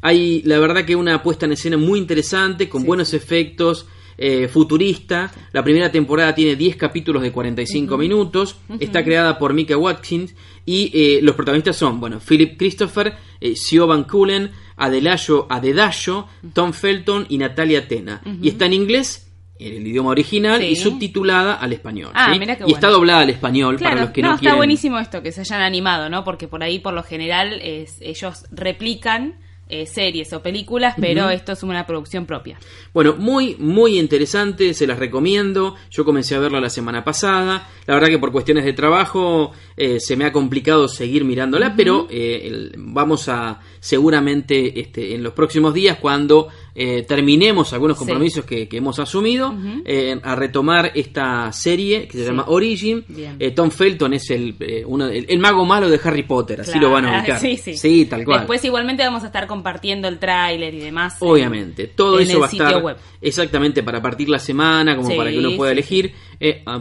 Hay, 0.00 0.42
la 0.44 0.58
verdad 0.58 0.84
que 0.84 0.96
una 0.96 1.22
puesta 1.22 1.46
en 1.46 1.52
escena 1.52 1.76
muy 1.76 1.98
interesante, 2.00 2.68
con 2.68 2.82
Sí, 2.82 2.86
buenos 2.88 3.14
efectos, 3.14 3.86
eh, 4.18 4.48
futurista. 4.48 5.30
La 5.52 5.62
primera 5.62 5.90
temporada 5.90 6.34
tiene 6.34 6.56
10 6.56 6.76
capítulos 6.76 7.22
de 7.22 7.32
45 7.32 7.96
minutos. 7.98 8.56
Está 8.80 9.04
creada 9.04 9.38
por 9.38 9.52
Mika 9.54 9.76
Watkins. 9.76 10.34
Y 10.64 10.90
eh, 10.94 11.20
los 11.22 11.34
protagonistas 11.34 11.76
son, 11.76 11.98
bueno, 11.98 12.20
Philip 12.20 12.56
Christopher, 12.56 13.14
eh, 13.40 13.56
Siobhan 13.56 14.04
Cullen, 14.04 14.52
Adelayo 14.76 15.46
Adedayo, 15.50 16.26
Tom 16.52 16.72
Felton 16.72 17.26
y 17.28 17.38
Natalia 17.38 17.88
Tena. 17.88 18.22
Y 18.40 18.48
está 18.50 18.66
en 18.66 18.74
inglés, 18.74 19.28
en 19.58 19.74
el 19.76 19.86
idioma 19.86 20.10
original, 20.10 20.60
Sí. 20.60 20.66
y 20.68 20.76
subtitulada 20.76 21.54
al 21.54 21.72
español. 21.72 22.10
Ah, 22.14 22.30
¿sí? 22.32 22.38
mirá 22.38 22.56
qué 22.56 22.64
Y 22.66 22.72
está 22.72 22.86
bueno. 22.88 22.98
doblada 22.98 23.20
al 23.22 23.30
español 23.30 23.76
Claro, 23.76 23.90
para 23.94 24.04
los 24.04 24.12
que 24.12 24.22
no, 24.22 24.28
no, 24.28 24.34
está 24.36 24.54
buenísimo 24.54 24.98
esto, 24.98 25.22
que 25.22 25.32
se 25.32 25.40
hayan 25.40 25.62
animado, 25.62 26.08
¿no? 26.08 26.22
Porque 26.22 26.46
por 26.48 26.62
ahí, 26.62 26.78
por 26.78 26.94
lo 26.94 27.02
general, 27.02 27.60
es, 27.62 27.98
ellos 28.00 28.44
replican 28.52 29.34
eh, 29.72 29.86
series 29.86 30.32
o 30.32 30.42
películas, 30.42 30.94
pero 31.00 31.30
esto 31.30 31.52
es 31.52 31.62
una 31.62 31.86
producción 31.86 32.26
propia. 32.26 32.58
Bueno, 32.92 33.14
muy, 33.18 33.56
muy 33.58 33.98
interesante, 33.98 34.74
se 34.74 34.86
las 34.86 34.98
recomiendo. 34.98 35.74
Yo 35.90 36.04
comencé 36.04 36.34
a 36.34 36.38
verla 36.40 36.60
la 36.60 36.68
semana 36.70 37.02
pasada. 37.04 37.68
La 37.86 37.94
verdad 37.94 38.08
que 38.08 38.18
por 38.18 38.32
cuestiones 38.32 38.64
de 38.64 38.72
trabajo 38.74 39.52
eh, 39.76 39.98
se 39.98 40.16
me 40.16 40.24
ha 40.26 40.32
complicado 40.32 40.88
seguir 40.88 41.24
mirándola, 41.24 41.74
pero 41.76 42.06
eh, 42.10 42.42
el- 42.44 42.74
vamos 42.76 43.28
a 43.28 43.60
seguramente 43.80 44.80
este, 44.80 45.14
en 45.14 45.22
los 45.22 45.32
próximos 45.32 45.72
días, 45.74 45.98
cuando 46.00 46.48
eh, 46.74 47.04
terminemos 47.06 47.72
algunos 47.72 47.96
compromisos 47.98 48.44
que, 48.44 48.66
que 48.68 48.78
hemos 48.78 48.98
asumido 48.98 49.54
eh, 49.84 50.18
a 50.22 50.34
retomar 50.34 50.92
esta 50.94 51.52
serie 51.52 52.06
que 52.06 52.12
se 52.12 52.18
Sí. 52.24 52.24
llama 52.30 52.44
Origin. 52.48 53.04
Eh, 53.38 53.50
Tom 53.50 53.70
Felton 53.70 54.14
es 54.14 54.30
el, 54.30 54.56
eh, 54.60 54.82
uno, 54.86 55.06
el, 55.06 55.26
el 55.28 55.38
mago 55.38 55.64
malo 55.66 55.88
de 55.90 56.00
Harry 56.02 56.22
Potter, 56.22 56.60
así 56.62 56.78
lo 56.78 56.90
van 56.90 57.06
a 57.06 57.18
ubicar. 57.18 57.38
Sí, 57.42 57.56
sí. 57.56 58.04
tal 58.06 58.24
cual. 58.24 58.40
Después 58.40 58.64
igualmente 58.64 59.02
vamos 59.04 59.22
a 59.22 59.26
estar 59.26 59.46
compartiendo 59.46 60.08
el 60.08 60.18
tráiler 60.18 60.72
y 60.74 60.78
demás. 60.78 61.20
en- 61.20 61.28
Obviamente, 61.28 61.86
todo 61.88 62.18
en 62.18 62.24
eso 62.28 62.36
el 62.36 62.42
va 62.42 62.46
a 62.46 62.50
estar 62.50 62.82
web. 62.82 62.96
exactamente 63.20 63.82
para 63.82 64.00
partir 64.00 64.28
la 64.28 64.38
semana, 64.38 64.96
como 64.96 65.14
para 65.16 65.30
que 65.30 65.38
uno 65.38 65.56
pueda 65.56 65.72
elegir 65.72 66.12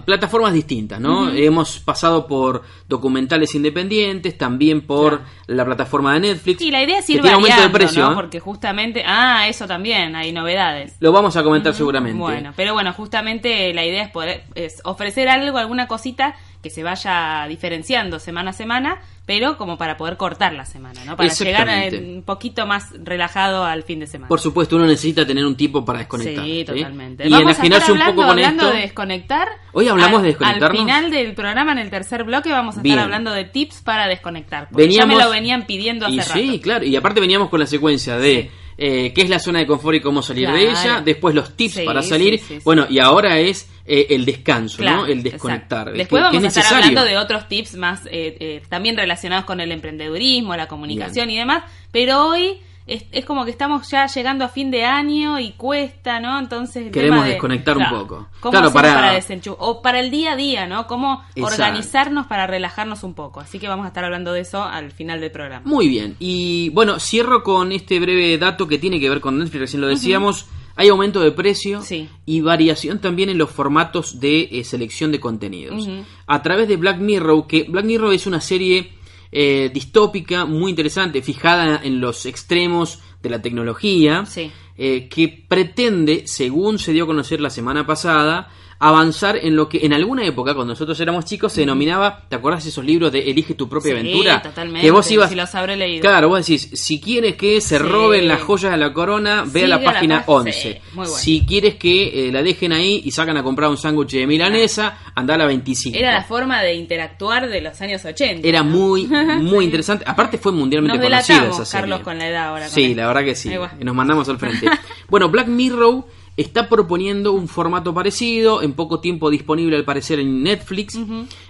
plataformas 0.05 0.53
distintas, 0.53 0.99
¿no? 0.99 1.29
Hemos 1.31 1.79
pasado 1.79 2.25
por 2.27 2.63
documentales 2.87 3.53
independientes, 3.55 4.37
también 4.37 4.81
por 4.81 5.17
Claro. 5.19 5.23
la 5.47 5.65
plataforma 5.65 6.13
de 6.15 6.19
Netflix. 6.21 6.61
Y 6.61 6.71
la 6.71 6.83
idea 6.83 6.99
es 6.99 7.09
ir 7.09 7.21
de 7.21 7.29
variando, 7.31 7.71
precio. 7.71 8.09
¿no? 8.09 8.15
Porque 8.15 8.39
justamente... 8.39 9.03
Ah, 9.05 9.47
eso 9.47 9.67
también, 9.67 9.80
hay 9.89 10.31
novedades. 10.31 10.95
Lo 10.99 11.11
vamos 11.11 11.35
a 11.37 11.43
comentar 11.43 11.73
seguramente. 11.73 12.17
Bueno, 12.19 12.53
pero 12.55 12.73
bueno, 12.73 12.93
justamente 12.93 13.73
la 13.73 13.85
idea 13.85 14.03
es 14.03 14.09
poder 14.11 14.43
es 14.55 14.81
ofrecer 14.83 15.27
algo, 15.29 15.57
alguna 15.57 15.87
cosita 15.87 16.35
que 16.61 16.69
se 16.69 16.83
vaya 16.83 17.47
diferenciando 17.49 18.19
semana 18.19 18.51
a 18.51 18.53
semana, 18.53 19.01
pero 19.25 19.57
como 19.57 19.79
para 19.79 19.97
poder 19.97 20.15
cortar 20.15 20.53
la 20.53 20.65
semana, 20.65 21.03
¿no? 21.05 21.17
Para 21.17 21.33
llegar 21.33 21.67
un 21.95 22.21
poquito 22.23 22.67
más 22.67 22.91
relajado 23.03 23.65
al 23.65 23.81
fin 23.81 23.99
de 23.99 24.05
semana. 24.05 24.27
Por 24.27 24.39
supuesto, 24.39 24.75
uno 24.75 24.85
necesita 24.85 25.25
tener 25.25 25.43
un 25.43 25.55
tiempo 25.57 25.83
para 25.83 25.99
desconectar. 25.99 26.45
Sí, 26.45 26.59
¿sí? 26.59 26.65
totalmente. 26.65 27.27
Y 27.27 27.31
Vamos 27.31 27.57
a 27.59 27.63
estar 27.63 27.81
un 27.91 27.97
hablando, 28.01 28.05
poco 28.05 28.21
con 28.27 28.29
hablando 28.29 28.63
esto. 28.65 28.75
de 28.75 28.81
desconectar. 28.83 29.47
Hoy 29.73 29.87
hablamos 29.87 30.17
Al- 30.17 30.21
de 30.21 30.27
desconectarnos. 30.27 30.69
Al 30.81 30.85
final 30.85 31.11
del 31.11 31.33
programa, 31.33 31.71
en 31.71 31.77
el 31.79 31.89
tercer 31.89 32.23
bloque, 32.25 32.51
vamos 32.51 32.77
a 32.77 32.81
Bien. 32.83 32.93
estar 32.93 33.05
hablando 33.05 33.31
de 33.31 33.45
tips 33.45 33.81
para 33.81 34.07
desconectar. 34.07 34.67
Porque 34.69 34.83
Veníamos, 34.83 35.15
ya 35.15 35.17
me 35.17 35.23
lo 35.23 35.31
venían 35.31 35.65
pidiendo 35.65 36.05
hace 36.05 36.15
y 36.15 36.19
rato. 36.19 36.33
Sí, 36.33 36.59
claro. 36.61 36.85
Y 36.85 36.95
aparte 36.95 37.21
veníamos 37.21 37.49
con 37.49 37.59
la 37.59 37.65
secuencia 37.65 38.17
de 38.17 38.43
Sí. 38.43 38.51
Eh, 38.83 39.13
qué 39.13 39.21
es 39.21 39.29
la 39.29 39.37
zona 39.37 39.59
de 39.59 39.67
confort 39.67 39.97
y 39.97 40.01
cómo 40.01 40.23
salir 40.23 40.49
de 40.49 40.71
ella. 40.71 41.01
Después 41.05 41.35
los 41.35 41.55
tips 41.55 41.75
Sí, 41.75 41.81
para 41.85 42.01
salir. 42.01 42.39
sí, 42.39 42.45
sí, 42.47 42.53
sí. 42.55 42.61
Bueno, 42.65 42.87
y 42.89 42.97
ahora 42.97 43.37
es 43.39 43.69
eh, 43.85 44.07
el 44.09 44.25
descanso, 44.25 44.77
Claro, 44.77 45.01
¿no? 45.01 45.05
El 45.05 45.21
desconectar. 45.21 45.81
exacto. 45.89 45.97
Después 45.99 46.19
que 46.21 46.25
vamos 46.37 46.43
es 46.43 46.57
a 46.57 46.59
estar 46.61 46.75
hablando 46.77 47.03
de 47.05 47.17
otros 47.17 47.47
tips 47.47 47.75
más 47.75 48.05
eh, 48.07 48.37
eh, 48.39 48.61
también 48.69 48.97
relacionados 48.97 49.45
con 49.45 49.59
el 49.61 49.71
emprendedurismo, 49.71 50.55
la 50.55 50.67
comunicación 50.67 51.29
y 51.29 51.37
demás, 51.37 51.63
pero 51.91 52.27
hoy 52.27 52.59
es, 52.87 53.05
es 53.11 53.25
como 53.25 53.45
que 53.45 53.51
estamos 53.51 53.89
ya 53.89 54.07
llegando 54.07 54.43
a 54.45 54.49
fin 54.49 54.71
de 54.71 54.83
año 54.85 55.39
y 55.39 55.51
cuesta, 55.51 56.19
¿no? 56.19 56.39
Entonces 56.39 56.87
el 56.87 56.91
Queremos 56.91 57.17
tema 57.19 57.25
de- 57.25 57.31
desconectar 57.33 57.77
un 57.77 57.89
poco. 57.89 58.27
¿Cómo 58.39 58.51
Claro, 58.51 58.73
para- 58.73 58.93
para, 58.93 59.19
o 59.59 59.81
para 59.81 59.99
el 59.99 60.11
día 60.11 60.33
a 60.33 60.35
día, 60.35 60.65
¿no? 60.67 60.87
Cómo 60.87 61.23
Exacto. 61.35 61.45
organizarnos 61.63 62.27
para 62.27 62.47
relajarnos 62.47 63.03
un 63.03 63.13
poco. 63.13 63.39
Así 63.39 63.59
que 63.59 63.67
vamos 63.67 63.85
a 63.85 63.89
estar 63.89 64.03
hablando 64.03 64.33
de 64.33 64.41
eso 64.41 64.63
al 64.63 64.91
final 64.91 65.21
del 65.21 65.31
programa. 65.31 65.61
Muy 65.65 65.87
bien. 65.87 66.15
Y 66.19 66.69
bueno, 66.69 66.99
cierro 66.99 67.43
con 67.43 67.71
este 67.71 67.99
breve 67.99 68.37
dato 68.37 68.67
que 68.67 68.77
tiene 68.77 68.99
que 68.99 69.09
ver 69.09 69.21
con 69.21 69.37
Netflix, 69.37 69.59
recién 69.61 69.81
lo 69.81 69.87
decíamos. 69.87 70.47
Hay 70.77 70.87
aumento 70.87 71.19
de 71.19 71.31
precio 71.31 71.81
Sí. 71.81 72.09
y 72.25 72.39
variación 72.41 72.99
también 72.99 73.29
en 73.29 73.37
los 73.37 73.51
formatos 73.51 74.19
de 74.21 74.47
eh, 74.51 74.63
selección 74.63 75.11
de 75.11 75.19
contenidos. 75.19 75.87
A 76.27 76.41
través 76.41 76.67
de 76.69 76.77
Black 76.77 76.97
Mirror, 76.97 77.45
que 77.45 77.63
Black 77.63 77.85
Mirror 77.85 78.13
es 78.13 78.25
una 78.25 78.39
serie 78.41 78.93
eh, 79.31 79.69
distópica 79.73 80.45
muy 80.45 80.71
interesante, 80.71 81.21
fijada 81.21 81.79
en 81.83 82.01
los 82.01 82.25
extremos 82.25 82.99
de 83.21 83.29
la 83.29 83.41
tecnología, 83.41 84.25
Sí. 84.25 84.51
eh, 84.77 85.07
que 85.09 85.27
pretende, 85.47 86.23
según 86.27 86.79
se 86.79 86.91
dio 86.91 87.03
a 87.03 87.07
conocer 87.07 87.39
la 87.39 87.49
semana 87.49 87.85
pasada, 87.85 88.49
avanzar 88.81 89.37
en 89.37 89.55
lo 89.55 89.69
que 89.69 89.85
en 89.85 89.93
alguna 89.93 90.25
época, 90.25 90.53
cuando 90.55 90.73
nosotros 90.73 90.99
éramos 90.99 91.23
chicos, 91.25 91.53
se 91.53 91.61
denominaba, 91.61 92.23
¿te 92.27 92.35
acuerdas 92.35 92.65
esos 92.65 92.83
libros 92.83 93.11
de 93.11 93.29
Elige 93.29 93.53
tu 93.53 93.69
propia 93.69 93.93
Sí, 93.93 93.99
aventura? 93.99 94.41
totalmente, 94.41 94.81
Que 94.81 94.91
vos 94.91 95.09
ibas, 95.11 95.29
sí 95.29 95.35
los 95.35 95.53
habré 95.55 95.77
leído. 95.77 96.01
Claro, 96.01 96.29
vos 96.29 96.39
decís, 96.39 96.69
si 96.73 96.99
quieres 96.99 97.35
que 97.35 97.61
se 97.61 97.77
Sí. 97.77 97.83
roben 97.83 98.27
las 98.27 98.41
joyas 98.41 98.71
de 98.71 98.77
la 98.77 98.91
corona, 98.91 99.43
ve 99.45 99.65
a 99.65 99.67
la 99.67 99.77
la 99.77 99.83
página 99.85 100.25
pá- 100.25 100.31
11. 100.33 100.51
sí, 100.51 100.69
muy 100.93 101.05
bueno. 101.05 101.11
Si 101.15 101.45
quieres 101.45 101.75
que 101.75 102.27
eh, 102.27 102.31
la 102.31 102.41
dejen 102.41 102.73
ahí 102.73 103.01
y 103.05 103.11
sacan 103.11 103.37
a 103.37 103.43
comprar 103.43 103.69
un 103.69 103.77
sándwich 103.77 104.11
de 104.13 104.25
milanesa, 104.27 104.97
anda 105.15 105.35
a 105.35 105.37
la 105.37 105.45
25. 105.45 105.97
Era 105.97 106.11
la 106.13 106.23
forma 106.23 106.61
de 106.63 106.73
interactuar 106.73 107.47
de 107.49 107.61
los 107.61 107.79
años 107.81 108.03
80. 108.03 108.47
Era 108.47 108.63
¿no? 108.63 108.71
muy, 108.71 109.05
muy 109.41 109.65
interesante. 109.65 110.05
Aparte 110.07 110.37
fue 110.39 110.51
mundialmente 110.51 110.97
Nos 110.97 111.05
conocida 111.07 111.49
esa 111.49 111.65
serie. 111.65 111.81
Carlos, 111.81 111.99
con 112.01 112.17
la 112.17 112.27
edad 112.27 112.47
ahora. 112.47 112.67
Sí, 112.67 112.95
la 112.95 113.05
verdad 113.07 113.23
que 113.23 113.35
sí. 113.35 113.51
Nos 113.79 113.95
mandamos 113.95 114.27
al 114.27 114.39
frente. 114.39 114.67
bueno, 115.09 115.29
Black 115.29 115.47
Mirror 115.47 116.03
está 116.41 116.69
proponiendo 116.69 117.33
un 117.33 117.47
formato 117.47 117.93
parecido, 117.93 118.61
en 118.61 118.73
poco 118.73 118.99
tiempo 118.99 119.29
disponible 119.29 119.75
al 119.75 119.85
parecer 119.85 120.19
en 120.19 120.43
Netflix, 120.43 120.99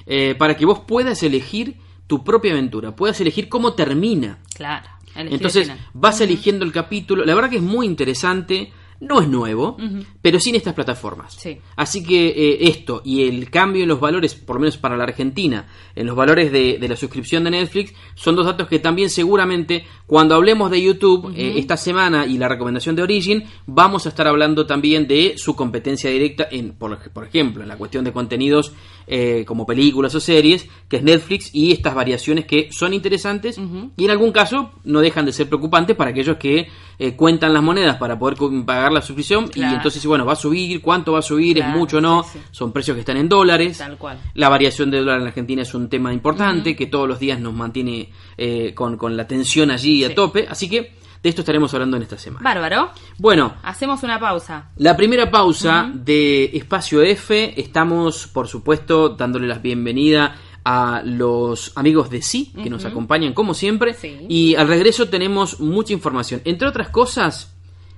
eh, 0.05 0.35
para 0.37 0.55
que 0.55 0.65
vos 0.65 0.79
puedas 0.79 1.23
elegir 1.23 1.77
tu 2.07 2.23
propia 2.23 2.51
aventura, 2.51 2.95
puedas 2.95 3.19
elegir 3.21 3.49
cómo 3.49 3.73
termina. 3.73 4.39
Claro. 4.55 4.87
elegir 5.15 5.35
Entonces 5.35 5.71
vas 5.93 6.21
eligiendo 6.21 6.65
el 6.65 6.71
capítulo. 6.71 7.25
La 7.25 7.35
verdad 7.35 7.49
que 7.49 7.57
es 7.57 7.61
muy 7.61 7.85
interesante. 7.85 8.71
No 9.01 9.19
es 9.19 9.27
nuevo, 9.27 9.77
pero 10.21 10.39
sí 10.39 10.51
en 10.51 10.57
estas 10.57 10.75
plataformas. 10.75 11.33
Sí. 11.33 11.57
Así 11.75 12.03
que 12.03 12.27
eh, 12.27 12.57
esto 12.61 13.01
y 13.03 13.23
el 13.23 13.49
cambio 13.49 13.81
en 13.81 13.89
los 13.89 13.99
valores, 13.99 14.35
por 14.35 14.57
lo 14.57 14.61
menos 14.61 14.77
para 14.77 14.95
la 14.95 15.03
Argentina, 15.03 15.67
en 15.95 16.05
los 16.05 16.15
valores 16.15 16.51
de, 16.51 16.77
de 16.79 16.87
la 16.87 16.95
suscripción 16.95 17.43
de 17.43 17.51
Netflix, 17.51 17.93
son 18.13 18.35
dos 18.35 18.45
datos 18.45 18.67
que 18.67 18.77
también 18.77 19.09
seguramente 19.09 19.85
cuando 20.05 20.35
hablemos 20.35 20.69
de 20.69 20.81
YouTube 20.81 21.33
eh, 21.35 21.53
esta 21.57 21.77
semana 21.77 22.25
y 22.25 22.37
la 22.37 22.47
recomendación 22.47 22.95
de 22.95 23.01
Origin, 23.01 23.43
vamos 23.65 24.05
a 24.05 24.09
estar 24.09 24.27
hablando 24.27 24.65
también 24.65 25.07
de 25.07 25.33
su 25.37 25.55
competencia 25.55 26.09
directa, 26.09 26.47
en, 26.51 26.73
por, 26.73 26.97
por 27.11 27.25
ejemplo, 27.25 27.63
en 27.63 27.69
la 27.69 27.77
cuestión 27.77 28.03
de 28.03 28.11
contenidos 28.11 28.73
eh, 29.07 29.43
como 29.47 29.65
películas 29.65 30.13
o 30.15 30.19
series, 30.19 30.67
que 30.87 30.97
es 30.97 31.03
Netflix, 31.03 31.49
y 31.53 31.71
estas 31.71 31.95
variaciones 31.95 32.45
que 32.45 32.69
son 32.71 32.93
interesantes 32.93 33.59
y 33.97 34.05
en 34.05 34.11
algún 34.11 34.31
caso 34.31 34.71
no 34.83 34.99
dejan 34.99 35.25
de 35.25 35.33
ser 35.33 35.47
preocupantes 35.47 35.95
para 35.95 36.11
aquellos 36.11 36.37
que 36.37 36.67
eh, 37.03 37.15
cuentan 37.15 37.51
las 37.51 37.63
monedas 37.63 37.97
para 37.97 38.19
poder 38.19 38.37
pagar 38.63 38.91
la 38.91 39.01
suscripción 39.01 39.49
y 39.55 39.63
entonces, 39.63 40.05
bueno, 40.05 40.23
va 40.23 40.33
a 40.33 40.35
subir, 40.35 40.81
cuánto 40.81 41.13
va 41.13 41.19
a 41.19 41.23
subir, 41.23 41.55
Claro, 41.57 41.71
es 41.71 41.77
mucho 41.79 41.97
o 41.97 42.01
no, 42.01 42.21
sí, 42.23 42.37
son 42.51 42.71
precios 42.71 42.93
que 42.93 42.99
están 43.01 43.17
en 43.17 43.27
dólares. 43.27 43.79
Tal 43.79 43.97
cual. 43.97 44.19
La 44.35 44.49
variación 44.49 44.91
de 44.91 44.99
dólar 44.99 45.17
en 45.17 45.23
la 45.23 45.29
Argentina 45.29 45.63
es 45.63 45.73
un 45.73 45.89
tema 45.89 46.13
importante 46.13 46.75
que 46.75 46.85
todos 46.85 47.07
los 47.07 47.17
días 47.19 47.39
nos 47.39 47.53
mantiene 47.53 48.11
eh, 48.37 48.73
con, 48.75 48.97
con 48.97 49.17
la 49.17 49.25
tensión 49.25 49.71
allí 49.71 50.03
a 50.03 50.09
Sí. 50.09 50.13
tope, 50.15 50.45
así 50.47 50.69
que 50.69 50.93
de 51.23 51.29
esto 51.29 51.41
estaremos 51.41 51.73
hablando 51.73 51.97
en 51.97 52.03
esta 52.03 52.17
semana. 52.17 52.43
Bárbaro. 52.43 52.89
Bueno, 53.17 53.53
Hacemos 53.63 54.01
una 54.03 54.19
pausa. 54.19 54.69
la 54.77 54.95
primera 54.95 55.29
pausa 55.31 55.91
de 55.93 56.45
Espacio 56.53 57.01
F, 57.01 57.59
estamos 57.59 58.27
por 58.27 58.47
supuesto 58.47 59.09
dándole 59.09 59.47
la 59.47 59.59
bienvenida 59.59 60.35
a 60.63 61.01
los 61.03 61.71
amigos 61.75 62.09
de 62.09 62.21
Sí, 62.21 62.53
que 62.63 62.69
nos 62.69 62.85
acompañan 62.85 63.33
como 63.33 63.53
siempre, 63.53 63.93
Sí. 63.93 64.25
y 64.29 64.55
al 64.55 64.67
regreso 64.67 65.09
tenemos 65.09 65.59
mucha 65.59 65.93
información. 65.93 66.41
Entre 66.45 66.67
otras 66.67 66.89
cosas, 66.89 67.53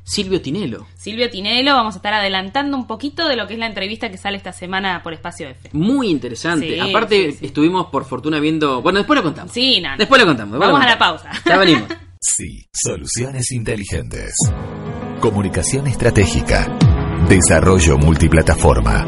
Silvio 0.06 0.41
Tinelo. 0.41 0.86
Silvio 0.97 1.30
Tinelo, 1.30 1.73
vamos 1.76 1.95
a 1.95 1.97
estar 1.97 2.13
adelantando 2.13 2.76
un 2.76 2.88
poquito 2.88 3.28
de 3.28 3.36
lo 3.38 3.47
que 3.47 3.54
es 3.54 3.60
la 3.60 3.67
entrevista 3.67 4.10
que 4.12 4.17
sale 4.17 4.36
esta 4.38 4.52
semana 4.52 5.02
por 5.02 5.13
Espacio 5.13 5.47
F. 5.49 5.69
Muy 5.73 6.10
interesante. 6.10 6.73
Sí, 6.73 6.80
Aparte, 6.80 7.32
sí, 7.32 7.38
sí. 7.39 7.45
estuvimos 7.45 7.88
por 7.88 8.04
fortuna 8.06 8.39
viendo... 8.39 8.82
Bueno, 8.82 8.99
después 8.99 9.17
lo 9.17 9.23
contamos. 9.23 9.52
Sí, 9.54 9.80
no, 9.80 9.91
no. 9.91 9.97
Después 9.97 10.19
lo 10.21 10.28
contamos. 10.28 10.54
después 10.54 10.67
lo 10.69 10.73
Vamos 10.73 10.86
a 10.86 10.89
la 10.89 10.97
pausa. 10.99 11.32
Ya 11.45 11.58
venimos. 11.58 11.84
Sí, 12.26 12.65
soluciones 12.71 13.52
inteligentes. 13.52 14.34
Comunicación 15.19 15.88
estratégica. 15.88 16.67
Desarrollo 17.28 17.97
multiplataforma. 17.97 19.06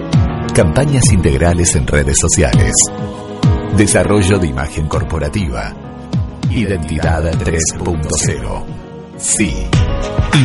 Campañas 0.54 1.12
integrales 1.14 1.76
en 1.76 1.88
redes 1.88 2.18
sociales. 2.20 2.74
Desarrollo 3.78 4.40
de 4.40 4.48
imagen 4.48 4.88
corporativa. 4.88 5.74
Identidad 6.50 7.26
3.0. 7.34 8.66
Sí. 9.18 9.54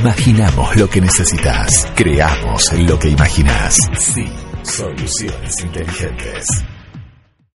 Imaginamos 0.01 0.75
lo 0.75 0.91
que 0.91 1.01
necesitas. 1.01 1.87
Creamos 1.95 2.73
lo 2.73 2.99
que 2.99 3.11
imaginas. 3.11 3.77
Sí. 3.97 4.27
Soluciones 4.65 5.63
inteligentes. 5.63 6.49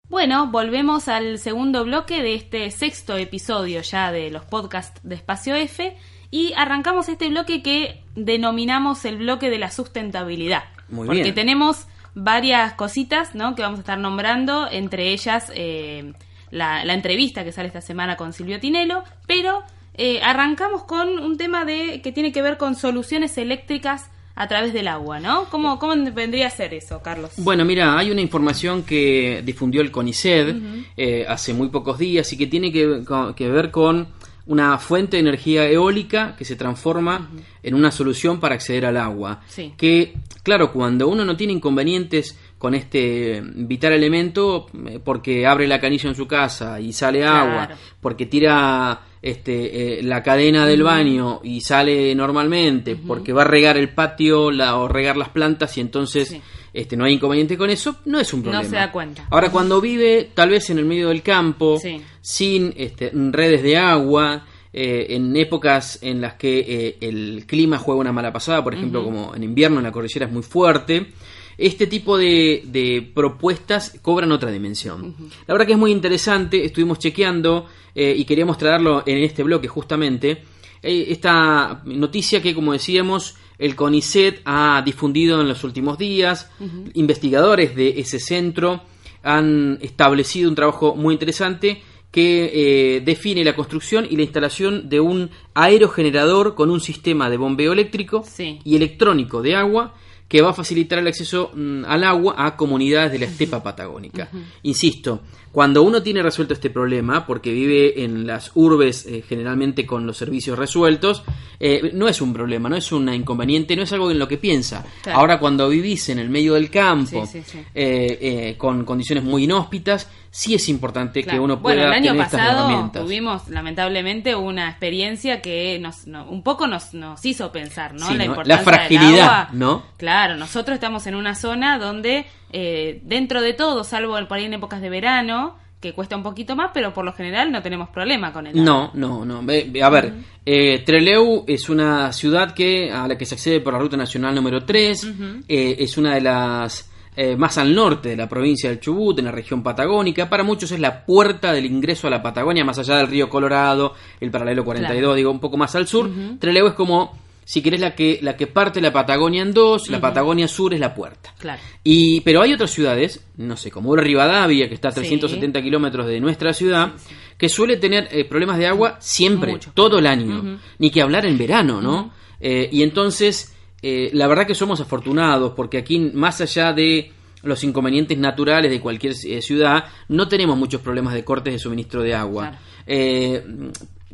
Bueno, 0.09 0.47
volvemos 0.53 1.09
al 1.09 1.41
segundo 1.41 1.85
bloque 1.85 2.23
de 2.23 2.37
este 2.37 2.71
sexto 2.71 3.17
episodio 3.17 3.81
ya 3.81 4.13
de 4.13 4.31
los 4.31 4.45
podcasts 4.45 5.01
de 5.03 5.17
Espacio 5.17 5.57
F 5.57 5.97
y 6.31 6.53
arrancamos 6.57 7.09
este 7.09 7.29
bloque 7.31 7.65
que 7.65 8.05
denominamos 8.15 9.05
el 9.05 9.17
bloque 9.17 9.51
de 9.51 9.59
la 9.59 9.73
sustentabilidad. 9.73 10.63
Muy 10.89 11.09
porque 11.09 11.23
bien. 11.25 11.35
tenemos 11.35 11.89
varias 12.15 12.75
cositas 12.75 13.35
¿no? 13.35 13.55
que 13.55 13.63
vamos 13.63 13.79
a 13.79 13.83
estar 13.83 13.99
nombrando, 13.99 14.69
entre 14.71 15.13
ellas 15.13 15.51
eh, 15.55 16.13
la, 16.51 16.85
la 16.85 16.95
entrevista 16.95 17.45
que 17.45 17.53
sale 17.53 17.69
esta 17.69 17.81
semana 17.81 18.17
con 18.17 18.33
Silvio 18.33 18.61
Tinelo, 18.61 19.05
pero 19.27 19.63
eh, 19.97 20.21
arrancamos 20.23 20.83
con 20.85 21.21
un 21.21 21.37
tema 21.37 21.65
de 21.65 22.01
que 22.03 22.11
tiene 22.11 22.33
que 22.33 22.43
ver 22.43 22.59
con 22.59 22.75
soluciones 22.75 23.39
eléctricas 23.39 24.11
a 24.35 24.49
través 24.49 24.73
del 24.73 24.89
agua, 24.89 25.21
¿no? 25.21 25.45
¿Cómo, 25.45 25.79
cómo 25.79 25.95
vendría 26.13 26.49
a 26.49 26.51
ser 26.51 26.75
eso, 26.75 27.01
Carlos? 27.01 27.31
Bueno, 27.37 27.65
mira, 27.65 27.97
hay 27.97 28.11
una 28.11 28.21
información 28.21 28.83
que 28.83 29.43
difundió 29.45 29.81
el 29.81 29.93
CONICET 29.93 30.57
eh, 30.97 31.25
hace 31.29 31.55
muy 31.55 31.69
pocos 31.69 31.99
días 31.99 32.33
y 32.33 32.37
que 32.37 32.49
tiene 32.49 32.73
que, 32.73 33.49
ver 33.49 33.71
con 33.71 34.09
una 34.47 34.77
fuente 34.79 35.17
de 35.17 35.21
energía 35.21 35.69
eólica 35.69 36.35
que 36.37 36.45
se 36.45 36.57
transforma 36.57 37.31
en 37.63 37.75
una 37.75 37.93
solución 37.93 38.41
para 38.41 38.57
acceder 38.57 38.87
al 38.87 38.97
agua. 38.97 39.41
Sí. 39.47 39.73
Que, 39.77 40.15
claro, 40.45 40.73
cuando 40.73 41.09
uno 41.09 41.25
no 41.25 41.37
tiene 41.37 41.53
inconvenientes 41.55 42.39
con 42.59 42.75
este 42.75 43.43
vital 43.43 43.93
elemento, 43.95 44.67
eh, 44.87 45.01
porque 45.03 45.47
abre 45.47 45.67
la 45.67 45.81
canilla 45.81 46.09
en 46.11 46.15
su 46.15 46.27
casa 46.29 46.79
y 46.81 46.93
sale 46.93 47.21
Claro. 47.21 47.51
agua, 47.51 47.69
porque 48.01 48.27
tira 48.27 49.01
este, 49.21 49.99
eh, 49.99 50.03
la 50.03 50.23
cadena 50.23 50.67
del 50.67 50.83
baño 50.83 51.41
y 51.43 51.63
sale 51.63 52.15
normalmente 52.15 52.95
porque 52.97 53.33
va 53.33 53.41
a 53.43 53.47
regar 53.47 53.77
el 53.79 53.89
patio 53.89 54.51
la, 54.51 54.77
o 54.77 54.87
regar 54.87 55.17
las 55.17 55.31
plantas 55.31 55.77
y 55.79 55.81
entonces 55.81 56.29
Sí. 56.29 56.43
este, 56.75 56.95
no 56.97 57.07
hay 57.07 57.15
inconveniente 57.15 57.57
con 57.57 57.71
eso, 57.71 57.97
no 58.05 58.21
es 58.21 58.33
un 58.35 58.41
No 58.41 58.51
problema. 58.51 58.69
se 58.69 58.77
da 58.77 58.93
cuenta. 58.93 59.27
Ahora, 59.31 59.51
cuando 59.51 59.81
vive 59.81 60.31
tal 60.35 60.51
vez 60.51 60.69
en 60.69 60.79
el 60.79 60.85
medio 60.85 61.09
del 61.09 61.23
campo, 61.23 61.79
Sí. 61.81 62.03
sin 62.21 62.75
este, 62.77 63.11
redes 63.15 63.63
de 63.63 63.79
agua, 63.79 64.45
eh, 64.77 65.15
en 65.15 65.37
épocas 65.37 66.01
en 66.03 66.21
las 66.21 66.35
que 66.35 66.59
eh, 66.59 66.97
el 67.01 67.45
clima 67.47 67.79
juega 67.79 68.01
una 68.01 68.13
mala 68.13 68.33
pasada, 68.33 68.65
por 68.65 68.75
ejemplo, 68.75 69.05
como 69.05 69.33
en 69.33 69.45
invierno 69.45 69.79
en 69.79 69.85
la 69.85 69.93
cordillera 69.93 70.27
es 70.27 70.33
muy 70.33 70.43
fuerte, 70.43 71.13
este 71.57 71.87
tipo 71.87 72.19
de, 72.19 72.65
de 72.67 73.09
propuestas 73.15 73.97
cobran 74.03 74.33
otra 74.33 74.51
dimensión. 74.51 75.15
La 75.47 75.55
verdad 75.55 75.69
que 75.69 75.75
es 75.75 75.79
muy 75.79 75.93
interesante, 75.93 76.65
estuvimos 76.65 76.99
chequeando 76.99 77.67
eh, 77.95 78.17
y 78.17 78.25
queríamos 78.25 78.59
traerlo 78.59 79.05
en 79.07 79.19
este 79.19 79.45
bloque 79.45 79.69
justamente. 79.69 80.43
Esta 80.83 81.81
noticia 81.85 82.43
que, 82.43 82.53
como 82.53 82.73
decíamos, 82.73 83.37
el 83.59 83.77
CONICET 83.77 84.43
ha 84.45 84.83
difundido 84.85 85.41
en 85.41 85.47
los 85.47 85.63
últimos 85.63 85.99
días, 85.99 86.51
investigadores 86.95 87.77
de 87.77 88.01
ese 88.01 88.19
centro 88.19 88.83
han 89.23 89.79
establecido 89.81 90.51
un 90.51 90.57
trabajo 90.57 90.95
muy 90.97 91.15
interesante 91.15 91.81
que 92.15 92.97
eh, 92.97 93.01
define 93.01 93.43
la 93.43 93.57
construcción 93.57 94.07
y 94.09 94.15
la 94.15 94.23
instalación 94.23 94.89
de 94.89 95.01
un 95.01 95.31
aerogenerador 95.53 96.55
con 96.55 96.71
un 96.71 96.81
sistema 96.81 97.29
de 97.29 97.37
bombeo 97.37 97.73
eléctrico 97.73 98.23
Sí. 98.25 98.61
y 98.65 98.77
electrónico 98.77 99.43
de 99.43 99.57
agua 99.57 99.95
que 100.29 100.41
va 100.41 100.51
a 100.51 100.55
facilitar 100.55 101.01
el 101.01 101.09
acceso 101.09 101.51
mm, 101.53 101.85
al 101.87 102.05
agua 102.05 102.35
a 102.39 102.57
comunidades 102.57 103.11
de 103.11 103.19
la 103.19 103.27
estepa 103.27 103.65
patagónica. 103.65 104.31
Insisto, 104.63 105.23
cuando 105.55 105.85
uno 105.85 106.03
tiene 106.03 106.21
resuelto 106.21 106.53
este 106.53 106.69
problema, 106.69 107.25
porque 107.29 107.53
vive 107.53 108.03
en 108.03 108.27
las 108.27 108.51
urbes 108.55 109.07
eh, 109.07 109.23
generalmente 109.27 109.87
con 109.87 110.05
los 110.05 110.17
servicios 110.17 110.59
resueltos, 110.59 111.23
eh, 111.61 111.93
no 111.95 112.09
es 112.09 112.21
un 112.21 112.33
problema, 112.35 112.69
no 112.69 112.75
es 112.75 112.91
un 112.91 113.09
inconveniente, 113.15 113.77
no 113.77 113.85
es 113.85 113.93
algo 113.93 114.11
en 114.11 114.19
lo 114.19 114.27
que 114.27 114.37
piensa. 114.37 114.85
Claro. 115.03 115.21
Ahora 115.21 115.39
cuando 115.39 115.69
vivís 115.69 116.09
en 116.09 116.19
el 116.19 116.29
medio 116.29 116.55
del 116.55 116.71
campo, 116.71 117.25
Sí, 117.25 117.41
sí, 117.41 117.51
sí. 117.53 117.59
eh, 117.73 118.19
eh, 118.21 118.55
con 118.59 118.85
condiciones 118.85 119.23
muy 119.23 119.45
inhóspitas, 119.45 120.11
sí 120.29 120.55
es 120.57 120.69
importante 120.69 121.23
que 121.23 121.39
uno 121.39 121.63
pueda 121.63 121.77
bueno, 121.77 121.89
el 121.89 121.93
año 121.95 122.11
tener 122.11 122.27
estas 122.27 122.41
pasado 122.41 122.59
herramientas. 122.69 123.03
tuvimos 123.05 123.49
lamentablemente 123.49 124.35
una 124.35 124.69
experiencia 124.71 125.41
que 125.41 125.79
nos, 125.79 126.09
no- 126.09 126.29
un 126.29 126.43
poco 126.43 126.67
nos, 126.67 126.95
nos 126.95 127.25
hizo 127.25 127.53
pensar, 127.53 127.95
¿no? 127.95 128.11
La 128.11 128.17
¿no? 128.17 128.25
importancia 128.25 128.57
La 128.57 128.63
fragilidad, 128.65 129.11
del 129.13 129.21
agua. 129.21 129.49
¿no? 129.53 129.83
Claro, 129.99 130.37
nosotros 130.37 130.75
estamos 130.75 131.07
en 131.07 131.15
una 131.15 131.37
zona 131.37 131.79
donde 131.79 132.27
eh, 132.57 133.01
dentro 133.05 133.41
de 133.43 133.53
todo, 133.53 133.83
salvo 133.85 134.17
por 134.29 134.39
ahí 134.39 134.45
en 134.45 134.55
épocas 134.55 134.81
de 134.81 134.89
verano, 134.89 135.57
que 135.81 135.93
cuesta 135.93 136.17
un 136.17 136.23
poquito 136.23 136.55
más, 136.57 136.71
pero 136.73 136.95
por 136.95 137.05
lo 137.05 137.13
general 137.13 137.51
no 137.53 137.61
tenemos 137.61 137.89
problema 137.91 138.33
con 138.33 138.47
el 138.47 138.59
agua. 138.59 138.91
No, 138.95 139.25
no, 139.25 139.43
no. 139.43 139.53
A 139.85 139.91
ver, 139.91 140.13
eh, 140.47 140.79
Trelew 140.85 141.45
es 141.47 141.69
una 141.69 142.13
ciudad 142.13 142.55
que 142.55 142.91
a 142.91 143.07
la 143.09 143.19
que 143.19 143.27
se 143.27 143.35
accede 143.35 143.61
por 143.61 143.73
la 143.75 143.79
ruta 143.81 143.97
nacional 143.97 144.35
número 144.35 144.65
3. 144.65 145.05
eh, 145.49 145.77
es 145.81 145.99
una 145.99 146.15
de 146.15 146.21
las 146.23 146.91
eh, 147.17 147.37
más 147.37 147.59
al 147.59 147.75
norte 147.75 148.09
de 148.11 148.17
la 148.17 148.29
provincia 148.29 148.71
del 148.71 148.81
Chubut, 148.81 149.19
en 149.19 149.27
la 149.27 149.31
región 149.31 149.63
patagónica. 149.63 150.29
Para 150.31 150.43
muchos 150.43 150.73
es 150.73 150.81
la 150.81 151.05
puerta 151.05 151.53
del 151.53 151.67
ingreso 151.67 152.07
a 152.07 152.11
la 152.11 152.23
Patagonia, 152.23 152.65
más 152.65 152.79
allá 152.79 152.97
del 152.97 153.09
río 153.09 153.29
Colorado, 153.29 153.95
el 154.21 154.31
paralelo 154.31 154.65
42, 154.65 154.99
Claro. 155.01 155.15
digo, 155.15 155.31
un 155.31 155.39
poco 155.41 155.57
más 155.57 155.75
al 155.77 155.87
sur. 155.87 156.11
Trelew 156.41 156.67
es 156.69 156.75
como, 156.75 157.13
si 157.45 157.61
querés, 157.63 157.81
la 157.81 157.95
que, 157.95 158.19
la 158.23 158.37
que 158.37 158.47
parte 158.47 158.81
la 158.81 158.93
Patagonia 158.93 159.43
en 159.43 159.53
dos. 159.53 159.89
La 159.91 160.01
Patagonia 160.01 160.49
sur 160.49 160.73
es 160.73 160.81
la 160.81 160.95
puerta. 160.95 161.35
Claro. 161.39 161.61
Y, 161.83 162.21
pero 162.23 162.41
hay 162.43 162.53
otras 162.55 162.71
ciudades, 162.71 163.25
no 163.37 163.57
sé, 163.57 163.71
como 163.71 163.95
Rivadavia, 163.95 164.69
que 164.69 164.75
está 164.75 164.89
a 164.89 164.93
Sí. 164.93 165.01
370 165.01 165.63
kilómetros 165.63 166.07
de 166.07 166.21
nuestra 166.21 166.53
ciudad, 166.55 166.93
que 167.37 167.49
suele 167.49 167.77
tener 167.77 168.09
eh, 168.11 168.25
problemas 168.25 168.59
de 168.59 168.67
agua 168.67 168.97
siempre, 169.01 169.53
Mucho. 169.53 169.71
todo 169.75 169.99
el 169.99 170.07
año. 170.07 170.59
Ni 170.79 170.91
que 170.91 171.03
hablar 171.03 171.27
en 171.27 171.37
verano, 171.37 171.83
¿no? 171.83 172.13
Eh, 172.41 172.69
y 172.73 172.83
entonces, 172.83 173.55
eh, 173.83 174.11
la 174.15 174.27
verdad 174.27 174.47
que 174.47 174.55
somos 174.55 174.81
afortunados, 174.81 175.53
porque 175.55 175.79
aquí, 175.79 175.99
más 175.99 176.41
allá 176.41 176.73
de 176.73 177.13
los 177.43 177.63
inconvenientes 177.63 178.17
naturales 178.17 178.71
de 178.71 178.81
cualquier 178.81 179.15
ciudad, 179.15 179.85
no 180.09 180.29
tenemos 180.29 180.57
muchos 180.57 180.81
problemas 180.81 181.13
de 181.13 181.25
cortes 181.25 181.53
de 181.53 181.59
suministro 181.59 182.03
de 182.03 182.15
agua. 182.15 182.53
Claro. 182.87 183.43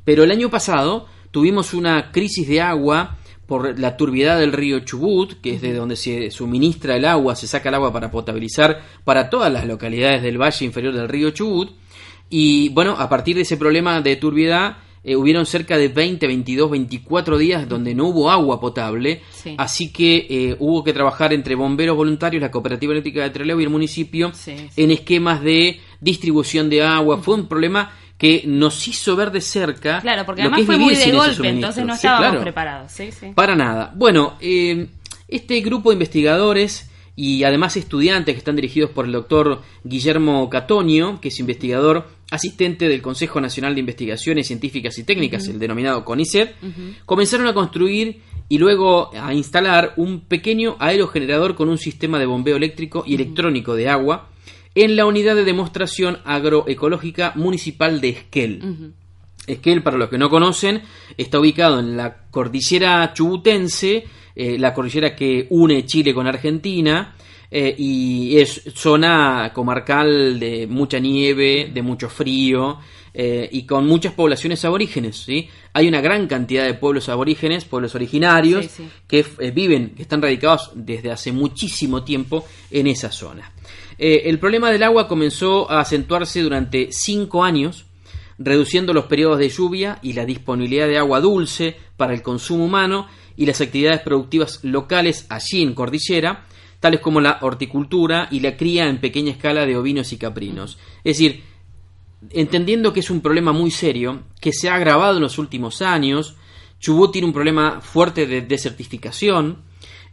Pero 0.04 0.24
el 0.24 0.30
año 0.32 0.50
pasado 0.50 1.06
tuvimos 1.30 1.74
una 1.74 2.10
crisis 2.12 2.46
de 2.48 2.60
agua 2.60 3.16
por 3.46 3.78
la 3.78 3.96
turbiedad 3.96 4.38
del 4.38 4.52
río 4.52 4.80
Chubut, 4.80 5.40
que 5.40 5.54
es 5.54 5.60
de 5.60 5.74
donde 5.74 5.96
se 5.96 6.30
suministra 6.30 6.96
el 6.96 7.04
agua, 7.04 7.34
se 7.34 7.48
saca 7.48 7.68
el 7.68 7.74
agua 7.74 7.92
para 7.92 8.10
potabilizar 8.10 8.80
para 9.02 9.28
todas 9.28 9.52
las 9.52 9.66
localidades 9.66 10.22
del 10.22 10.40
valle 10.40 10.64
inferior 10.64 10.94
del 10.94 11.08
río 11.08 11.30
Chubut. 11.30 11.70
Y 12.28 12.68
bueno, 12.68 12.94
a 12.96 13.08
partir 13.08 13.34
de 13.34 13.42
ese 13.42 13.56
problema 13.56 14.00
de 14.00 14.14
turbiedad, 14.14 14.76
eh, 15.02 15.16
hubieron 15.16 15.46
cerca 15.46 15.78
de 15.78 15.88
20, 15.88 16.26
22, 16.28 16.70
24 16.70 17.38
días 17.38 17.68
donde 17.68 17.94
no 17.94 18.08
hubo 18.08 18.30
agua 18.30 18.60
potable. 18.60 19.22
Sí. 19.32 19.54
Así 19.58 19.90
que 19.92 20.26
eh, 20.30 20.56
hubo 20.60 20.84
que 20.84 20.92
trabajar 20.92 21.32
entre 21.32 21.54
bomberos 21.56 21.96
voluntarios, 21.96 22.40
la 22.42 22.50
Cooperativa 22.52 22.92
Eléctrica 22.92 23.22
de 23.22 23.30
Trelew 23.30 23.58
y 23.60 23.64
el 23.64 23.70
municipio 23.70 24.30
Sí, 24.32 24.54
sí. 24.70 24.82
en 24.82 24.90
esquemas 24.92 25.42
de 25.42 25.80
distribución 26.00 26.70
de 26.70 26.82
agua. 26.82 27.18
Fue 27.18 27.34
un 27.34 27.48
problema 27.48 27.92
que 28.20 28.42
nos 28.46 28.86
hizo 28.86 29.16
ver 29.16 29.30
de 29.30 29.40
cerca. 29.40 30.02
Claro, 30.02 30.26
porque 30.26 30.42
además 30.42 30.60
fue 30.66 30.76
muy 30.76 30.94
de 30.94 31.10
golpe, 31.10 31.48
entonces 31.48 31.86
no 31.86 31.94
Sí, 31.94 32.00
estábamos 32.00 32.28
claro. 32.28 32.42
preparados. 32.42 32.92
Sí, 32.92 33.10
sí. 33.12 33.28
Para 33.34 33.56
nada. 33.56 33.94
Bueno, 33.96 34.36
eh, 34.42 34.88
este 35.26 35.58
grupo 35.62 35.88
de 35.88 35.94
investigadores 35.94 36.90
y 37.16 37.44
además 37.44 37.78
estudiantes 37.78 38.34
que 38.34 38.38
están 38.38 38.56
dirigidos 38.56 38.90
por 38.90 39.06
el 39.06 39.12
doctor 39.12 39.62
Guillermo 39.84 40.50
Catonio, 40.50 41.18
que 41.18 41.28
es 41.28 41.40
investigador 41.40 42.08
asistente 42.30 42.88
del 42.88 43.00
Consejo 43.00 43.40
Nacional 43.40 43.72
de 43.74 43.80
Investigaciones 43.80 44.46
Científicas 44.46 44.98
y 44.98 45.04
Técnicas, 45.04 45.48
el 45.48 45.58
denominado 45.58 46.04
CONICET, 46.04 46.56
comenzaron 47.06 47.46
a 47.46 47.54
construir 47.54 48.20
y 48.50 48.58
luego 48.58 49.10
a 49.18 49.32
instalar 49.32 49.94
un 49.96 50.20
pequeño 50.20 50.76
aerogenerador 50.78 51.54
con 51.54 51.70
un 51.70 51.78
sistema 51.78 52.18
de 52.18 52.26
bombeo 52.26 52.56
eléctrico 52.58 53.02
y 53.06 53.14
electrónico 53.14 53.74
de 53.74 53.88
agua 53.88 54.28
en 54.74 54.96
la 54.96 55.06
unidad 55.06 55.34
de 55.34 55.44
demostración 55.44 56.18
agroecológica 56.24 57.32
municipal 57.34 58.00
de 58.00 58.08
Esquel. 58.10 58.92
Esquel, 59.46 59.82
para 59.82 59.98
los 59.98 60.08
que 60.08 60.18
no 60.18 60.30
conocen, 60.30 60.82
está 61.16 61.40
ubicado 61.40 61.80
en 61.80 61.96
la 61.96 62.16
cordillera 62.30 63.12
chubutense, 63.12 64.04
eh, 64.34 64.58
la 64.58 64.72
cordillera 64.72 65.16
que 65.16 65.46
une 65.50 65.84
Chile 65.86 66.14
con 66.14 66.26
Argentina, 66.26 67.14
eh, 67.50 67.74
y 67.76 68.38
es 68.38 68.62
zona 68.74 69.50
comarcal 69.52 70.38
de 70.38 70.68
mucha 70.68 71.00
nieve, 71.00 71.70
de 71.72 71.82
mucho 71.82 72.08
frío, 72.08 72.78
eh, 73.12 73.48
y 73.50 73.64
con 73.64 73.86
muchas 73.86 74.12
poblaciones 74.12 74.64
aborígenes. 74.64 75.16
¿sí? 75.16 75.48
Hay 75.72 75.88
una 75.88 76.00
gran 76.00 76.26
cantidad 76.26 76.64
de 76.64 76.74
pueblos 76.74 77.08
aborígenes, 77.08 77.64
pueblos 77.64 77.94
originarios, 77.94 78.66
Sí, 78.66 78.84
sí. 78.84 78.88
que 79.08 79.24
eh, 79.38 79.50
viven, 79.50 79.90
que 79.96 80.02
están 80.02 80.22
radicados 80.22 80.70
desde 80.74 81.10
hace 81.10 81.32
muchísimo 81.32 82.02
tiempo 82.04 82.44
en 82.70 82.86
esa 82.86 83.10
zona. 83.10 83.52
Eh, 83.98 84.22
el 84.26 84.38
problema 84.38 84.70
del 84.70 84.82
agua 84.82 85.08
comenzó 85.08 85.70
a 85.70 85.80
acentuarse 85.80 86.40
durante 86.40 86.88
cinco 86.90 87.44
años, 87.44 87.84
reduciendo 88.38 88.94
los 88.94 89.04
periodos 89.04 89.38
de 89.38 89.50
lluvia 89.50 89.98
y 90.02 90.14
la 90.14 90.24
disponibilidad 90.24 90.88
de 90.88 90.96
agua 90.96 91.20
dulce 91.20 91.76
para 91.96 92.14
el 92.14 92.22
consumo 92.22 92.64
humano 92.64 93.06
y 93.36 93.44
las 93.44 93.60
actividades 93.60 94.00
productivas 94.00 94.60
locales 94.62 95.26
allí 95.28 95.62
en 95.62 95.74
Cordillera, 95.74 96.46
tales 96.80 97.00
como 97.00 97.20
la 97.20 97.38
horticultura 97.42 98.28
y 98.30 98.40
la 98.40 98.56
cría 98.56 98.88
en 98.88 98.98
pequeña 98.98 99.32
escala 99.32 99.66
de 99.66 99.76
ovinos 99.76 100.12
y 100.14 100.16
caprinos. 100.16 100.78
Es 101.04 101.18
decir, 101.18 101.42
entendiendo 102.30 102.92
que 102.92 103.00
es 103.00 103.10
un 103.10 103.20
problema 103.20 103.52
muy 103.52 103.70
serio, 103.70 104.24
que 104.40 104.52
se 104.52 104.68
ha 104.68 104.74
agravado 104.74 105.16
en 105.16 105.22
los 105.22 105.38
últimos 105.38 105.82
años, 105.82 106.36
Chubut 106.78 107.12
tiene 107.12 107.26
un 107.26 107.32
problema 107.32 107.80
fuerte 107.80 108.26
de 108.26 108.42
desertificación, 108.42 109.58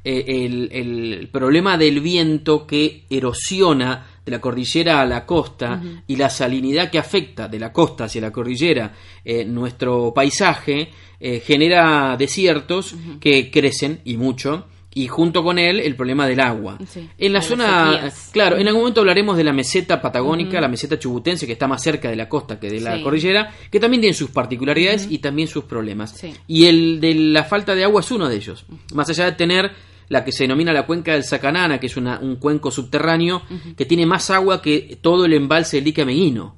eh, 0.03 0.45
el, 0.45 0.69
el 0.71 1.29
problema 1.29 1.77
del 1.77 1.99
viento 1.99 2.65
que 2.65 3.03
erosiona 3.09 4.05
de 4.27 4.31
la 4.31 4.41
cordillera 4.41 5.01
a 5.01 5.05
la 5.05 5.25
costa 5.25 5.81
y 6.05 6.17
la 6.17 6.29
salinidad 6.29 6.91
que 6.91 6.99
afecta 6.99 7.47
de 7.47 7.59
la 7.59 7.71
costa 7.71 8.03
hacia 8.03 8.21
la 8.21 8.31
cordillera 8.31 8.93
eh, 9.23 9.45
nuestro 9.45 10.13
paisaje 10.13 10.89
eh, 11.17 11.39
genera 11.39 12.17
desiertos 12.17 12.93
que 13.21 13.49
crecen 13.49 14.01
y 14.03 14.17
mucho 14.17 14.65
y 15.03 15.07
junto 15.07 15.43
con 15.43 15.59
él 15.59 15.79
el 15.79 15.95
problema 15.95 16.25
del 16.27 16.39
agua. 16.39 16.77
Sí, 16.87 17.07
en 17.17 17.33
la 17.33 17.39
las 17.39 17.47
zona, 17.47 18.11
claro, 18.31 18.57
en 18.57 18.67
algún 18.67 18.81
momento 18.81 19.01
hablaremos 19.01 19.37
de 19.37 19.43
la 19.43 19.53
meseta 19.53 20.01
patagónica, 20.01 20.59
la 20.59 20.67
meseta 20.67 20.97
chubutense 20.97 21.45
que 21.45 21.53
está 21.53 21.67
más 21.67 21.83
cerca 21.83 22.09
de 22.09 22.15
la 22.15 22.27
costa 22.27 22.59
que 22.59 22.69
de 22.69 22.79
la 22.81 22.97
Sí. 22.97 23.03
cordillera, 23.03 23.51
que 23.71 23.79
también 23.79 24.01
tiene 24.01 24.13
sus 24.15 24.31
particularidades 24.31 25.07
y 25.09 25.19
también 25.19 25.47
sus 25.47 25.65
problemas. 25.65 26.11
Sí. 26.11 26.33
Y 26.47 26.65
el 26.65 26.99
de 26.99 27.13
la 27.15 27.43
falta 27.43 27.75
de 27.75 27.83
agua 27.83 28.01
es 28.01 28.09
uno 28.11 28.27
de 28.27 28.35
ellos. 28.37 28.65
Más 28.93 29.09
allá 29.09 29.25
de 29.25 29.31
tener 29.33 29.71
la 30.09 30.23
que 30.23 30.31
se 30.31 30.45
denomina 30.45 30.71
la 30.71 30.85
cuenca 30.85 31.11
del 31.11 31.25
Sacanana, 31.25 31.79
que 31.81 31.87
es 31.87 31.97
una- 31.97 32.17
un 32.19 32.37
cuenco 32.37 32.71
subterráneo 32.71 33.41
que 33.75 33.85
tiene 33.85 34.05
más 34.05 34.29
agua 34.29 34.61
que 34.61 34.97
todo 35.01 35.25
el 35.25 35.33
embalse 35.33 35.77
del 35.77 35.87
Ica 35.89 36.05
Meguino. 36.05 36.55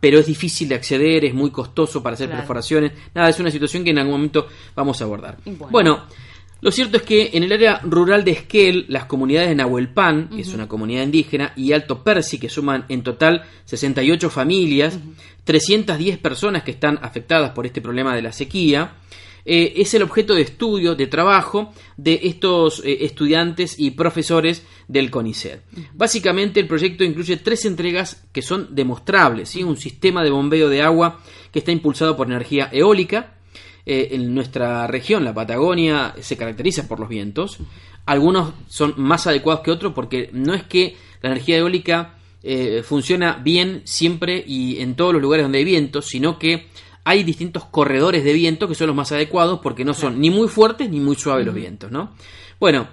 Pero 0.00 0.18
es 0.18 0.26
difícil 0.26 0.68
de 0.70 0.76
acceder, 0.76 1.26
es 1.26 1.34
muy 1.34 1.50
costoso 1.50 2.02
para 2.02 2.14
hacer 2.14 2.28
Claro. 2.28 2.40
perforaciones. 2.42 2.92
Nada, 3.14 3.28
es 3.28 3.38
una 3.38 3.50
situación 3.50 3.84
que 3.84 3.90
en 3.90 3.98
algún 3.98 4.12
momento 4.14 4.46
vamos 4.74 5.00
a 5.00 5.04
abordar. 5.04 5.36
Bueno. 5.44 5.68
bueno 5.70 6.02
Lo 6.60 6.70
cierto 6.70 6.96
es 6.96 7.02
que 7.02 7.30
en 7.34 7.42
el 7.42 7.52
área 7.52 7.80
rural 7.84 8.24
de 8.24 8.30
Esquel, 8.32 8.86
las 8.88 9.04
comunidades 9.04 9.50
de 9.50 9.54
Nahuelpan, 9.56 10.30
que 10.30 10.40
es 10.40 10.54
una 10.54 10.66
comunidad 10.66 11.02
indígena, 11.02 11.52
y 11.54 11.72
Alto 11.72 12.02
Persi, 12.02 12.38
que 12.38 12.48
suman 12.48 12.86
en 12.88 13.02
total 13.02 13.44
68 13.66 14.30
familias, 14.30 14.98
310 15.44 16.18
personas 16.18 16.62
que 16.62 16.70
están 16.70 16.98
afectadas 17.02 17.50
por 17.50 17.66
este 17.66 17.82
problema 17.82 18.16
de 18.16 18.22
la 18.22 18.32
sequía, 18.32 18.96
eh, 19.48 19.80
es 19.80 19.94
el 19.94 20.02
objeto 20.02 20.34
de 20.34 20.42
estudio, 20.42 20.96
de 20.96 21.06
trabajo 21.06 21.72
de 21.96 22.18
estos 22.24 22.82
eh, 22.84 23.04
estudiantes 23.04 23.78
y 23.78 23.92
profesores 23.92 24.64
del 24.88 25.08
CONICET. 25.08 25.62
Básicamente 25.94 26.58
el 26.58 26.66
proyecto 26.66 27.04
incluye 27.04 27.36
tres 27.36 27.64
entregas 27.64 28.24
que 28.32 28.42
son 28.42 28.74
demostrables, 28.74 29.50
¿sí? 29.50 29.62
un 29.62 29.76
sistema 29.76 30.24
de 30.24 30.30
bombeo 30.30 30.68
de 30.68 30.82
agua 30.82 31.20
que 31.52 31.60
está 31.60 31.70
impulsado 31.70 32.16
por 32.16 32.26
energía 32.26 32.68
eólica, 32.72 33.36
eh, 33.86 34.08
en 34.12 34.34
nuestra 34.34 34.86
región, 34.86 35.24
la 35.24 35.32
Patagonia, 35.32 36.14
se 36.20 36.36
caracteriza 36.36 36.86
por 36.86 37.00
los 37.00 37.08
vientos. 37.08 37.58
Algunos 38.04 38.52
son 38.68 38.94
más 38.98 39.26
adecuados 39.26 39.62
que 39.62 39.70
otros 39.70 39.92
porque 39.94 40.28
no 40.32 40.52
es 40.54 40.64
que 40.64 40.96
la 41.22 41.30
energía 41.30 41.58
eólica 41.58 42.12
funciona 42.84 43.40
bien 43.42 43.82
siempre 43.82 44.44
y 44.46 44.80
en 44.80 44.94
todos 44.94 45.12
los 45.12 45.20
lugares 45.20 45.44
donde 45.44 45.58
hay 45.58 45.64
vientos, 45.64 46.06
sino 46.06 46.38
que 46.38 46.68
hay 47.06 47.22
distintos 47.22 47.64
corredores 47.66 48.24
de 48.24 48.32
viento 48.32 48.66
que 48.66 48.74
son 48.74 48.88
los 48.88 48.96
más 48.96 49.12
adecuados 49.12 49.60
porque 49.62 49.84
no 49.84 49.94
son 49.94 50.20
ni 50.20 50.28
muy 50.28 50.48
fuertes 50.48 50.90
ni 50.90 50.98
muy 50.98 51.14
suaves 51.14 51.46
los 51.46 51.54
vientos, 51.54 51.88
¿no? 51.88 52.12
Bueno, 52.58 52.88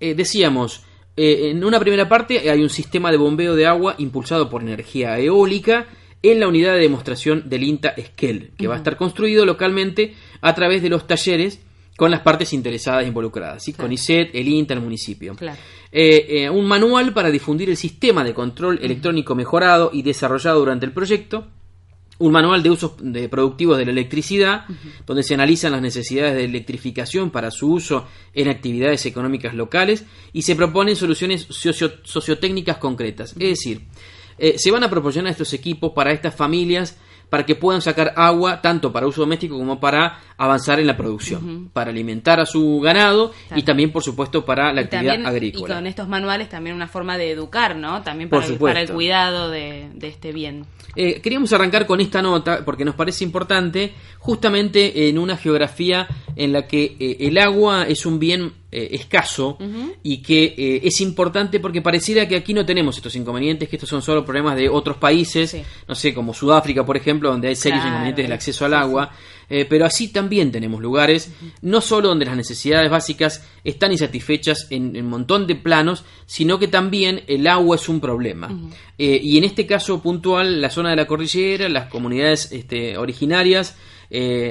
eh, 0.00 0.14
decíamos, 0.14 0.84
eh, 1.18 1.50
en 1.50 1.62
una 1.62 1.78
primera 1.78 2.08
parte 2.08 2.48
hay 2.50 2.62
un 2.62 2.70
sistema 2.70 3.10
de 3.10 3.18
bombeo 3.18 3.54
de 3.54 3.66
agua 3.66 3.94
impulsado 3.98 4.48
por 4.48 4.62
energía 4.62 5.18
eólica 5.18 5.86
en 6.22 6.40
la 6.40 6.48
unidad 6.48 6.72
de 6.72 6.80
demostración 6.80 7.50
del 7.50 7.62
INTA 7.62 7.90
Esquel, 7.90 8.52
que 8.56 8.68
va 8.68 8.74
a 8.74 8.78
estar 8.78 8.96
construido 8.96 9.44
localmente 9.44 10.14
a 10.40 10.54
través 10.54 10.82
de 10.82 10.88
los 10.88 11.06
talleres 11.06 11.60
con 11.96 12.10
las 12.10 12.20
partes 12.20 12.52
interesadas 12.52 13.04
e 13.04 13.08
involucradas, 13.08 13.64
¿sí? 13.64 13.72
con 13.72 13.90
ICET, 13.90 14.30
el 14.34 14.46
INTA, 14.46 14.74
el 14.74 14.80
municipio. 14.80 15.36
Eh, 15.90 16.48
un 16.48 16.66
manual 16.66 17.12
para 17.12 17.30
difundir 17.30 17.70
el 17.70 17.76
sistema 17.76 18.22
de 18.22 18.34
control 18.34 18.78
electrónico 18.82 19.34
mejorado 19.34 19.90
y 19.92 20.02
desarrollado 20.02 20.60
durante 20.60 20.86
el 20.86 20.92
proyecto, 20.92 21.48
un 22.18 22.32
manual 22.32 22.62
de 22.62 22.70
usos 22.70 22.92
de 23.00 23.28
productivos 23.28 23.78
de 23.78 23.84
la 23.84 23.92
electricidad, 23.92 24.64
donde 25.06 25.22
se 25.22 25.34
analizan 25.34 25.72
las 25.72 25.82
necesidades 25.82 26.34
de 26.34 26.44
electrificación 26.44 27.30
para 27.30 27.50
su 27.50 27.72
uso 27.72 28.06
en 28.34 28.48
actividades 28.48 29.06
económicas 29.06 29.54
locales 29.54 30.04
y 30.32 30.42
se 30.42 30.56
proponen 30.56 30.96
soluciones 30.96 31.46
sociotécnicas 31.48 32.78
concretas. 32.78 33.32
Es 33.32 33.48
decir, 33.48 33.82
eh, 34.38 34.54
se 34.58 34.70
van 34.70 34.84
a 34.84 34.90
proporcionar 34.90 35.30
estos 35.30 35.52
equipos 35.52 35.92
para 35.94 36.12
estas 36.12 36.34
familias 36.34 36.96
para 37.30 37.44
que 37.44 37.54
puedan 37.54 37.82
sacar 37.82 38.12
agua 38.16 38.60
tanto 38.62 38.92
para 38.92 39.06
uso 39.06 39.20
doméstico 39.20 39.58
como 39.58 39.78
para 39.80 40.20
avanzar 40.36 40.80
en 40.80 40.86
la 40.86 40.96
producción, 40.96 41.70
para 41.72 41.90
alimentar 41.90 42.40
a 42.40 42.46
su 42.46 42.80
ganado 42.80 43.32
y 43.54 43.62
también, 43.62 43.90
por 43.92 44.02
supuesto, 44.02 44.44
para 44.44 44.72
la 44.72 44.82
actividad 44.82 45.26
agrícola. 45.26 45.74
Y 45.74 45.76
con 45.76 45.86
estos 45.86 46.08
manuales 46.08 46.48
también 46.48 46.76
una 46.76 46.88
forma 46.88 47.18
de 47.18 47.30
educar, 47.30 47.76
¿no? 47.76 48.02
También 48.02 48.30
para, 48.30 48.46
el, 48.46 48.56
para 48.56 48.80
el, 48.80 48.90
cuidado 48.90 49.50
de, 49.50 49.90
este 50.00 50.32
bien. 50.32 50.64
Eh, 50.96 51.20
queríamos 51.20 51.52
arrancar 51.52 51.86
con 51.86 52.00
esta 52.00 52.22
nota 52.22 52.64
porque 52.64 52.84
nos 52.84 52.94
parece 52.94 53.24
importante 53.24 53.92
justamente 54.18 55.08
en 55.08 55.18
una 55.18 55.36
geografía 55.36 56.08
en 56.36 56.52
la 56.52 56.66
que 56.66 56.96
eh, 56.98 57.16
el 57.20 57.38
agua 57.38 57.84
es 57.86 58.06
un 58.06 58.18
bien 58.18 58.52
eh, 58.70 58.96
escaso 58.96 59.56
y 60.02 60.18
que 60.18 60.44
eh, 60.44 60.80
es 60.84 61.00
importante 61.00 61.58
porque 61.58 61.80
pareciera 61.80 62.28
que 62.28 62.36
aquí 62.36 62.52
no 62.52 62.66
tenemos 62.66 62.98
estos 62.98 63.16
inconvenientes, 63.16 63.66
que 63.66 63.76
estos 63.76 63.88
son 63.88 64.02
solo 64.02 64.26
problemas 64.26 64.56
de 64.56 64.68
otros 64.68 64.98
países, 64.98 65.56
no 65.88 65.94
sé, 65.94 66.12
como 66.12 66.34
Sudáfrica, 66.34 66.84
por 66.84 66.94
ejemplo, 66.98 67.30
donde 67.30 67.48
hay 67.48 67.56
serios 67.56 67.82
inconvenientes 67.82 68.26
del 68.26 68.32
acceso 68.34 68.66
al 68.66 68.74
agua, 68.74 69.10
eh, 69.48 69.64
pero 69.64 69.86
así 69.86 70.08
también 70.08 70.52
tenemos 70.52 70.82
lugares, 70.82 71.32
no 71.62 71.80
solo 71.80 72.08
donde 72.08 72.26
las 72.26 72.36
necesidades 72.36 72.90
básicas 72.90 73.42
están 73.64 73.90
insatisfechas 73.90 74.66
en, 74.68 74.94
un 74.98 75.08
montón 75.08 75.46
de 75.46 75.54
planos, 75.54 76.04
sino 76.26 76.58
que 76.58 76.68
también 76.68 77.22
el 77.26 77.46
agua 77.46 77.76
es 77.76 77.88
un 77.88 78.00
problema. 78.00 78.50
y 78.98 79.38
en 79.38 79.44
este 79.44 79.64
caso 79.64 80.02
puntual, 80.02 80.60
la 80.60 80.68
zona 80.68 80.90
de 80.90 80.96
la 80.96 81.06
cordillera, 81.06 81.70
las 81.70 81.88
comunidades 81.88 82.52
este, 82.52 82.98
originarias, 82.98 83.78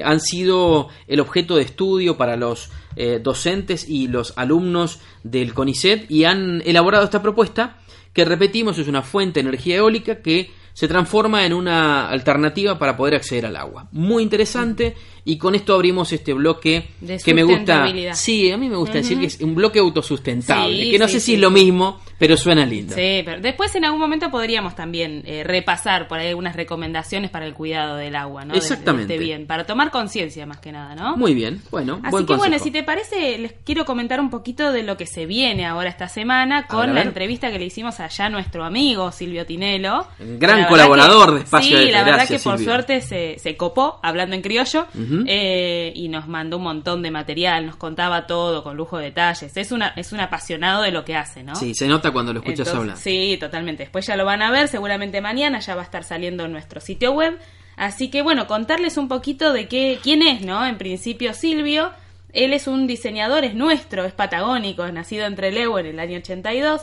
han 0.04 0.20
sido 0.20 0.90
el 1.08 1.20
objeto 1.20 1.56
de 1.56 1.64
estudio 1.64 2.18
para 2.18 2.36
los 2.36 2.72
eh, 2.98 3.20
docentes 3.22 3.88
y 3.88 4.08
los 4.08 4.34
alumnos 4.38 5.00
del 5.24 5.54
CONICET 5.54 6.10
y 6.10 6.24
han 6.24 6.62
elaborado 6.66 7.06
esta 7.06 7.22
propuesta 7.22 7.78
que 8.12 8.26
repetimos 8.26 8.80
es 8.80 8.88
una 8.88 9.04
fuente 9.04 9.40
de 9.40 9.48
energía 9.48 9.76
eólica 9.76 10.24
que 10.24 10.50
se 10.74 10.88
transforma 10.88 11.46
en 11.46 11.54
una 11.54 12.10
alternativa 12.10 12.78
para 12.80 12.98
poder 12.98 13.16
acceder 13.16 13.46
al 13.46 13.56
agua. 13.56 13.88
Muy 13.92 14.24
interesante 14.24 14.96
y 15.28 15.38
con 15.38 15.56
esto 15.56 15.74
abrimos 15.74 16.14
este 16.14 16.32
bloque 16.32 16.88
que 17.22 17.34
me 17.34 17.44
gusta. 17.44 17.86
Sí, 18.14 18.50
a 18.50 18.58
mí 18.58 18.70
me 18.70 18.78
gusta 18.78 18.94
decir 18.94 19.20
que 19.20 19.26
es 19.26 19.42
un 19.42 19.56
bloque 19.56 19.80
autosustentable, 19.80 20.90
que 20.90 20.98
no 20.98 21.10
sé 21.10 21.20
si 21.20 21.34
es 21.34 21.40
lo 21.42 21.52
mismo, 21.52 22.00
pero 22.18 22.38
suena 22.38 22.66
lindo. 22.66 22.96
Sí, 22.96 23.24
pero 23.26 23.42
después 23.42 23.76
en 23.76 23.84
algún 23.84 24.00
momento 24.00 24.32
podríamos 24.32 24.74
también 24.74 25.24
eh, 25.26 25.44
repasar 25.44 26.08
por 26.08 26.18
ahí 26.18 26.30
algunas 26.30 26.56
recomendaciones 26.56 27.30
para 27.30 27.46
el 27.46 27.54
cuidado 27.54 27.98
del 27.98 28.16
agua, 28.16 28.46
¿no? 28.46 28.54
Exactamente. 28.54 29.18
bien, 29.18 29.48
para 29.48 29.66
tomar 29.66 29.92
conciencia 29.92 30.46
más 30.46 30.60
que 30.60 30.72
nada, 30.72 30.96
¿no? 30.96 31.18
Muy 31.18 31.34
bien, 31.34 31.62
bueno. 31.72 32.00
Así 32.04 32.26
que 32.26 32.36
bueno, 32.36 32.58
si 32.58 32.72
te 32.72 32.84
parece, 32.84 33.38
les 33.38 33.52
quiero 33.66 33.84
comentar 33.84 34.22
un 34.22 34.30
poquito 34.30 34.72
de 34.72 34.84
lo 34.84 34.96
que 34.96 35.06
se 35.06 35.26
viene 35.26 35.66
ahora 35.66 35.90
esta 35.90 36.08
semana 36.08 36.68
con 36.68 36.96
la 36.96 37.02
entrevista 37.02 37.52
que 37.52 37.60
le 37.60 37.66
hicimos 37.66 38.00
allá 38.00 38.28
a 38.28 38.30
nuestro 38.30 38.64
amigo 38.64 39.12
Silvio 39.12 39.46
Tinelo. 39.46 40.08
Gran 40.20 40.68
colaborador 40.68 41.34
de 41.34 41.42
Espacio 41.42 41.78
Sí, 41.78 41.92
la 41.92 42.06
verdad 42.06 42.26
que 42.26 42.40
por 42.40 42.58
suerte 42.60 43.02
se, 43.02 43.38
se, 43.40 43.58
copó 43.58 44.00
hablando 44.02 44.34
en 44.34 44.42
criollo 44.42 44.88
eh, 45.26 45.92
y 45.96 46.10
nos 46.10 46.28
mandó 46.28 46.58
un 46.58 46.64
montón 46.64 47.02
de 47.02 47.12
material, 47.12 47.66
nos 47.66 47.78
contaba 47.78 48.28
todo 48.28 48.64
con 48.64 48.76
lujo 48.78 48.98
de 48.98 49.06
detalles. 49.06 49.56
Es, 49.56 49.72
una, 49.72 49.94
es 49.96 50.12
un 50.12 50.20
apasionado 50.20 50.84
de 50.84 50.92
lo 50.92 51.06
que 51.06 51.16
hace, 51.16 51.44
¿no? 51.44 51.56
Sí, 51.56 51.74
se 51.74 51.88
nota 51.88 52.12
cuando 52.12 52.34
lo 52.34 52.40
escuchas 52.40 52.68
hablar. 52.68 52.98
Sí, 52.98 53.38
totalmente. 53.40 53.84
Después 53.84 54.06
ya 54.06 54.16
lo 54.16 54.26
van 54.26 54.42
a 54.42 54.52
ver, 54.52 54.68
seguramente 54.68 55.22
mañana 55.22 55.60
ya 55.60 55.76
va 55.76 55.82
a 55.82 55.86
estar 55.86 56.04
saliendo 56.04 56.46
en 56.46 56.52
nuestro 56.52 56.82
sitio 56.82 57.14
web. 57.14 57.38
Así 57.76 58.10
que 58.10 58.22
bueno, 58.22 58.48
contarles 58.48 58.98
un 58.98 59.08
poquito 59.08 59.54
de 59.54 59.68
qué, 59.68 60.00
quién 60.02 60.22
es, 60.22 60.42
¿no? 60.42 60.66
En 60.66 60.78
principio 60.78 61.34
Silvio, 61.34 61.92
él 62.34 62.54
es 62.54 62.68
un 62.68 62.88
diseñador, 62.88 63.44
es 63.44 63.56
nuestro, 63.56 64.04
es 64.04 64.14
patagónico, 64.14 64.86
es 64.86 64.94
nacido 64.94 65.26
en 65.26 65.36
Trelew 65.36 65.78
en 65.78 65.86
el 65.86 66.00
año 66.00 66.18
82 66.18 66.82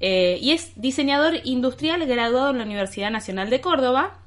eh, 0.00 0.38
y 0.40 0.52
es 0.52 0.72
diseñador 0.76 1.40
industrial 1.44 2.06
graduado 2.06 2.50
en 2.50 2.58
la 2.58 2.64
Universidad 2.64 3.10
Nacional 3.10 3.50
de 3.50 3.60
Córdoba. 3.60 4.18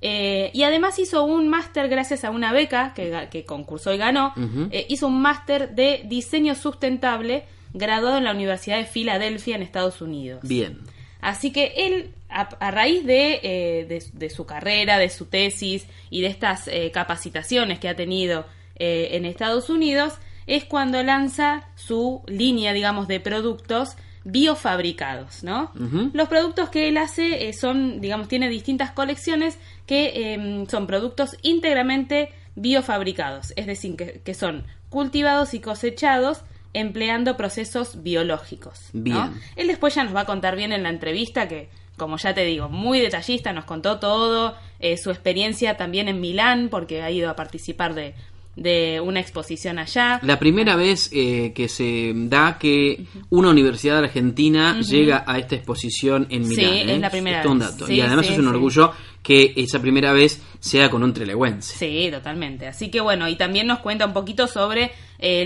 Eh, 0.00 0.50
y 0.52 0.62
además 0.62 0.98
hizo 0.98 1.24
un 1.24 1.48
máster 1.48 1.88
gracias 1.88 2.24
a 2.24 2.30
una 2.30 2.52
beca 2.52 2.92
que, 2.94 3.28
que 3.30 3.44
concursó 3.44 3.92
y 3.94 3.98
ganó. 3.98 4.32
Eh, 4.70 4.86
hizo 4.88 5.06
un 5.06 5.20
máster 5.20 5.74
de 5.74 6.02
diseño 6.04 6.54
sustentable 6.54 7.44
graduado 7.72 8.18
en 8.18 8.24
la 8.24 8.32
Universidad 8.32 8.76
de 8.76 8.84
Filadelfia 8.84 9.56
en 9.56 9.62
Estados 9.62 10.00
Unidos. 10.00 10.40
Bien. 10.42 10.80
Así 11.20 11.50
que 11.50 11.72
él, 11.76 12.14
a, 12.28 12.70
raíz 12.70 13.04
de, 13.04 14.10
de, 14.12 14.30
su 14.30 14.46
carrera, 14.46 14.98
de 14.98 15.08
su 15.08 15.26
tesis 15.26 15.86
y 16.10 16.20
de 16.20 16.28
estas 16.28 16.70
capacitaciones 16.92 17.78
que 17.78 17.88
ha 17.88 17.96
tenido 17.96 18.46
en 18.76 19.24
Estados 19.24 19.70
Unidos, 19.70 20.14
es 20.46 20.64
cuando 20.64 21.02
lanza 21.02 21.68
su 21.74 22.22
línea, 22.26 22.72
digamos, 22.72 23.08
de 23.08 23.18
productos 23.18 23.96
biofabricados, 24.26 25.44
¿no? 25.44 25.70
Los 26.12 26.28
productos 26.28 26.68
que 26.68 26.88
él 26.88 26.96
hace 26.98 27.48
eh, 27.48 27.52
son, 27.52 28.00
digamos, 28.00 28.26
tiene 28.26 28.48
distintas 28.48 28.90
colecciones 28.90 29.56
que 29.86 30.32
em, 30.34 30.66
son 30.66 30.88
productos 30.88 31.36
íntegramente 31.42 32.30
biofabricados, 32.56 33.52
es 33.54 33.66
decir, 33.66 33.94
que, 33.96 34.34
son 34.34 34.64
cultivados 34.90 35.54
y 35.54 35.60
cosechados 35.60 36.40
empleando 36.72 37.36
procesos 37.36 38.02
biológicos. 38.02 38.88
Bien. 38.92 39.40
Él 39.54 39.68
después 39.68 39.94
ya 39.94 40.02
nos 40.02 40.14
va 40.14 40.22
a 40.22 40.26
contar 40.26 40.56
bien 40.56 40.72
en 40.72 40.82
la 40.82 40.88
entrevista 40.88 41.46
que, 41.46 41.68
como 41.96 42.16
ya 42.16 42.34
te 42.34 42.44
digo, 42.44 42.68
muy 42.68 42.98
detallista, 42.98 43.52
nos 43.52 43.64
contó 43.64 44.00
todo, 44.00 44.56
eh, 44.80 44.96
su 44.96 45.10
experiencia 45.10 45.76
también 45.76 46.08
en 46.08 46.20
Milán, 46.20 46.68
porque 46.68 47.02
ha 47.02 47.12
ido 47.12 47.30
a 47.30 47.36
participar 47.36 47.94
de, 47.94 48.14
de 48.56 49.00
una 49.00 49.20
exposición 49.20 49.78
allá. 49.78 50.18
La 50.22 50.38
primera 50.38 50.76
vez 50.76 51.10
eh, 51.12 51.52
que 51.54 51.68
se 51.68 52.12
da 52.14 52.58
que 52.58 53.04
una 53.28 53.50
universidad 53.50 53.98
argentina 53.98 54.80
llega 54.80 55.24
a 55.26 55.38
esta 55.38 55.54
exposición 55.56 56.26
en 56.30 56.48
Milán. 56.48 56.72
Sí, 56.72 56.80
es 56.80 56.88
¿eh? 56.88 56.98
la 56.98 57.10
primera 57.10 57.38
vez. 57.38 57.46
Un 57.46 57.58
dato. 57.58 57.90
y 57.90 58.00
además 58.00 58.28
es 58.28 58.38
un 58.38 58.48
orgullo 58.48 58.92
que 59.22 59.54
esa 59.56 59.80
primera 59.80 60.12
vez 60.12 60.40
sea 60.60 60.88
con 60.88 61.02
un 61.02 61.12
trelewense. 61.12 61.76
Sí, 61.76 62.10
totalmente. 62.10 62.66
Así 62.66 62.90
que 62.90 63.00
bueno, 63.00 63.28
y 63.28 63.36
también 63.36 63.66
nos 63.66 63.80
cuenta 63.80 64.06
un 64.06 64.12
poquito 64.12 64.46
sobre 64.46 64.92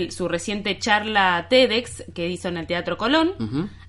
su 0.09 0.27
reciente 0.27 0.77
charla 0.77 1.47
TEDx 1.49 2.05
que 2.13 2.29
hizo 2.29 2.47
en 2.47 2.57
el 2.57 2.67
Teatro 2.67 2.97
Colón. 2.97 3.33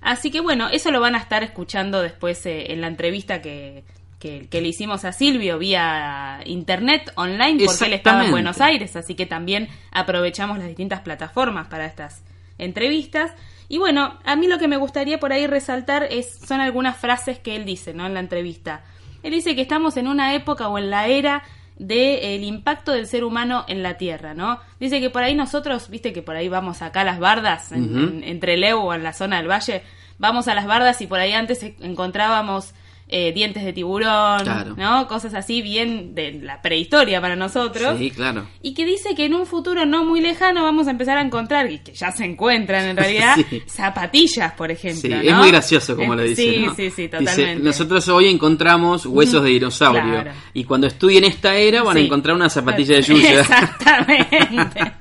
Así 0.01 0.31
que 0.31 0.41
bueno, 0.41 0.67
eso 0.69 0.91
lo 0.91 0.99
van 0.99 1.15
a 1.15 1.19
estar 1.19 1.43
escuchando 1.43 2.01
después 2.01 2.45
eh, 2.45 2.71
en 2.73 2.81
la 2.81 2.87
entrevista 2.87 3.41
que 3.41 3.83
que, 4.49 4.61
le 4.61 4.67
hicimos 4.69 5.03
a 5.05 5.11
Silvio 5.11 5.57
vía 5.59 6.39
internet, 6.45 7.11
online, 7.15 7.57
porque 7.65 7.85
él 7.85 7.93
estaba 7.93 8.19
en 8.19 8.31
Buenos 8.31 8.61
Aires, 8.61 8.95
así 8.95 9.15
que 9.15 9.25
también 9.25 9.67
aprovechamos 9.91 10.57
las 10.57 10.67
distintas 10.67 11.01
plataformas 11.01 11.67
para 11.67 11.85
estas 11.85 12.23
entrevistas. 12.57 13.31
Y 13.67 13.77
bueno, 13.79 14.17
a 14.23 14.35
mí 14.35 14.47
lo 14.47 14.57
que 14.59 14.67
me 14.67 14.77
gustaría 14.77 15.19
por 15.19 15.33
ahí 15.33 15.45
resaltar 15.47 16.07
es, 16.09 16.39
son 16.47 16.61
algunas 16.61 16.95
frases 16.97 17.39
que 17.39 17.55
él 17.55 17.65
dice 17.65 17.93
¿no? 17.93 18.05
en 18.05 18.13
la 18.13 18.19
entrevista. 18.21 18.81
Él 19.23 19.31
dice 19.31 19.55
que 19.55 19.61
estamos 19.61 19.97
en 19.97 20.07
una 20.07 20.33
época 20.35 20.67
o 20.69 20.77
en 20.77 20.89
la 20.89 21.07
era 21.07 21.43
del 21.77 22.43
impacto 22.43 22.91
del 22.91 23.07
ser 23.07 23.23
humano 23.23 23.65
en 23.67 23.81
la 23.83 23.95
Tierra, 23.97 24.33
¿no? 24.33 24.59
Dice 24.79 25.01
que 25.01 25.09
por 25.09 25.23
ahí 25.23 25.33
nosotros, 25.33 25.89
viste 25.89 26.13
que 26.13 26.21
por 26.21 26.35
ahí 26.35 26.47
vamos 26.47 26.81
acá 26.81 27.01
a 27.01 27.03
las 27.03 27.19
bardas, 27.19 27.71
en- 27.71 27.97
en- 27.97 28.23
entre 28.23 28.57
Leo 28.57 28.81
o 28.83 28.93
en 28.93 29.01
la 29.03 29.11
zona 29.13 29.37
del 29.37 29.49
valle, 29.49 29.81
vamos 30.19 30.47
a 30.47 30.53
las 30.55 30.65
bardas 30.67 31.01
y 31.01 31.07
por 31.07 31.19
ahí 31.19 31.33
antes 31.33 31.63
encontrábamos 31.81 32.73
eh, 33.15 33.31
dientes 33.31 33.63
de 33.63 33.73
tiburón, 33.73 34.39
Claro. 34.41 34.73
¿no? 34.75 35.07
Cosas 35.07 35.35
así 35.35 35.61
bien 35.61 36.15
de 36.15 36.33
la 36.41 36.63
prehistoria 36.63 37.21
para 37.21 37.35
nosotros. 37.35 37.99
Sí, 37.99 38.09
claro. 38.09 38.47
Y 38.63 38.73
que 38.73 38.85
dice 38.87 39.13
que 39.13 39.25
en 39.25 39.35
un 39.35 39.45
futuro 39.45 39.85
no 39.85 40.03
muy 40.03 40.19
lejano 40.19 40.63
vamos 40.63 40.87
a 40.87 40.91
empezar 40.91 41.19
a 41.19 41.21
encontrar, 41.21 41.69
y 41.71 41.77
que 41.77 41.93
ya 41.93 42.11
se 42.11 42.25
encuentran 42.25 42.85
en 42.87 42.97
realidad, 42.97 43.35
Sí. 43.49 43.61
zapatillas, 43.67 44.53
por 44.53 44.71
ejemplo. 44.71 45.01
Sí, 45.01 45.09
¿no? 45.09 45.21
es 45.21 45.35
muy 45.35 45.49
gracioso 45.51 45.95
como 45.95 46.15
lo 46.15 46.23
dice. 46.23 46.41
Sí, 46.41 46.57
¿no? 46.65 46.73
sí, 46.75 46.89
sí, 46.89 47.03
Dice, 47.03 47.09
totalmente. 47.09 47.63
nosotros 47.63 48.07
hoy 48.07 48.29
encontramos 48.29 49.05
huesos 49.05 49.43
de 49.43 49.49
dinosaurio 49.51 50.01
Claro. 50.21 50.31
y 50.55 50.63
cuando 50.63 50.87
estudien 50.87 51.23
esta 51.23 51.55
era 51.55 51.83
van 51.83 51.97
a 51.97 51.99
encontrar 51.99 52.35
una 52.35 52.49
zapatilla 52.49 52.95
de 52.95 53.01
Yuya. 53.03 53.39
Exactamente. 53.41 54.91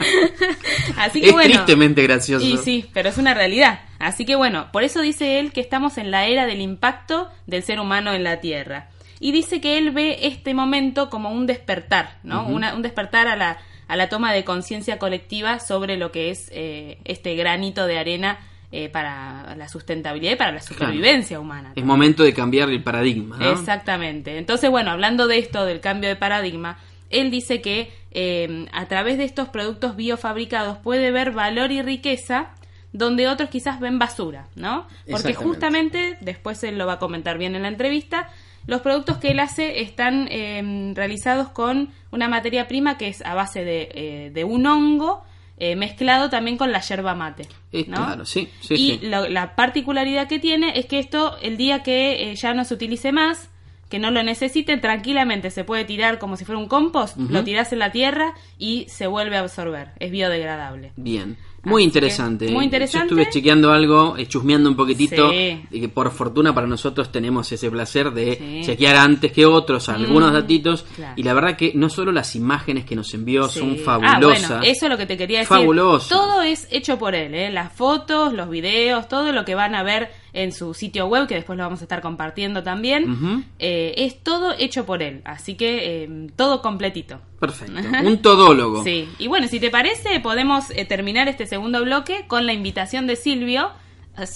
Así 0.97 1.21
que 1.21 1.29
es 1.29 1.33
bueno. 1.33 1.51
tristemente 1.55 2.03
gracioso. 2.03 2.45
Y 2.45 2.59
sí, 2.59 2.85
pero 2.93 3.09
es 3.09 3.17
una 3.19 3.33
realidad. 3.35 3.81
Así 4.03 4.25
que 4.25 4.35
bueno, 4.37 4.67
por 4.73 4.83
eso 4.83 5.01
dice 5.01 5.39
él 5.39 5.53
que 5.53 5.61
estamos 5.61 5.97
en 5.97 6.11
la 6.11 6.27
era 6.27 6.45
del 6.47 6.61
impacto 6.61 7.29
del 7.47 7.63
ser 7.63 7.79
humano 7.81 8.13
en 8.13 8.25
la 8.25 8.41
Tierra. 8.41 8.89
Y 9.21 9.31
dice 9.31 9.61
que 9.61 9.79
él 9.79 9.93
ve 9.93 10.19
este 10.23 10.53
momento 10.55 11.09
como 11.09 11.31
un 11.31 11.47
despertar, 11.47 12.19
¿no? 12.25 12.45
Una- 12.47 12.75
un 12.75 12.83
despertar 12.83 13.29
a 13.29 13.37
la, 13.37 13.59
a 13.87 13.97
la 13.97 14.09
toma 14.09 14.33
de 14.33 14.43
conciencia 14.43 14.99
colectiva 14.99 15.61
sobre 15.61 15.97
lo 15.97 16.11
que 16.11 16.31
es 16.31 16.51
eh, 16.53 16.99
este 17.05 17.37
granito 17.37 17.87
de 17.87 17.99
arena 17.99 18.41
eh, 18.73 18.89
para 18.89 19.55
la 19.55 19.69
sustentabilidad 19.69 20.33
y 20.33 20.37
para 20.37 20.51
la 20.51 20.61
supervivencia 20.63 21.39
humana. 21.39 21.73
Es 21.77 21.85
momento 21.85 22.25
de 22.25 22.35
cambiar 22.35 22.71
el 22.71 22.83
paradigma. 22.83 23.37
¿no? 23.39 23.51
Exactamente. 23.53 24.37
Entonces, 24.39 24.69
bueno, 24.71 24.91
hablando 24.91 25.29
de 25.29 25.39
esto, 25.39 25.65
del 25.65 25.79
cambio 25.81 26.09
de 26.09 26.17
paradigma, 26.17 26.79
él 27.11 27.31
dice 27.31 27.61
que 27.61 27.93
eh, 28.11 28.67
a 28.73 28.87
través 28.87 29.19
de 29.19 29.25
estos 29.25 29.49
productos 29.51 29.95
biofabricados 29.95 30.79
puede 30.79 31.11
ver 31.13 31.31
valor 31.31 31.71
y 31.71 31.83
riqueza 31.83 32.51
donde 32.93 33.29
otros 33.29 33.49
quizás 33.51 33.81
ven 33.81 33.99
basura, 33.99 34.47
¿no? 34.55 34.87
Porque 35.11 35.33
justamente, 35.49 36.19
después 36.21 36.63
él 36.65 36.79
lo 36.79 36.87
va 36.87 36.95
a 36.95 36.99
comentar 36.99 37.39
bien 37.39 37.55
en 37.55 37.63
la 37.63 37.69
entrevista, 37.69 38.29
los 38.67 38.81
productos 38.81 39.17
que 39.19 39.31
él 39.33 39.41
hace 39.41 39.81
están 39.81 40.29
eh, 40.31 40.93
realizados 40.95 41.49
con 41.49 41.89
una 42.13 42.29
materia 42.29 42.69
prima 42.69 42.97
que 42.99 43.09
es 43.09 43.23
a 43.25 43.35
base 43.35 43.65
de, 43.65 43.89
eh, 43.95 44.31
de 44.33 44.45
un 44.45 44.67
hongo 44.67 45.25
eh, 45.59 45.75
mezclado 45.77 46.29
también 46.31 46.57
con 46.59 46.71
la 46.73 46.81
yerba 46.81 47.15
mate. 47.15 47.49
Eh, 47.73 47.85
¿no? 47.89 47.97
Claro, 47.97 48.25
sí, 48.25 48.49
sí, 48.61 48.75
y 48.75 48.91
sí. 48.99 49.07
lo- 49.07 49.29
la 49.29 49.55
particularidad 49.57 50.29
que 50.29 50.39
tiene 50.39 50.79
es 50.79 50.87
que 50.87 50.99
esto, 50.99 51.37
el 51.43 51.57
día 51.57 51.83
que 51.83 52.31
eh, 52.31 52.37
ya 52.37 52.53
no 52.55 52.65
se 52.65 52.75
utilice 52.75 53.11
más, 53.13 53.49
que 53.89 53.99
no 53.99 54.11
lo 54.11 54.23
necesiten, 54.23 54.81
tranquilamente 54.81 55.51
se 55.51 55.65
puede 55.65 55.85
tirar 55.85 56.19
como 56.19 56.37
si 56.37 56.45
fuera 56.45 56.59
un 56.59 56.67
compost, 56.69 57.17
lo 57.19 57.45
tirás 57.45 57.73
en 57.75 57.79
la 57.81 57.93
tierra 57.93 58.33
y 58.59 58.87
se 58.89 59.07
vuelve 59.07 59.37
a 59.37 59.41
absorber. 59.41 59.91
Es 59.99 60.11
biodegradable. 60.11 60.93
Bien. 60.97 61.37
Muy 61.65 61.83
Así 61.83 61.87
interesante. 61.89 62.47
muy 62.47 62.55
Yo 62.55 62.63
interesante. 62.63 63.07
estuve 63.07 63.31
chequeando 63.31 63.71
algo, 63.71 64.17
eh, 64.17 64.27
chusmeando 64.27 64.69
un 64.69 64.75
poquitito, 64.77 65.31
Sí. 65.31 65.63
y 65.71 65.81
que 65.81 65.89
por 65.89 66.11
fortuna 66.11 66.53
para 66.53 66.67
nosotros 66.67 67.13
tenemos 67.13 67.51
ese 67.53 67.71
placer 67.71 68.11
de 68.11 68.35
Sí. 68.37 68.61
chequear 68.65 68.97
antes 68.97 69.31
que 69.31 69.47
otros 69.47 69.89
algunos 69.89 70.31
Mm, 70.31 70.35
datitos. 70.35 70.85
claro. 70.97 71.13
Y 71.17 71.23
la 71.23 71.35
verdad 71.35 71.57
que 71.57 71.73
no 71.75 71.89
solo 71.89 72.11
las 72.11 72.35
imágenes 72.35 72.85
que 72.85 72.97
nos 72.97 73.15
envió 73.15 73.49
son 73.49 73.77
fabulosas. 73.77 74.51
Ah, 74.51 74.57
bueno, 74.59 74.63
eso 74.73 74.87
es 74.87 74.91
lo 74.91 74.99
que 74.99 75.07
te 75.07 75.17
quería 75.17 75.39
decir. 75.41 75.57
Fabuloso. 75.57 76.09
Todo 76.09 76.43
es 76.43 76.67
hecho 76.73 76.99
por 76.99 77.15
él, 77.15 77.33
¿eh? 77.35 77.51
Las 77.51 77.73
fotos, 77.73 78.33
los 78.33 78.51
videos, 78.51 79.07
todo 79.09 79.31
lo 79.33 79.45
que 79.45 79.55
van 79.55 79.77
a 79.77 79.85
ver 79.85 80.11
en 80.35 80.53
su 80.53 80.73
sitio 80.75 81.07
web, 81.07 81.27
que 81.29 81.35
después 81.35 81.57
lo 81.59 81.65
vamos 81.65 81.81
a 81.81 81.85
estar 81.85 82.01
compartiendo 82.01 82.63
también, 82.63 83.45
eh, 83.59 83.95
es 83.99 84.23
todo 84.23 84.55
hecho 84.59 84.87
por 84.87 85.03
él. 85.03 85.21
Así 85.25 85.55
que 85.57 86.05
eh, 86.05 86.09
todo 86.37 86.63
completito. 86.63 87.21
Perfecto. 87.39 87.75
Un 88.05 88.23
todólogo. 88.23 88.83
Sí, 88.83 89.09
y 89.19 89.27
bueno, 89.29 89.47
si 89.49 89.61
te 89.61 89.71
parece, 89.71 90.21
podemos 90.21 90.71
eh, 90.71 90.85
terminar 90.87 91.29
este 91.29 91.47
segundo 91.47 91.83
bloque 91.83 92.25
con 92.29 92.47
la 92.47 92.53
invitación 92.55 93.07
de 93.07 93.17
Silvio, 93.17 93.71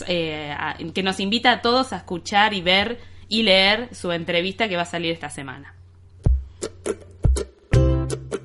eh, 0.06 0.54
a- 0.58 0.76
que 0.94 1.02
nos 1.02 1.18
invita 1.20 1.50
a 1.52 1.62
todos 1.62 1.92
a 1.92 1.96
escuchar 1.96 2.52
y 2.54 2.60
ver 2.60 2.98
y 3.28 3.42
leer 3.42 3.88
su 3.94 4.12
entrevista 4.12 4.68
que 4.68 4.76
va 4.76 4.82
a 4.82 4.86
salir 4.86 5.12
esta 5.12 5.30
semana. 5.30 5.74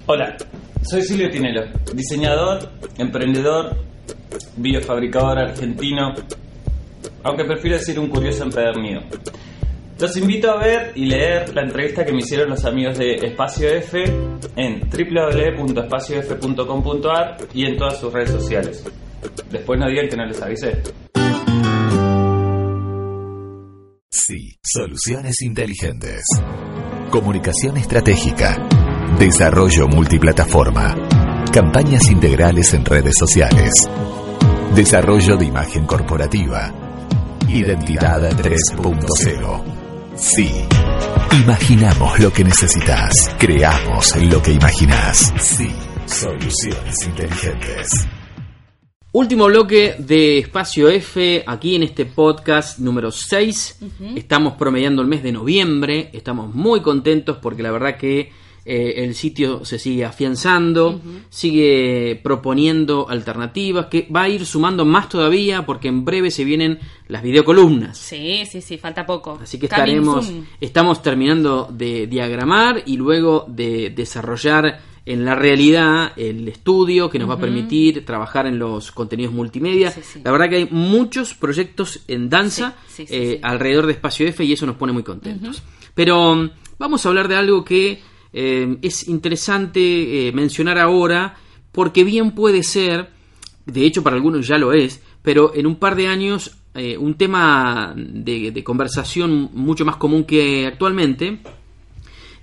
Hola, 0.08 0.36
soy 0.84 1.02
Silvio 1.04 1.30
Tinelo, 1.30 1.64
diseñador, 1.94 2.70
emprendedor, 2.98 3.78
biofabricador 4.58 5.38
argentino, 5.40 6.14
aunque 7.24 7.46
prefiero 7.46 7.78
decir 7.78 8.00
un 8.00 8.10
curioso 8.10 8.44
empedernido. 8.44 9.02
Los 10.02 10.18
invito 10.18 10.50
a 10.50 10.58
ver 10.58 10.92
y 10.96 11.06
leer 11.06 11.54
la 11.54 11.62
entrevista 11.62 12.04
que 12.04 12.12
me 12.12 12.18
hicieron 12.20 12.50
los 12.50 12.66
amigos 12.66 12.98
de 12.98 13.18
Espacio 13.18 13.70
F 13.70 14.04
en 14.56 14.90
www.espaciof.com.ar 14.90 17.38
y 17.54 17.66
en 17.66 17.78
todas 17.78 18.00
sus 18.00 18.12
redes 18.12 18.32
sociales. 18.32 18.84
Después 19.52 19.80
no 19.80 19.88
digan 19.88 20.10
que 20.10 20.18
no 20.18 20.26
les 20.26 20.42
avisé. 20.42 20.82
Sí, 24.10 24.58
soluciones 24.64 25.40
inteligentes. 25.44 26.24
Comunicación 27.12 27.78
estratégica. 27.78 28.58
Desarrollo 29.20 29.88
multiplataforma. 29.88 30.96
Campañas 31.54 32.10
integrales 32.10 32.74
en 32.74 32.86
redes 32.86 33.14
sociales. 33.20 33.72
Desarrollo 34.74 35.38
de 35.38 35.46
imagen 35.46 35.86
corporativa. 35.86 36.91
Identidad 37.54 38.32
3.0. 38.38 40.16
Sí. 40.16 40.50
Imaginamos 41.44 42.18
lo 42.22 42.32
que 42.32 42.46
necesitas. 42.46 43.36
Creamos 43.38 44.16
lo 44.24 44.42
que 44.42 44.54
imaginas. 44.54 45.34
Sí. 45.38 45.70
Soluciones 46.06 46.96
inteligentes. 47.06 48.08
Último 49.12 49.48
bloque 49.48 49.96
de 50.00 50.38
Espacio 50.40 50.88
F, 50.88 51.44
aquí 51.46 51.76
en 51.76 51.84
este 51.84 52.06
podcast 52.06 52.80
número 52.80 53.12
6. 53.12 53.80
Estamos 54.16 54.54
promediando 54.54 55.02
el 55.02 55.10
mes 55.10 55.22
de 55.22 55.34
noviembre, 55.34 56.10
estamos 56.14 56.56
muy 56.56 56.80
contentos 56.80 57.38
porque 57.42 57.64
la 57.64 57.72
verdad 57.72 57.98
que 57.98 58.32
eh, 58.64 58.94
el 58.98 59.16
sitio 59.16 59.66
se 59.66 59.80
sigue 59.80 60.06
afianzando, 60.06 61.02
sigue 61.30 62.20
proponiendo 62.24 63.10
alternativas, 63.10 63.88
que 63.88 64.08
va 64.16 64.24
a 64.24 64.30
ir 64.30 64.46
sumando 64.46 64.86
más 64.86 65.10
todavía 65.10 65.66
porque 65.66 65.88
en 65.88 66.06
breve 66.06 66.30
se 66.30 66.44
vienen 66.44 66.80
las 67.08 67.24
videocolumnas. 67.24 67.98
Sí, 67.98 68.44
sí, 68.50 68.62
sí, 68.62 68.78
falta 68.78 69.06
poco. 69.06 69.40
Así 69.42 69.58
que 69.58 69.68
Coming 69.68 69.82
estaremos, 69.82 70.26
soon. 70.26 70.48
estamos 70.60 71.02
terminando 71.02 71.68
de 71.72 72.08
diagramar 72.08 72.84
y 72.86 72.98
luego 72.98 73.46
de 73.48 73.90
desarrollar 73.90 74.80
en 75.04 75.26
la 75.26 75.34
realidad 75.34 76.12
el 76.16 76.48
estudio 76.48 77.10
que 77.10 77.18
nos 77.18 77.28
va 77.28 77.34
a 77.34 77.40
permitir 77.40 78.06
trabajar 78.06 78.46
en 78.46 78.60
los 78.60 78.92
contenidos 78.92 79.34
multimedia. 79.34 79.90
Sí, 79.90 80.02
sí. 80.04 80.22
La 80.24 80.32
verdad 80.32 80.50
que 80.50 80.58
hay 80.58 80.68
muchos 80.70 81.34
proyectos 81.34 82.02
en 82.08 82.30
danza 82.30 82.76
Sí, 82.88 83.06
eh, 83.10 83.40
alrededor 83.42 83.88
de 83.88 83.94
Espacio 83.94 84.28
F 84.28 84.44
y 84.44 84.54
eso 84.54 84.68
nos 84.68 84.76
pone 84.76 84.94
muy 84.94 85.02
contentos. 85.02 85.64
Pero 85.96 86.36
mm, 86.36 86.52
vamos 86.78 87.04
a 87.06 87.10
hablar 87.10 87.28
de 87.28 87.36
algo 87.36 87.66
que 87.66 88.00
eh, 88.34 88.78
es 88.82 89.08
interesante 89.08 90.28
eh, 90.28 90.32
mencionar 90.32 90.78
ahora 90.78 91.38
porque 91.72 92.04
bien 92.04 92.32
puede 92.32 92.64
ser, 92.64 93.10
de 93.66 93.86
hecho 93.86 94.04
para 94.04 94.16
algunos 94.16 94.48
ya 94.48 94.58
lo 94.58 94.74
es, 94.74 95.02
pero 95.22 95.54
en 95.56 95.68
un 95.68 95.76
par 95.76 95.96
de 95.96 96.08
años 96.08 96.58
eh, 96.74 96.98
un 96.98 97.16
tema 97.16 97.94
de, 97.96 98.52
de 98.52 98.64
conversación 98.64 99.50
mucho 99.54 99.86
más 99.86 99.98
común 99.98 100.24
que 100.24 100.66
actualmente 100.66 101.40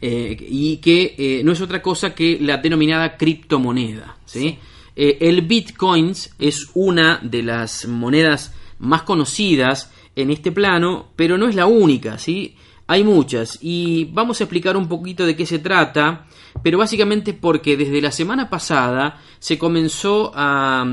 y 0.01 0.77
que 0.77 1.41
no 1.45 1.51
es 1.51 1.61
otra 1.61 1.83
cosa 1.83 2.15
que 2.15 2.39
la 2.41 2.59
denominada 2.59 3.17
criptomoneda. 3.17 4.17
¿sí? 4.27 4.57
El 4.95 5.43
Bitcoin 5.43 6.13
es 6.39 6.71
una 6.75 7.19
de 7.21 7.43
las 7.43 7.85
monedas 7.89 8.55
más 8.79 9.03
conocidas 9.03 9.93
en 10.15 10.31
este 10.31 10.53
plano, 10.53 11.09
pero 11.17 11.37
no 11.37 11.49
es 11.49 11.57
la 11.57 11.67
única, 11.67 12.17
¿sí? 12.19 12.55
Hay 12.91 13.05
muchas 13.05 13.59
y 13.61 14.07
vamos 14.07 14.41
a 14.41 14.45
explicar 14.45 14.75
un 14.75 14.89
poquito 14.89 15.27
de 15.27 15.37
qué 15.37 15.45
se 15.45 15.59
trata, 15.59 16.25
pero 16.63 16.79
básicamente 16.79 17.35
porque 17.35 17.77
desde 17.77 18.01
la 18.01 18.11
semana 18.11 18.49
pasada 18.49 19.21
se 19.39 19.59
comenzó 19.59 20.33
a 20.35 20.87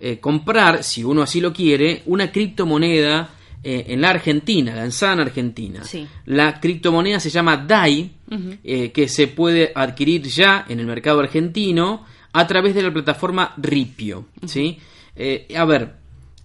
eh, 0.00 0.18
comprar, 0.18 0.82
si 0.82 1.04
uno 1.04 1.20
así 1.20 1.42
lo 1.42 1.52
quiere, 1.52 2.04
una 2.06 2.32
criptomoneda 2.32 3.34
eh, 3.62 3.84
en 3.88 4.00
la 4.00 4.08
Argentina, 4.08 4.74
lanzada 4.74 5.12
en 5.12 5.20
Argentina. 5.20 5.84
Sí. 5.84 6.06
La 6.24 6.58
criptomoneda 6.58 7.20
se 7.20 7.28
llama 7.28 7.58
DAI, 7.58 8.12
eh, 8.64 8.90
que 8.90 9.06
se 9.06 9.28
puede 9.28 9.72
adquirir 9.74 10.22
ya 10.22 10.64
en 10.66 10.80
el 10.80 10.86
mercado 10.86 11.20
argentino 11.20 12.06
a 12.32 12.46
través 12.46 12.74
de 12.74 12.82
la 12.82 12.90
plataforma 12.90 13.52
Ripio. 13.58 14.24
¿sí? 14.46 14.78
A 15.54 15.64
ver, 15.66 15.96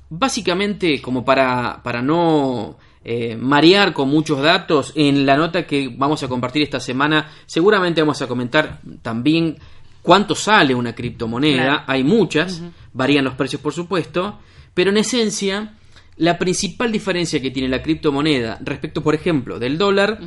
básicamente, 0.09 1.01
como 1.01 1.23
para, 1.23 1.81
para 1.81 2.01
no 2.01 2.77
eh, 3.09 3.37
marear 3.37 3.93
con 3.93 4.09
muchos 4.09 4.41
datos, 4.41 4.91
en 4.95 5.25
la 5.25 5.37
nota 5.37 5.65
que 5.65 5.89
vamos 5.95 6.21
a 6.23 6.27
compartir 6.27 6.61
esta 6.61 6.81
semana, 6.81 7.31
seguramente 7.45 8.01
vamos 8.01 8.21
a 8.21 8.27
comentar 8.27 8.81
también 9.01 9.57
cuánto 10.01 10.35
sale 10.35 10.75
una 10.75 10.93
criptomoneda. 10.93 11.63
Claro. 11.63 11.83
Hay 11.87 12.03
muchas, 12.03 12.61
varían 12.91 13.23
los 13.23 13.35
precios, 13.35 13.61
por 13.61 13.71
supuesto, 13.73 14.39
pero 14.73 14.89
en 14.89 14.97
esencia. 14.97 15.73
La 16.17 16.39
principal 16.39 16.91
diferencia 16.91 17.39
que 17.39 17.51
tiene 17.51 17.69
la 17.69 17.83
criptomoneda 17.83 18.57
respecto, 18.61 19.03
por 19.03 19.13
ejemplo, 19.13 19.59
del 19.59 19.77
dólar 19.77 20.19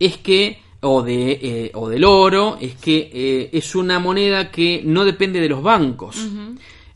es 0.00 0.16
que 0.16 0.58
o, 0.80 1.02
de, 1.02 1.32
eh, 1.32 1.70
o 1.74 1.88
del 1.88 2.04
oro 2.04 2.58
es 2.60 2.74
que 2.76 3.10
eh, 3.12 3.50
es 3.52 3.74
una 3.74 3.98
moneda 3.98 4.50
que 4.50 4.82
no 4.84 5.04
depende 5.04 5.40
de 5.40 5.48
los 5.48 5.62
bancos, 5.62 6.26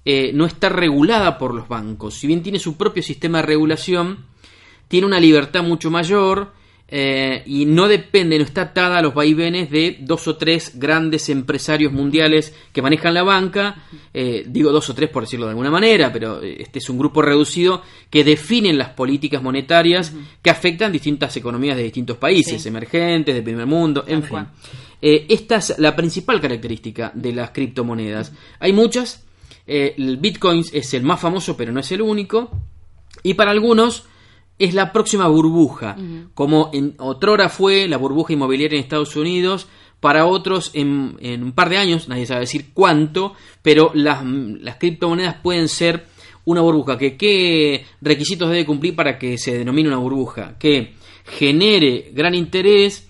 eh, 0.04 0.30
no 0.34 0.46
está 0.46 0.68
regulada 0.68 1.38
por 1.38 1.54
los 1.54 1.68
bancos, 1.68 2.14
si 2.14 2.26
bien 2.26 2.42
tiene 2.42 2.58
su 2.58 2.76
propio 2.76 3.02
sistema 3.02 3.38
de 3.38 3.46
regulación, 3.46 4.24
tiene 4.88 5.06
una 5.06 5.20
libertad 5.20 5.62
mucho 5.62 5.90
mayor, 5.90 6.52
eh, 6.90 7.42
y 7.44 7.66
no 7.66 7.86
depende, 7.86 8.38
no 8.38 8.44
está 8.44 8.62
atada 8.62 8.96
a 8.96 9.02
los 9.02 9.12
vaivenes 9.12 9.70
de 9.70 9.98
dos 10.00 10.26
o 10.26 10.38
tres 10.38 10.72
grandes 10.78 11.28
empresarios 11.28 11.92
mundiales 11.92 12.54
que 12.72 12.80
manejan 12.80 13.12
la 13.12 13.22
banca, 13.22 13.84
eh, 14.14 14.44
digo 14.46 14.72
dos 14.72 14.88
o 14.88 14.94
tres 14.94 15.10
por 15.10 15.24
decirlo 15.24 15.44
de 15.44 15.50
alguna 15.50 15.70
manera, 15.70 16.10
pero 16.10 16.42
eh, 16.42 16.56
este 16.60 16.78
es 16.78 16.88
un 16.88 16.96
grupo 16.96 17.20
reducido 17.20 17.82
que 18.08 18.24
definen 18.24 18.78
las 18.78 18.88
políticas 18.88 19.42
monetarias 19.42 20.14
que 20.40 20.48
afectan 20.48 20.90
distintas 20.90 21.36
economías 21.36 21.76
de 21.76 21.82
distintos 21.82 22.16
países, 22.16 22.62
Sí. 22.62 22.68
emergentes, 22.70 23.34
de 23.34 23.42
primer 23.42 23.66
mundo, 23.66 24.04
en 24.08 24.22
fin. 24.22 24.46
Eh, 25.02 25.26
esta 25.28 25.56
es 25.56 25.78
la 25.78 25.94
principal 25.94 26.40
característica 26.40 27.12
de 27.14 27.34
las 27.34 27.50
criptomonedas. 27.50 28.32
Hay 28.60 28.72
muchas, 28.72 29.26
el 29.66 30.16
Bitcoin 30.16 30.64
es 30.72 30.94
el 30.94 31.02
más 31.02 31.20
famoso, 31.20 31.54
pero 31.54 31.70
no 31.70 31.80
es 31.80 31.92
el 31.92 32.00
único, 32.00 32.50
y 33.22 33.34
para 33.34 33.50
algunos 33.50 34.06
es 34.58 34.74
la 34.74 34.92
próxima 34.92 35.28
burbuja, 35.28 35.96
como 36.34 36.70
en 36.72 36.94
otrora 36.98 37.48
fue 37.48 37.86
la 37.86 37.96
burbuja 37.96 38.32
inmobiliaria 38.32 38.76
en 38.76 38.82
Estados 38.82 39.14
Unidos, 39.16 39.68
para 40.00 40.26
otros 40.26 40.70
en, 40.74 41.16
en 41.20 41.42
un 41.42 41.52
par 41.52 41.68
de 41.68 41.76
años, 41.76 42.08
nadie 42.08 42.26
sabe 42.26 42.40
decir 42.40 42.70
cuánto, 42.72 43.34
pero 43.62 43.90
las, 43.94 44.24
las 44.24 44.76
criptomonedas 44.76 45.36
pueden 45.42 45.68
ser 45.68 46.06
una 46.44 46.60
burbuja. 46.60 46.96
Que, 46.96 47.16
¿Qué 47.16 47.84
requisitos 48.00 48.48
debe 48.48 48.64
cumplir 48.64 48.94
para 48.94 49.18
que 49.18 49.38
se 49.38 49.58
denomine 49.58 49.88
una 49.88 49.98
burbuja? 49.98 50.56
Que 50.58 50.94
genere 51.24 52.10
gran 52.14 52.34
interés, 52.34 53.08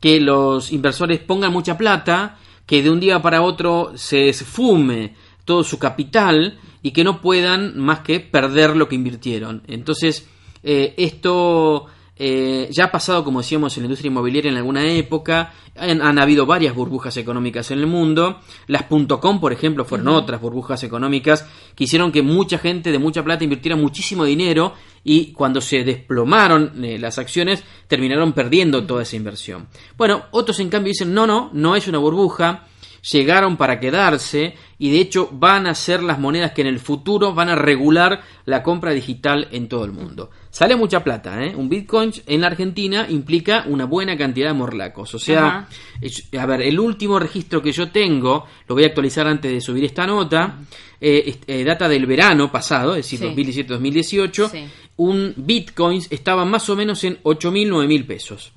que 0.00 0.18
los 0.18 0.72
inversores 0.72 1.20
pongan 1.20 1.52
mucha 1.52 1.76
plata, 1.76 2.38
que 2.66 2.82
de 2.82 2.90
un 2.90 3.00
día 3.00 3.20
para 3.20 3.42
otro 3.42 3.92
se 3.94 4.28
esfume 4.30 5.14
todo 5.44 5.62
su 5.62 5.78
capital 5.78 6.58
y 6.82 6.92
que 6.92 7.04
no 7.04 7.20
puedan 7.20 7.78
más 7.78 8.00
que 8.00 8.20
perder 8.20 8.76
lo 8.76 8.88
que 8.88 8.94
invirtieron. 8.94 9.62
Entonces, 9.66 10.26
eh, 10.62 10.94
esto 10.96 11.86
eh, 12.22 12.68
ya 12.70 12.84
ha 12.84 12.92
pasado, 12.92 13.24
como 13.24 13.40
decíamos, 13.40 13.74
en 13.78 13.82
la 13.82 13.86
industria 13.86 14.10
inmobiliaria 14.10 14.50
en 14.50 14.58
alguna 14.58 14.86
época. 14.86 15.54
Han, 15.74 16.02
han 16.02 16.18
habido 16.18 16.44
varias 16.44 16.74
burbujas 16.74 17.16
económicas 17.16 17.70
en 17.70 17.78
el 17.78 17.86
mundo. 17.86 18.40
Las 18.66 18.84
.com, 19.18 19.40
por 19.40 19.54
ejemplo, 19.54 19.86
fueron 19.86 20.08
otras 20.08 20.38
burbujas 20.38 20.82
económicas 20.82 21.46
que 21.74 21.84
hicieron 21.84 22.12
que 22.12 22.20
mucha 22.20 22.58
gente 22.58 22.92
de 22.92 22.98
mucha 22.98 23.24
plata 23.24 23.44
invirtiera 23.44 23.74
muchísimo 23.74 24.24
dinero 24.24 24.74
y 25.02 25.32
cuando 25.32 25.62
se 25.62 25.82
desplomaron 25.82 26.84
eh, 26.84 26.98
las 26.98 27.16
acciones 27.16 27.64
terminaron 27.88 28.34
perdiendo 28.34 28.84
toda 28.84 29.02
esa 29.02 29.16
inversión. 29.16 29.68
Bueno, 29.96 30.24
otros 30.32 30.60
en 30.60 30.68
cambio 30.68 30.90
dicen, 30.90 31.14
no, 31.14 31.26
no, 31.26 31.48
no 31.54 31.74
es 31.74 31.88
una 31.88 31.96
burbuja 31.96 32.66
llegaron 33.02 33.56
para 33.56 33.80
quedarse 33.80 34.54
y 34.80 34.90
de 34.90 34.98
hecho 35.00 35.28
van 35.30 35.68
a 35.68 35.74
ser 35.76 36.02
las 36.02 36.18
monedas 36.18 36.50
que 36.50 36.62
en 36.62 36.66
el 36.66 36.80
futuro 36.80 37.32
van 37.34 37.48
a 37.50 37.54
regular 37.54 38.22
la 38.46 38.62
compra 38.64 38.90
digital 38.90 39.46
en 39.52 39.68
todo 39.68 39.84
el 39.84 39.92
mundo. 39.92 40.30
Sale 40.50 40.74
mucha 40.74 41.04
plata, 41.04 41.44
¿eh? 41.44 41.54
Un 41.54 41.68
Bitcoin 41.68 42.10
en 42.26 42.40
la 42.40 42.48
Argentina 42.48 43.06
implica 43.08 43.64
una 43.68 43.84
buena 43.84 44.16
cantidad 44.16 44.48
de 44.48 44.54
morlacos. 44.54 45.14
O 45.14 45.18
sea, 45.18 45.68
es- 46.00 46.26
a 46.36 46.46
ver, 46.46 46.62
el 46.62 46.80
último 46.80 47.18
registro 47.20 47.62
que 47.62 47.70
yo 47.70 47.90
tengo, 47.90 48.46
lo 48.66 48.74
voy 48.74 48.82
a 48.82 48.88
actualizar 48.88 49.28
antes 49.28 49.52
de 49.52 49.60
subir 49.60 49.84
esta 49.84 50.06
nota, 50.06 50.56
eh, 51.00 51.38
eh, 51.46 51.62
data 51.64 51.88
del 51.88 52.06
verano 52.06 52.50
pasado, 52.50 52.96
es 52.96 53.04
decir, 53.04 53.18
Sí. 53.20 53.24
2017-2018. 53.26 54.48
Sí. 54.48 54.64
Un 54.96 55.32
Bitcoin 55.36 56.02
estaba 56.10 56.44
más 56.44 56.68
o 56.68 56.76
menos 56.76 57.04
en 57.04 57.18
8.000, 57.22 57.68
9.000 57.68 58.06
pesos. 58.06 58.52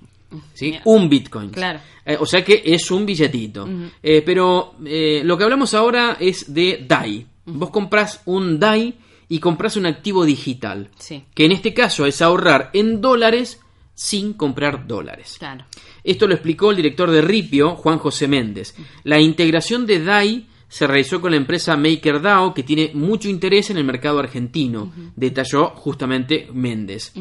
¿Sí? 0.53 0.75
Un 0.85 1.09
Bitcoin. 1.09 1.49
Claro. 1.49 1.79
Eh, 2.05 2.17
o 2.19 2.25
sea 2.25 2.43
que 2.43 2.61
es 2.65 2.91
un 2.91 3.05
billetito. 3.05 3.67
Eh, 4.01 4.21
pero 4.25 4.75
eh, 4.85 5.21
lo 5.23 5.37
que 5.37 5.43
hablamos 5.43 5.73
ahora 5.73 6.17
es 6.19 6.53
de 6.53 6.85
DAI. 6.87 7.25
Vos 7.45 7.69
compras 7.69 8.21
un 8.25 8.59
DAI 8.59 8.95
y 9.29 9.39
compras 9.39 9.77
un 9.77 9.85
activo 9.85 10.25
digital. 10.25 10.89
Sí. 10.97 11.23
Que 11.33 11.45
en 11.45 11.53
este 11.53 11.73
caso 11.73 12.05
es 12.05 12.21
ahorrar 12.21 12.69
en 12.73 13.01
dólares 13.01 13.59
sin 13.95 14.33
comprar 14.33 14.87
dólares. 14.87 15.35
Claro. 15.39 15.65
Esto 16.03 16.27
lo 16.27 16.33
explicó 16.33 16.71
el 16.71 16.77
director 16.77 17.09
de 17.11 17.21
Ripio, 17.21 17.75
Juan 17.75 17.99
José 17.99 18.27
Méndez. 18.27 18.75
La 19.03 19.19
integración 19.19 19.85
de 19.85 20.03
DAI 20.03 20.47
se 20.73 20.87
realizó 20.87 21.21
con 21.21 21.29
la 21.29 21.37
empresa 21.37 21.77
MakerDAO, 21.77 22.51
que 22.51 22.63
tiene 22.63 22.89
mucho 22.95 23.29
interés 23.29 23.69
en 23.69 23.77
el 23.77 23.83
mercado 23.83 24.17
argentino, 24.17 24.91
detalló 25.15 25.67
justamente 25.75 26.47
Méndez. 26.51 27.13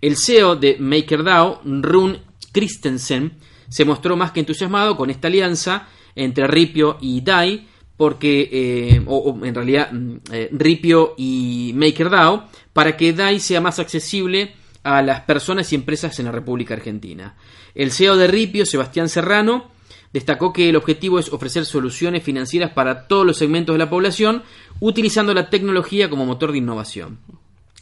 El 0.00 0.16
CEO 0.16 0.56
de 0.56 0.76
MakerDAO, 0.80 1.60
Rune 1.64 2.20
Christensen, 2.56 3.32
se 3.68 3.84
mostró 3.84 4.16
más 4.16 4.32
que 4.32 4.40
entusiasmado 4.40 4.96
con 4.96 5.10
esta 5.10 5.28
alianza 5.28 5.88
entre 6.14 6.46
Ripio 6.46 6.96
y 7.02 7.20
DAI, 7.20 7.68
porque, 7.98 8.48
eh, 8.50 9.02
o, 9.06 9.38
en 9.42 9.54
realidad, 9.54 9.92
mm, 9.92 10.16
eh, 10.32 10.48
Ripio 10.52 11.14
y 11.18 11.72
MakerDAO, 11.74 12.48
para 12.72 12.96
que 12.96 13.12
DAI 13.12 13.40
sea 13.40 13.60
más 13.60 13.78
accesible 13.78 14.54
a 14.82 15.02
las 15.02 15.20
personas 15.20 15.70
y 15.70 15.74
empresas 15.74 16.18
en 16.18 16.24
la 16.24 16.32
República 16.32 16.72
Argentina. 16.72 17.34
El 17.74 17.92
CEO 17.92 18.16
de 18.16 18.26
Ripio, 18.26 18.64
Sebastián 18.64 19.10
Serrano, 19.10 19.70
destacó 20.14 20.50
que 20.50 20.70
el 20.70 20.76
objetivo 20.76 21.18
es 21.18 21.30
ofrecer 21.30 21.66
soluciones 21.66 22.22
financieras 22.22 22.70
para 22.70 23.06
todos 23.06 23.26
los 23.26 23.36
segmentos 23.36 23.74
de 23.74 23.80
la 23.80 23.90
población, 23.90 24.44
utilizando 24.80 25.34
la 25.34 25.50
tecnología 25.50 26.08
como 26.08 26.24
motor 26.24 26.52
de 26.52 26.58
innovación. 26.58 27.18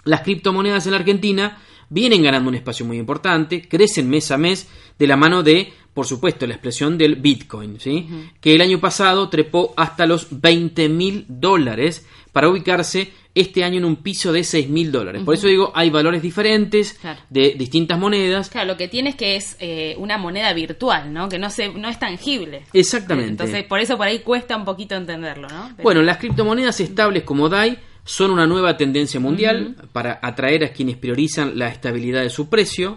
Las 0.05 0.23
criptomonedas 0.23 0.87
en 0.87 0.93
la 0.93 0.99
Argentina 0.99 1.59
vienen 1.89 2.23
ganando 2.23 2.49
un 2.49 2.55
espacio 2.55 2.85
muy 2.87 2.99
importante, 2.99 3.69
crecen 3.69 4.09
mes 4.09 4.31
a 4.31 4.37
mes 4.39 4.69
de 4.99 5.07
la 5.07 5.17
mano 5.17 5.43
de, 5.43 5.73
por 5.93 6.07
supuesto, 6.07 6.47
la 6.47 6.55
expresión 6.55 6.97
del 6.99 7.17
Bitcoin, 7.17 7.79
¿sí? 7.81 8.07
que 8.41 8.55
el 8.55 8.61
año 8.61 8.81
pasado 8.81 9.29
trepó 9.29 9.75
hasta 9.77 10.07
los 10.07 10.29
20 10.31 10.89
mil 10.89 11.25
dólares 11.29 12.07
para 12.33 12.49
ubicarse 12.49 13.13
este 13.37 13.65
año 13.65 13.79
en 13.79 13.85
un 13.85 13.97
piso 13.97 14.33
de 14.33 14.45
6 14.45 14.69
mil 14.69 14.93
dólares. 14.93 15.23
Por 15.25 15.35
eso 15.35 15.49
digo, 15.49 15.73
hay 15.75 15.91
valores 15.91 16.23
diferentes 16.23 16.93
Claro. 16.95 17.21
de 17.31 17.55
distintas 17.57 17.99
monedas. 17.99 18.49
Claro, 18.49 18.69
lo 18.69 18.77
que 18.77 18.87
tiene 18.87 19.11
es 19.11 19.17
que 19.17 19.35
es 19.37 19.57
eh, 19.59 19.97
una 19.99 20.19
moneda 20.19 20.53
virtual, 20.53 21.13
¿no? 21.13 21.29
Que 21.29 21.39
no 21.41 21.51
se, 21.51 21.69
no 21.71 21.89
es 21.89 21.99
tangible. 21.99 22.63
Exactamente. 22.73 23.31
Entonces, 23.31 23.65
por 23.65 23.81
eso 23.81 23.97
por 23.97 24.07
ahí 24.07 24.21
cuesta 24.21 24.57
un 24.57 24.65
poquito 24.65 24.95
entenderlo, 24.95 25.49
¿no? 25.49 25.71
Pero- 25.77 25.83
Bueno, 25.83 26.03
las 26.03 26.19
criptomonedas 26.19 26.79
estables 26.81 27.25
como 27.25 27.49
DAI 27.49 27.77
son 28.05 28.31
una 28.31 28.47
nueva 28.47 28.77
tendencia 28.77 29.19
mundial 29.21 29.77
para 29.93 30.19
atraer 30.23 30.65
a 30.65 30.73
quienes 30.73 30.97
priorizan 30.97 31.59
la 31.59 31.69
estabilidad 31.69 32.23
de 32.23 32.31
su 32.31 32.49
precio, 32.49 32.95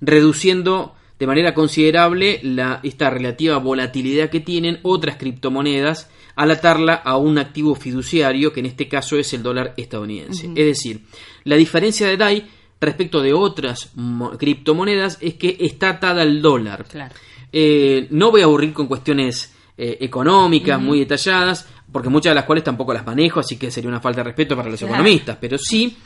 reduciendo 0.00 0.94
de 1.18 1.26
manera 1.26 1.54
considerable 1.54 2.40
la, 2.42 2.80
esta 2.82 3.08
relativa 3.10 3.58
volatilidad 3.58 4.30
que 4.30 4.40
tienen 4.40 4.80
otras 4.82 5.16
criptomonedas 5.16 6.10
al 6.36 6.50
atarla 6.50 6.94
a 6.94 7.16
un 7.16 7.38
activo 7.38 7.74
fiduciario, 7.74 8.52
que 8.52 8.60
en 8.60 8.66
este 8.66 8.88
caso 8.88 9.16
es 9.16 9.32
el 9.32 9.42
dólar 9.42 9.74
estadounidense. 9.76 10.46
Es 10.48 10.66
decir, 10.66 11.02
la 11.44 11.56
diferencia 11.56 12.08
de 12.08 12.16
DAI 12.16 12.46
respecto 12.80 13.22
de 13.22 13.32
otras 13.32 13.92
mo- 13.94 14.32
criptomonedas 14.36 15.18
es 15.20 15.34
que 15.34 15.56
está 15.60 15.90
atada 15.90 16.22
al 16.22 16.42
dólar. 16.42 16.84
Claro. 16.90 17.14
Eh, 17.52 18.08
no 18.10 18.32
voy 18.32 18.40
a 18.40 18.44
aburrir 18.44 18.72
con 18.72 18.88
cuestiones 18.88 19.54
eh, 19.78 19.98
económicas 20.00 20.80
muy 20.80 20.98
detalladas, 20.98 21.68
porque 21.92 22.08
muchas 22.08 22.30
de 22.30 22.34
las 22.36 22.44
cuales 22.44 22.64
tampoco 22.64 22.92
las 22.92 23.04
manejo, 23.06 23.40
así 23.40 23.56
que 23.56 23.70
sería 23.70 23.88
una 23.88 24.00
falta 24.00 24.20
de 24.20 24.24
respeto 24.24 24.56
para 24.56 24.68
los 24.70 24.78
Claro. 24.80 24.94
economistas, 24.94 25.36
pero 25.40 25.56
sí 25.58 25.96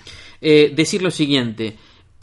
eh, 0.41 0.73
decir 0.75 1.03
lo 1.03 1.11
siguiente, 1.11 1.77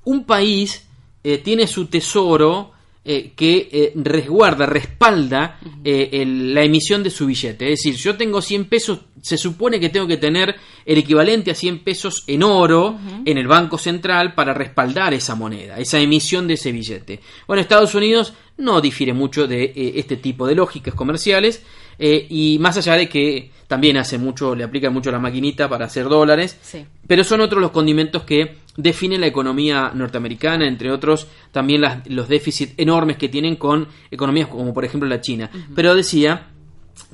un 0.05 0.25
país 0.25 0.85
eh, 1.23 1.39
tiene 1.39 1.67
su 1.67 1.87
tesoro 1.87 2.71
eh, 3.07 3.33
que 3.35 3.91
resguarda, 3.95 4.65
respalda 4.65 5.59
el- 5.83 6.53
la 6.55 6.63
emisión 6.63 7.03
de 7.03 7.11
su 7.11 7.27
billete. 7.27 7.71
Es 7.71 7.79
decir, 7.83 7.95
yo 7.95 8.15
tengo 8.17 8.41
100 8.41 8.65
pesos, 8.65 9.01
se 9.21 9.37
supone 9.37 9.79
que 9.79 9.89
tengo 9.89 10.07
que 10.07 10.17
tener 10.17 10.55
el 10.85 10.97
equivalente 10.97 11.51
a 11.51 11.55
100 11.55 11.83
pesos 11.83 12.23
en 12.25 12.41
oro 12.41 12.97
en 13.25 13.37
el 13.37 13.47
Banco 13.47 13.77
Central 13.77 14.33
para 14.33 14.53
respaldar 14.55 15.13
esa 15.13 15.35
moneda, 15.35 15.77
esa 15.77 15.99
emisión 15.99 16.47
de 16.47 16.55
ese 16.55 16.71
billete. 16.71 17.19
Bueno, 17.45 17.61
Estados 17.61 17.93
Unidos 17.93 18.33
no 18.57 18.81
difiere 18.81 19.13
mucho 19.13 19.45
de 19.45 19.71
este 19.95 20.17
tipo 20.17 20.47
de 20.47 20.55
lógicas 20.55 20.95
comerciales 20.95 21.61
eh, 21.99 22.25
y 22.29 22.57
más 22.59 22.77
allá 22.77 22.93
de 22.95 23.07
que 23.09 23.51
también 23.67 23.97
hace 23.97 24.17
mucho, 24.17 24.53
le 24.55 24.63
aplican 24.63 24.93
mucho 24.93 25.11
la 25.11 25.19
maquinita 25.19 25.67
para 25.67 25.85
hacer 25.85 26.07
dólares, 26.07 26.57
Sí. 26.61 26.85
pero 27.07 27.23
son 27.23 27.41
otros 27.41 27.61
los 27.61 27.71
condimentos 27.71 28.23
que 28.23 28.57
definen 28.77 29.21
la 29.21 29.27
economía 29.27 29.91
norteamericana, 29.93 30.67
entre 30.67 30.91
otros 30.91 31.27
también 31.51 31.81
las- 31.81 32.07
los 32.09 32.27
déficits 32.27 32.73
enormes 32.77 33.17
que 33.17 33.29
tienen 33.29 33.55
con 33.55 33.87
economías 34.11 34.49
como 34.49 34.73
por 34.73 34.85
ejemplo 34.85 35.07
la 35.09 35.21
China. 35.21 35.49
Pero 35.73 35.95
decía 35.95 36.47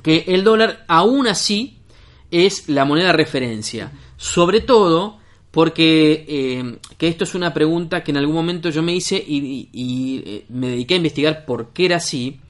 que 0.02 0.24
el 0.28 0.44
dólar 0.44 0.84
aún 0.88 1.26
así 1.26 1.78
es 2.30 2.68
la 2.68 2.84
moneda 2.84 3.08
de 3.08 3.12
referencia, 3.14 3.92
sobre 4.16 4.60
todo 4.60 5.18
porque 5.50 6.24
eh, 6.28 6.76
que 6.98 7.08
esto 7.08 7.24
es 7.24 7.34
una 7.34 7.52
pregunta 7.52 8.02
que 8.02 8.10
en 8.10 8.16
algún 8.16 8.34
momento 8.34 8.70
yo 8.70 8.82
me 8.82 8.94
hice 8.94 9.16
y, 9.16 9.36
y- 9.38 9.68
y, 9.72 10.22
eh, 10.26 10.44
me 10.48 10.68
dediqué 10.68 10.94
a 10.94 10.96
investigar 10.96 11.44
por 11.44 11.72
qué 11.72 11.84
era 11.86 11.96
así. 11.96 12.40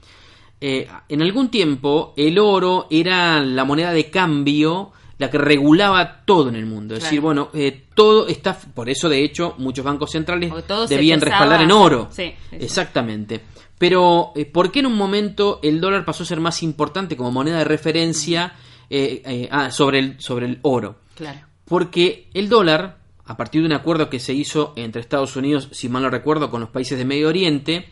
Eh, 0.65 0.87
en 1.09 1.21
algún 1.21 1.49
tiempo 1.49 2.13
el 2.15 2.39
oro 2.39 2.87
era 2.89 3.41
la 3.41 3.65
moneda 3.65 3.91
de 3.91 4.09
cambio, 4.09 4.91
la 5.17 5.29
que 5.29 5.37
regulaba 5.37 6.23
todo 6.23 6.47
en 6.47 6.55
el 6.55 6.65
mundo. 6.65 6.93
Es 6.93 6.99
Claro. 7.01 7.09
decir, 7.09 7.21
bueno, 7.21 7.49
eh, 7.53 7.83
todo 7.93 8.27
está, 8.27 8.57
por 8.57 8.89
eso 8.89 9.09
de 9.09 9.23
hecho 9.25 9.55
muchos 9.57 9.83
bancos 9.83 10.11
centrales 10.11 10.53
debían 10.87 11.19
respaldar 11.19 11.61
en 11.61 11.71
oro. 11.71 12.07
Sí. 12.11 12.33
Exactamente. 12.51 13.41
Pero, 13.77 14.31
eh, 14.35 14.45
¿por 14.45 14.71
qué 14.71 14.79
en 14.79 14.85
un 14.85 14.95
momento 14.95 15.59
el 15.61 15.81
dólar 15.81 16.05
pasó 16.05 16.23
a 16.23 16.25
ser 16.25 16.39
más 16.39 16.63
importante 16.63 17.17
como 17.17 17.31
moneda 17.31 17.57
de 17.57 17.63
referencia 17.65 18.53
eh, 18.89 19.21
eh, 19.25 19.49
ah, 19.51 19.69
sobre, 19.71 19.99
el, 19.99 20.21
sobre 20.21 20.45
el 20.45 20.59
oro? 20.61 20.99
Claro. 21.15 21.41
Porque 21.65 22.29
el 22.33 22.47
dólar, 22.47 22.99
a 23.25 23.35
partir 23.35 23.61
de 23.61 23.67
un 23.67 23.73
acuerdo 23.73 24.09
que 24.09 24.19
se 24.19 24.33
hizo 24.33 24.71
entre 24.77 25.01
Estados 25.01 25.35
Unidos, 25.35 25.67
si 25.71 25.89
mal 25.89 26.03
no 26.03 26.09
recuerdo, 26.09 26.49
con 26.49 26.61
los 26.61 26.69
países 26.69 26.97
de 26.97 27.03
Medio 27.03 27.27
Oriente, 27.27 27.89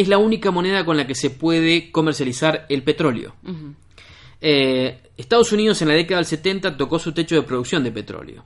es 0.00 0.08
la 0.08 0.18
única 0.18 0.50
moneda 0.50 0.84
con 0.84 0.96
la 0.96 1.06
que 1.06 1.14
se 1.14 1.30
puede 1.30 1.90
comercializar 1.90 2.66
el 2.68 2.82
petróleo. 2.82 3.34
Eh, 4.40 4.98
Estados 5.16 5.52
Unidos 5.52 5.80
en 5.82 5.88
la 5.88 5.94
década 5.94 6.16
del 6.16 6.26
70 6.26 6.76
tocó 6.76 6.98
su 6.98 7.12
techo 7.12 7.34
de 7.34 7.42
producción 7.42 7.84
de 7.84 7.92
petróleo. 7.92 8.44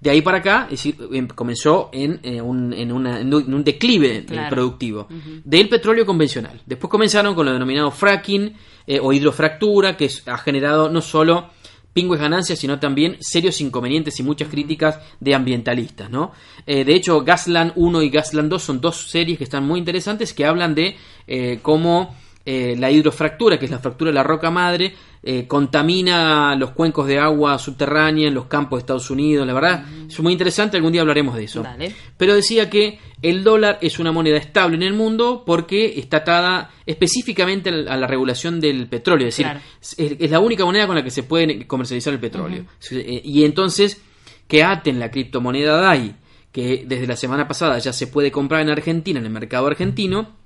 De 0.00 0.10
ahí 0.10 0.22
para 0.22 0.38
acá, 0.38 0.64
es 0.70 0.82
decir, 0.82 0.96
comenzó 1.34 1.90
en, 1.92 2.20
eh, 2.22 2.40
un, 2.40 2.72
en, 2.72 2.92
una- 2.92 3.20
en 3.20 3.32
un- 3.32 3.44
en 3.44 3.54
un 3.54 3.64
declive 3.64 4.16
eh, 4.18 4.24
Claro. 4.26 4.50
productivo 4.54 5.08
del 5.44 5.68
petróleo 5.68 6.04
convencional. 6.04 6.60
Después 6.66 6.90
comenzaron 6.90 7.34
con 7.34 7.46
lo 7.46 7.52
denominado 7.52 7.90
fracking 7.90 8.54
eh, 8.86 8.98
o 9.00 9.12
hidrofractura, 9.12 9.96
que 9.96 10.06
es- 10.06 10.26
ha 10.28 10.36
generado 10.38 10.88
no 10.90 11.00
solo 11.00 11.50
pingües 11.94 12.20
ganancias, 12.20 12.58
sino 12.58 12.78
también 12.78 13.16
serios 13.20 13.60
inconvenientes 13.60 14.18
y 14.18 14.22
muchas 14.22 14.48
críticas 14.48 14.98
de 15.20 15.34
ambientalistas, 15.34 16.10
¿no? 16.10 16.32
Eh, 16.66 16.84
de 16.84 16.94
hecho, 16.94 17.22
Gasland 17.22 17.72
1 17.76 18.02
y 18.02 18.10
Gasland 18.10 18.50
2 18.50 18.62
son 18.62 18.80
dos 18.80 19.10
series 19.10 19.38
que 19.38 19.44
están 19.44 19.64
muy 19.64 19.78
interesantes 19.78 20.34
que 20.34 20.44
hablan 20.44 20.74
de 20.74 20.96
eh, 21.26 21.60
cómo 21.62 22.14
eh, 22.46 22.74
la 22.78 22.90
hidrofractura, 22.90 23.58
que 23.58 23.64
es 23.64 23.70
la 23.70 23.78
fractura 23.78 24.10
de 24.10 24.14
la 24.14 24.22
roca 24.22 24.50
madre, 24.50 24.94
eh, 25.22 25.46
contamina 25.46 26.54
los 26.56 26.72
cuencos 26.72 27.06
de 27.06 27.18
agua 27.18 27.58
subterránea 27.58 28.28
en 28.28 28.34
los 28.34 28.44
campos 28.46 28.76
de 28.76 28.80
Estados 28.80 29.10
Unidos. 29.10 29.46
La 29.46 29.54
verdad, 29.54 29.84
es 30.06 30.20
muy 30.20 30.32
interesante, 30.32 30.76
algún 30.76 30.92
día 30.92 31.00
hablaremos 31.00 31.34
de 31.36 31.44
eso. 31.44 31.62
Dale. 31.62 31.94
Pero 32.18 32.34
decía 32.34 32.68
que 32.68 32.98
el 33.22 33.42
dólar 33.42 33.78
es 33.80 33.98
una 33.98 34.12
moneda 34.12 34.36
estable 34.36 34.76
en 34.76 34.82
el 34.82 34.92
mundo 34.92 35.42
porque 35.46 35.98
está 35.98 36.18
atada 36.18 36.70
específicamente 36.84 37.70
a 37.70 37.96
la 37.96 38.06
regulación 38.06 38.60
del 38.60 38.86
petróleo. 38.88 39.28
Es 39.28 39.36
decir, 39.36 39.46
Claro. 39.46 39.60
es, 39.80 39.96
es 39.98 40.30
la 40.30 40.40
única 40.40 40.64
moneda 40.66 40.86
con 40.86 40.96
la 40.96 41.02
que 41.04 41.10
se 41.10 41.22
puede 41.22 41.66
comercializar 41.66 42.12
el 42.12 42.20
petróleo. 42.20 42.64
Eh, 42.90 43.22
Y 43.24 43.44
entonces, 43.44 44.02
que 44.46 44.62
aten 44.62 44.98
la 44.98 45.10
criptomoneda 45.10 45.80
DAI, 45.80 46.16
que 46.52 46.84
desde 46.86 47.06
la 47.06 47.16
semana 47.16 47.48
pasada 47.48 47.78
ya 47.78 47.92
se 47.94 48.06
puede 48.06 48.30
comprar 48.30 48.60
en 48.60 48.68
Argentina, 48.70 49.18
en 49.18 49.24
el 49.26 49.32
mercado 49.32 49.66
argentino, 49.66 50.43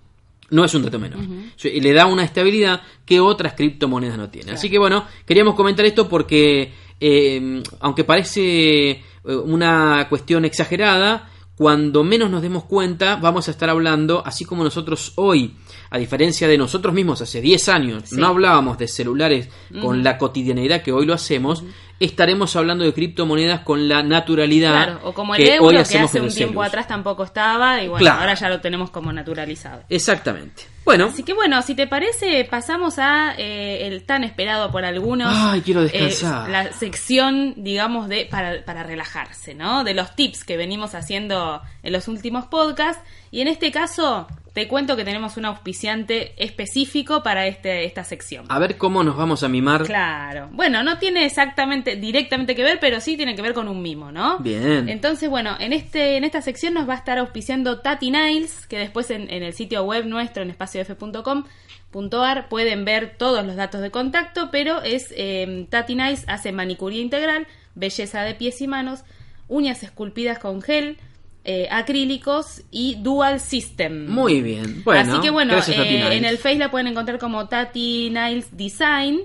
no 0.50 0.64
es 0.64 0.74
un 0.74 0.82
dato 0.82 0.98
menor. 0.98 1.20
Y 1.62 1.80
Le 1.80 1.92
da 1.92 2.06
una 2.06 2.24
estabilidad 2.24 2.80
que 3.04 3.20
otras 3.20 3.54
criptomonedas 3.54 4.16
no 4.18 4.28
tienen. 4.30 4.54
Así 4.54 4.70
que 4.70 4.78
bueno, 4.78 5.04
queríamos 5.26 5.54
comentar 5.54 5.84
esto 5.84 6.08
porque, 6.08 6.72
eh, 7.00 7.62
aunque 7.80 8.04
parece 8.04 8.90
eh, 8.90 9.00
una 9.24 10.06
cuestión 10.08 10.44
exagerada, 10.44 11.28
cuando 11.54 12.04
menos 12.04 12.30
nos 12.30 12.40
demos 12.40 12.64
cuenta, 12.64 13.16
vamos 13.16 13.48
a 13.48 13.50
estar 13.50 13.68
hablando, 13.68 14.22
así 14.24 14.44
como 14.44 14.62
nosotros 14.62 15.12
hoy, 15.16 15.56
a 15.90 15.98
diferencia 15.98 16.46
de 16.46 16.56
nosotros 16.56 16.94
mismos 16.94 17.20
hace 17.20 17.40
10 17.40 17.68
años, 17.68 18.02
Sí. 18.06 18.14
no 18.16 18.28
hablábamos 18.28 18.78
de 18.78 18.86
celulares 18.86 19.48
con 19.82 20.04
la 20.04 20.18
cotidianidad 20.18 20.82
que 20.82 20.92
hoy 20.92 21.04
lo 21.04 21.14
hacemos, 21.14 21.64
estaremos 22.00 22.54
hablando 22.56 22.84
de 22.84 22.92
criptomonedas 22.92 23.60
con 23.60 23.88
la 23.88 24.02
naturalidad 24.02 24.84
Claro, 24.84 25.00
o 25.04 25.12
como 25.12 25.34
el 25.34 25.42
que 25.44 25.54
euro 25.56 25.66
hoy 25.78 25.84
que 25.84 25.98
hace 25.98 26.20
un 26.20 26.28
tiempo 26.28 26.62
atrás 26.62 26.86
tampoco 26.86 27.24
estaba 27.24 27.82
y 27.82 27.88
bueno, 27.88 27.98
Claro. 28.04 28.20
ahora 28.20 28.34
ya 28.34 28.48
lo 28.48 28.60
tenemos 28.60 28.90
como 28.90 29.12
naturalizado. 29.12 29.82
Exactamente. 29.88 30.64
Bueno, 30.84 31.06
Así 31.12 31.22
que 31.22 31.34
bueno, 31.34 31.60
si 31.60 31.74
te 31.74 31.86
parece, 31.86 32.46
pasamos 32.48 32.98
a 32.98 33.34
eh, 33.36 33.86
el 33.86 34.04
tan 34.04 34.24
esperado 34.24 34.70
por 34.70 34.86
algunos. 34.86 35.30
Ay, 35.36 35.60
quiero 35.60 35.82
eh, 35.82 35.90
descansar. 35.92 36.48
la 36.48 36.72
sección, 36.72 37.52
digamos, 37.58 38.08
de 38.08 38.26
para, 38.30 38.64
para 38.64 38.84
relajarse, 38.84 39.54
¿no? 39.54 39.84
De 39.84 39.92
los 39.92 40.14
tips 40.16 40.44
que 40.44 40.56
venimos 40.56 40.94
haciendo 40.94 41.60
en 41.82 41.92
los 41.92 42.08
últimos 42.08 42.46
podcasts. 42.46 43.02
Y 43.30 43.42
en 43.42 43.48
este 43.48 43.70
caso, 43.70 44.26
te 44.58 44.66
cuento 44.66 44.96
que 44.96 45.04
tenemos 45.04 45.36
un 45.36 45.44
auspiciante 45.44 46.34
específico 46.36 47.22
para 47.22 47.46
este, 47.46 47.84
esta 47.84 48.02
sección. 48.02 48.44
a 48.48 48.58
ver 48.58 48.76
cómo 48.76 49.04
nos 49.04 49.16
vamos 49.16 49.44
a 49.44 49.48
mimar. 49.48 49.84
Claro. 49.84 50.48
Bueno, 50.50 50.82
no 50.82 50.98
tiene 50.98 51.24
exactamente, 51.24 51.94
directamente 51.94 52.56
que 52.56 52.64
ver, 52.64 52.80
pero 52.80 53.00
sí 53.00 53.16
tiene 53.16 53.36
que 53.36 53.42
ver 53.42 53.54
con 53.54 53.68
un 53.68 53.80
mimo, 53.80 54.10
¿no? 54.10 54.40
Bien. 54.40 54.88
Entonces, 54.88 55.30
bueno, 55.30 55.54
en 55.60 55.72
este, 55.72 56.16
en 56.16 56.24
esta 56.24 56.42
sección 56.42 56.74
nos 56.74 56.88
va 56.88 56.94
a 56.94 56.96
estar 56.96 57.18
auspiciando 57.18 57.78
Tati 57.78 58.10
Niles, 58.10 58.66
que 58.66 58.78
después 58.78 59.12
en, 59.12 59.32
en 59.32 59.44
el 59.44 59.52
sitio 59.52 59.84
web 59.84 60.06
nuestro, 60.06 60.42
en 60.42 60.50
espaciof.com.ar, 60.50 62.48
pueden 62.48 62.84
ver 62.84 63.14
todos 63.16 63.46
los 63.46 63.54
datos 63.54 63.80
de 63.80 63.92
contacto, 63.92 64.48
pero 64.50 64.82
es 64.82 65.14
eh, 65.16 65.68
Tati 65.70 65.94
Niles 65.94 66.24
hace 66.26 66.50
manicuría 66.50 67.00
integral, 67.00 67.46
belleza 67.76 68.22
de 68.22 68.34
pies 68.34 68.60
y 68.60 68.66
manos, 68.66 69.04
uñas 69.46 69.84
esculpidas 69.84 70.40
con 70.40 70.62
gel, 70.62 70.98
eh, 71.50 71.66
acrílicos 71.70 72.60
y 72.70 72.96
dual 72.96 73.40
system. 73.40 74.06
Muy 74.06 74.42
bien. 74.42 74.82
Bueno, 74.84 75.14
Así 75.14 75.22
que 75.22 75.30
bueno, 75.30 75.54
eh, 75.56 76.16
en 76.16 76.26
el 76.26 76.36
Face 76.36 76.58
la 76.58 76.70
pueden 76.70 76.88
encontrar 76.88 77.18
como 77.18 77.48
Tati 77.48 78.10
Niles 78.10 78.54
Design 78.54 79.20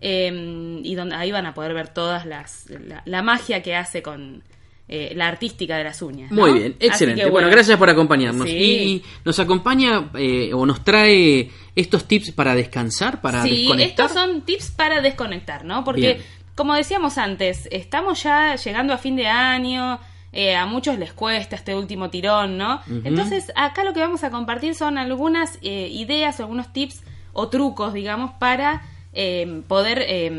eh, 0.00 0.80
y 0.82 0.94
donde 0.96 1.14
ahí 1.14 1.30
van 1.30 1.46
a 1.46 1.54
poder 1.54 1.74
ver 1.74 1.86
todas 1.86 2.26
las 2.26 2.68
la, 2.68 3.02
la 3.04 3.22
magia 3.22 3.62
que 3.62 3.76
hace 3.76 4.02
con 4.02 4.42
eh, 4.88 5.12
la 5.14 5.28
artística 5.28 5.76
de 5.76 5.84
las 5.84 6.02
uñas. 6.02 6.32
¿no? 6.32 6.40
Muy 6.40 6.58
bien, 6.58 6.76
excelente. 6.80 7.22
que, 7.22 7.30
bueno, 7.30 7.48
gracias 7.48 7.78
por 7.78 7.88
acompañarnos. 7.88 8.48
Sí. 8.48 8.56
Y 8.56 9.02
nos 9.24 9.38
acompaña 9.38 10.10
eh, 10.14 10.50
o 10.52 10.66
nos 10.66 10.82
trae 10.82 11.48
estos 11.76 12.08
tips 12.08 12.32
para 12.32 12.56
descansar, 12.56 13.20
para 13.20 13.44
sí, 13.44 13.50
desconectar. 13.50 14.06
estos 14.06 14.20
son 14.20 14.40
tips 14.40 14.72
para 14.72 15.00
desconectar, 15.00 15.64
¿no? 15.64 15.84
Porque, 15.84 16.00
Bien. 16.00 16.22
como 16.56 16.74
decíamos 16.74 17.18
antes, 17.18 17.68
estamos 17.70 18.20
ya 18.24 18.56
llegando 18.56 18.94
a 18.94 18.98
fin 18.98 19.14
de 19.14 19.28
año, 19.28 20.00
eh, 20.32 20.54
a 20.54 20.66
muchos 20.66 20.98
les 20.98 21.12
cuesta 21.12 21.56
este 21.56 21.74
último 21.74 22.10
tirón, 22.10 22.58
¿no? 22.58 22.80
Entonces, 23.04 23.52
acá 23.56 23.84
lo 23.84 23.94
que 23.94 24.00
vamos 24.00 24.24
a 24.24 24.30
compartir 24.30 24.74
son 24.74 24.98
algunas 24.98 25.58
eh, 25.62 25.88
ideas, 25.90 26.40
algunos 26.40 26.72
tips 26.72 27.02
o 27.32 27.48
trucos, 27.48 27.92
digamos, 27.94 28.32
para 28.32 28.82
eh, 29.12 29.62
poder 29.66 30.00
eh, 30.00 30.30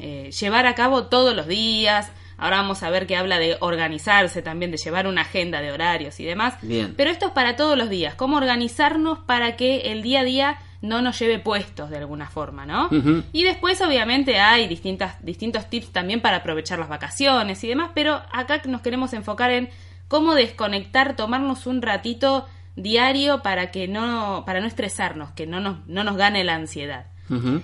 eh, 0.00 0.30
llevar 0.30 0.66
a 0.66 0.74
cabo 0.74 1.04
todos 1.04 1.36
los 1.36 1.46
días. 1.46 2.10
Ahora 2.36 2.58
vamos 2.58 2.82
a 2.82 2.90
ver 2.90 3.06
que 3.06 3.16
habla 3.16 3.38
de 3.38 3.56
organizarse 3.60 4.42
también, 4.42 4.70
de 4.70 4.76
llevar 4.76 5.06
una 5.06 5.22
agenda 5.22 5.60
de 5.60 5.72
horarios 5.72 6.18
y 6.20 6.24
demás. 6.24 6.54
Bien. 6.62 6.94
Pero 6.96 7.10
esto 7.10 7.26
es 7.26 7.32
para 7.32 7.56
todos 7.56 7.76
los 7.76 7.90
días. 7.90 8.14
Cómo 8.14 8.36
organizarnos 8.36 9.18
para 9.18 9.56
que 9.56 9.92
el 9.92 10.02
día 10.02 10.20
a 10.20 10.24
día 10.24 10.58
no 10.80 11.02
nos 11.02 11.18
lleve 11.18 11.38
puestos 11.38 11.90
de 11.90 11.98
alguna 11.98 12.28
forma, 12.28 12.64
¿no? 12.64 12.88
Y 13.32 13.44
después, 13.44 13.80
obviamente, 13.80 14.38
hay 14.38 14.68
distintas, 14.68 15.22
distintos 15.24 15.68
tips 15.68 15.90
también 15.90 16.20
para 16.20 16.38
aprovechar 16.38 16.78
las 16.78 16.88
vacaciones 16.88 17.62
y 17.64 17.68
demás, 17.68 17.90
pero 17.94 18.22
acá 18.32 18.62
nos 18.66 18.80
queremos 18.80 19.12
enfocar 19.12 19.50
en 19.50 19.70
cómo 20.06 20.34
desconectar, 20.34 21.16
tomarnos 21.16 21.66
un 21.66 21.82
ratito 21.82 22.46
diario 22.76 23.42
para 23.42 23.70
que 23.70 23.88
no, 23.88 24.44
para 24.46 24.60
no 24.60 24.66
estresarnos, 24.66 25.32
que 25.32 25.46
no 25.46 25.60
nos, 25.60 25.86
no 25.86 26.04
nos 26.04 26.16
gane 26.16 26.44
la 26.44 26.54
ansiedad. 26.54 27.06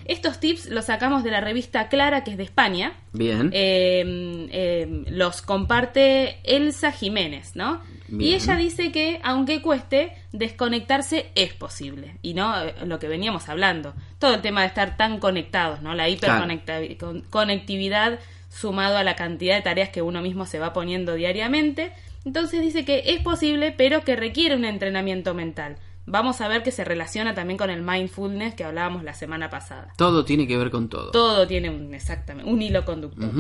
Estos 0.05 0.41
tips 0.41 0.69
los 0.69 0.87
sacamos 0.87 1.23
de 1.25 1.31
la 1.31 1.41
revista 1.41 1.89
Clara, 1.89 2.25
que 2.25 2.33
es 2.33 2.37
de 2.37 2.43
España. 2.45 2.93
Bien. 3.13 3.51
Eh, 3.53 4.49
eh, 4.51 5.05
los 5.09 5.43
comparte 5.43 6.39
Elsa 6.45 6.93
Jiménez, 6.93 7.53
¿no? 7.55 7.81
Y 8.09 8.17
Bien. 8.17 8.35
ella 8.35 8.57
dice 8.57 8.93
que 8.93 9.21
aunque 9.23 9.63
cueste, 9.63 10.13
desconectarse 10.33 11.31
es 11.35 11.55
posible. 11.55 12.17
Y 12.21 12.35
no 12.35 12.65
Eh, 12.65 12.75
lo 12.85 12.99
que 12.99 13.09
veníamos 13.09 13.49
hablando. 13.49 13.95
Todo 14.19 14.35
el 14.35 14.43
tema 14.43 14.63
de 14.63 14.69
estar 14.69 14.97
tan 14.97 15.19
conectados, 15.19 15.83
¿no? 15.83 15.95
La 15.95 16.09
hiperconectividad 16.09 18.19
sumado 18.51 18.97
a 18.97 19.05
la 19.05 19.17
cantidad 19.17 19.57
de 19.57 19.63
tareas 19.63 19.89
que 19.89 20.03
uno 20.03 20.23
mismo 20.23 20.47
se 20.47 20.59
va 20.59 20.73
poniendo 20.73 21.15
diariamente. 21.15 21.93
Entonces 22.25 22.61
dice 22.61 22.85
que 22.85 23.03
es 23.07 23.21
posible, 23.21 23.75
pero 23.77 24.05
que 24.05 24.17
requiere 24.17 24.57
un 24.57 24.65
entrenamiento 24.65 25.35
mental. 25.35 25.77
Vamos 26.07 26.41
a 26.41 26.49
ver 26.49 26.63
que 26.63 26.71
se 26.71 26.85
relaciona 26.85 27.35
también 27.35 27.57
con 27.57 27.71
el 27.71 27.83
mindfulness 27.83 28.55
que 28.55 28.65
hablábamos 28.65 29.05
la 29.05 29.15
semana 29.15 29.49
pasada. 29.49 29.93
Todo 29.97 30.25
tiene 30.25 30.47
que 30.47 30.57
ver 30.57 30.71
con 30.71 30.89
todo. 30.89 31.11
Todo 31.11 31.47
tiene 31.47 31.71
un, 31.71 31.95
exactamente, 31.95 32.51
un 32.51 32.61
hilo 32.61 32.85
conductor. 32.85 33.31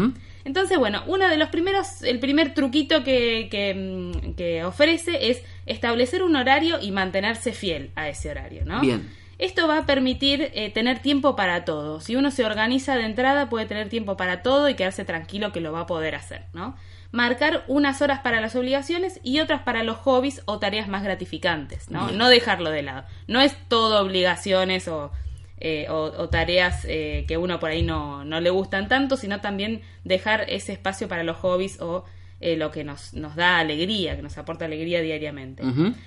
Entonces, 0.44 0.78
bueno, 0.78 1.02
uno 1.06 1.28
de 1.28 1.36
los 1.36 1.48
primeros, 1.50 2.02
el 2.02 2.20
primer 2.20 2.54
truquito 2.54 3.04
que, 3.04 3.48
que, 3.50 3.74
mm, 3.74 4.34
que 4.34 4.64
ofrece 4.64 5.30
es 5.30 5.42
establecer 5.66 6.22
un 6.22 6.36
horario 6.36 6.80
y 6.80 6.90
mantenerse 6.90 7.52
fiel 7.52 7.90
a 7.96 8.08
ese 8.08 8.30
horario, 8.30 8.64
¿no? 8.64 8.80
Bien. 8.80 9.10
Esto 9.38 9.66
va 9.66 9.78
a 9.78 9.86
permitir 9.86 10.50
eh, 10.54 10.70
tener 10.70 11.00
tiempo 11.00 11.34
para 11.34 11.64
todo. 11.64 12.00
Si 12.00 12.16
uno 12.16 12.30
se 12.30 12.44
organiza 12.44 12.96
de 12.96 13.04
entrada, 13.04 13.48
puede 13.48 13.66
tener 13.66 13.88
tiempo 13.88 14.16
para 14.16 14.42
todo 14.42 14.68
y 14.68 14.74
quedarse 14.74 15.04
tranquilo 15.04 15.52
que 15.52 15.60
lo 15.60 15.72
va 15.72 15.80
a 15.80 15.86
poder 15.86 16.14
hacer, 16.14 16.46
¿no? 16.52 16.76
Marcar 17.14 17.62
unas 17.68 18.02
horas 18.02 18.18
para 18.20 18.40
las 18.40 18.56
obligaciones 18.56 19.20
y 19.22 19.38
otras 19.38 19.62
para 19.62 19.84
los 19.84 19.98
hobbies 19.98 20.42
o 20.46 20.58
tareas 20.58 20.88
más 20.88 21.04
gratificantes, 21.04 21.88
¿no? 21.88 22.10
No 22.10 22.28
dejarlo 22.28 22.70
de 22.70 22.82
lado. 22.82 23.04
No 23.28 23.40
es 23.40 23.56
todo 23.68 24.02
obligaciones 24.02 24.88
o, 24.88 25.12
eh, 25.58 25.86
o, 25.88 26.12
o 26.18 26.28
tareas 26.28 26.84
eh, 26.88 27.24
que 27.28 27.36
uno 27.36 27.60
por 27.60 27.70
ahí 27.70 27.82
no, 27.82 28.24
no 28.24 28.40
le 28.40 28.50
gustan 28.50 28.88
tanto, 28.88 29.16
sino 29.16 29.40
también 29.40 29.82
dejar 30.02 30.46
ese 30.48 30.72
espacio 30.72 31.06
para 31.06 31.22
los 31.22 31.36
hobbies 31.36 31.80
o 31.80 32.04
eh, 32.40 32.56
lo 32.56 32.72
que 32.72 32.82
nos, 32.82 33.14
nos 33.14 33.36
da 33.36 33.58
alegría, 33.58 34.16
que 34.16 34.22
nos 34.22 34.36
aporta 34.36 34.64
alegría 34.64 35.00
diariamente. 35.00 35.62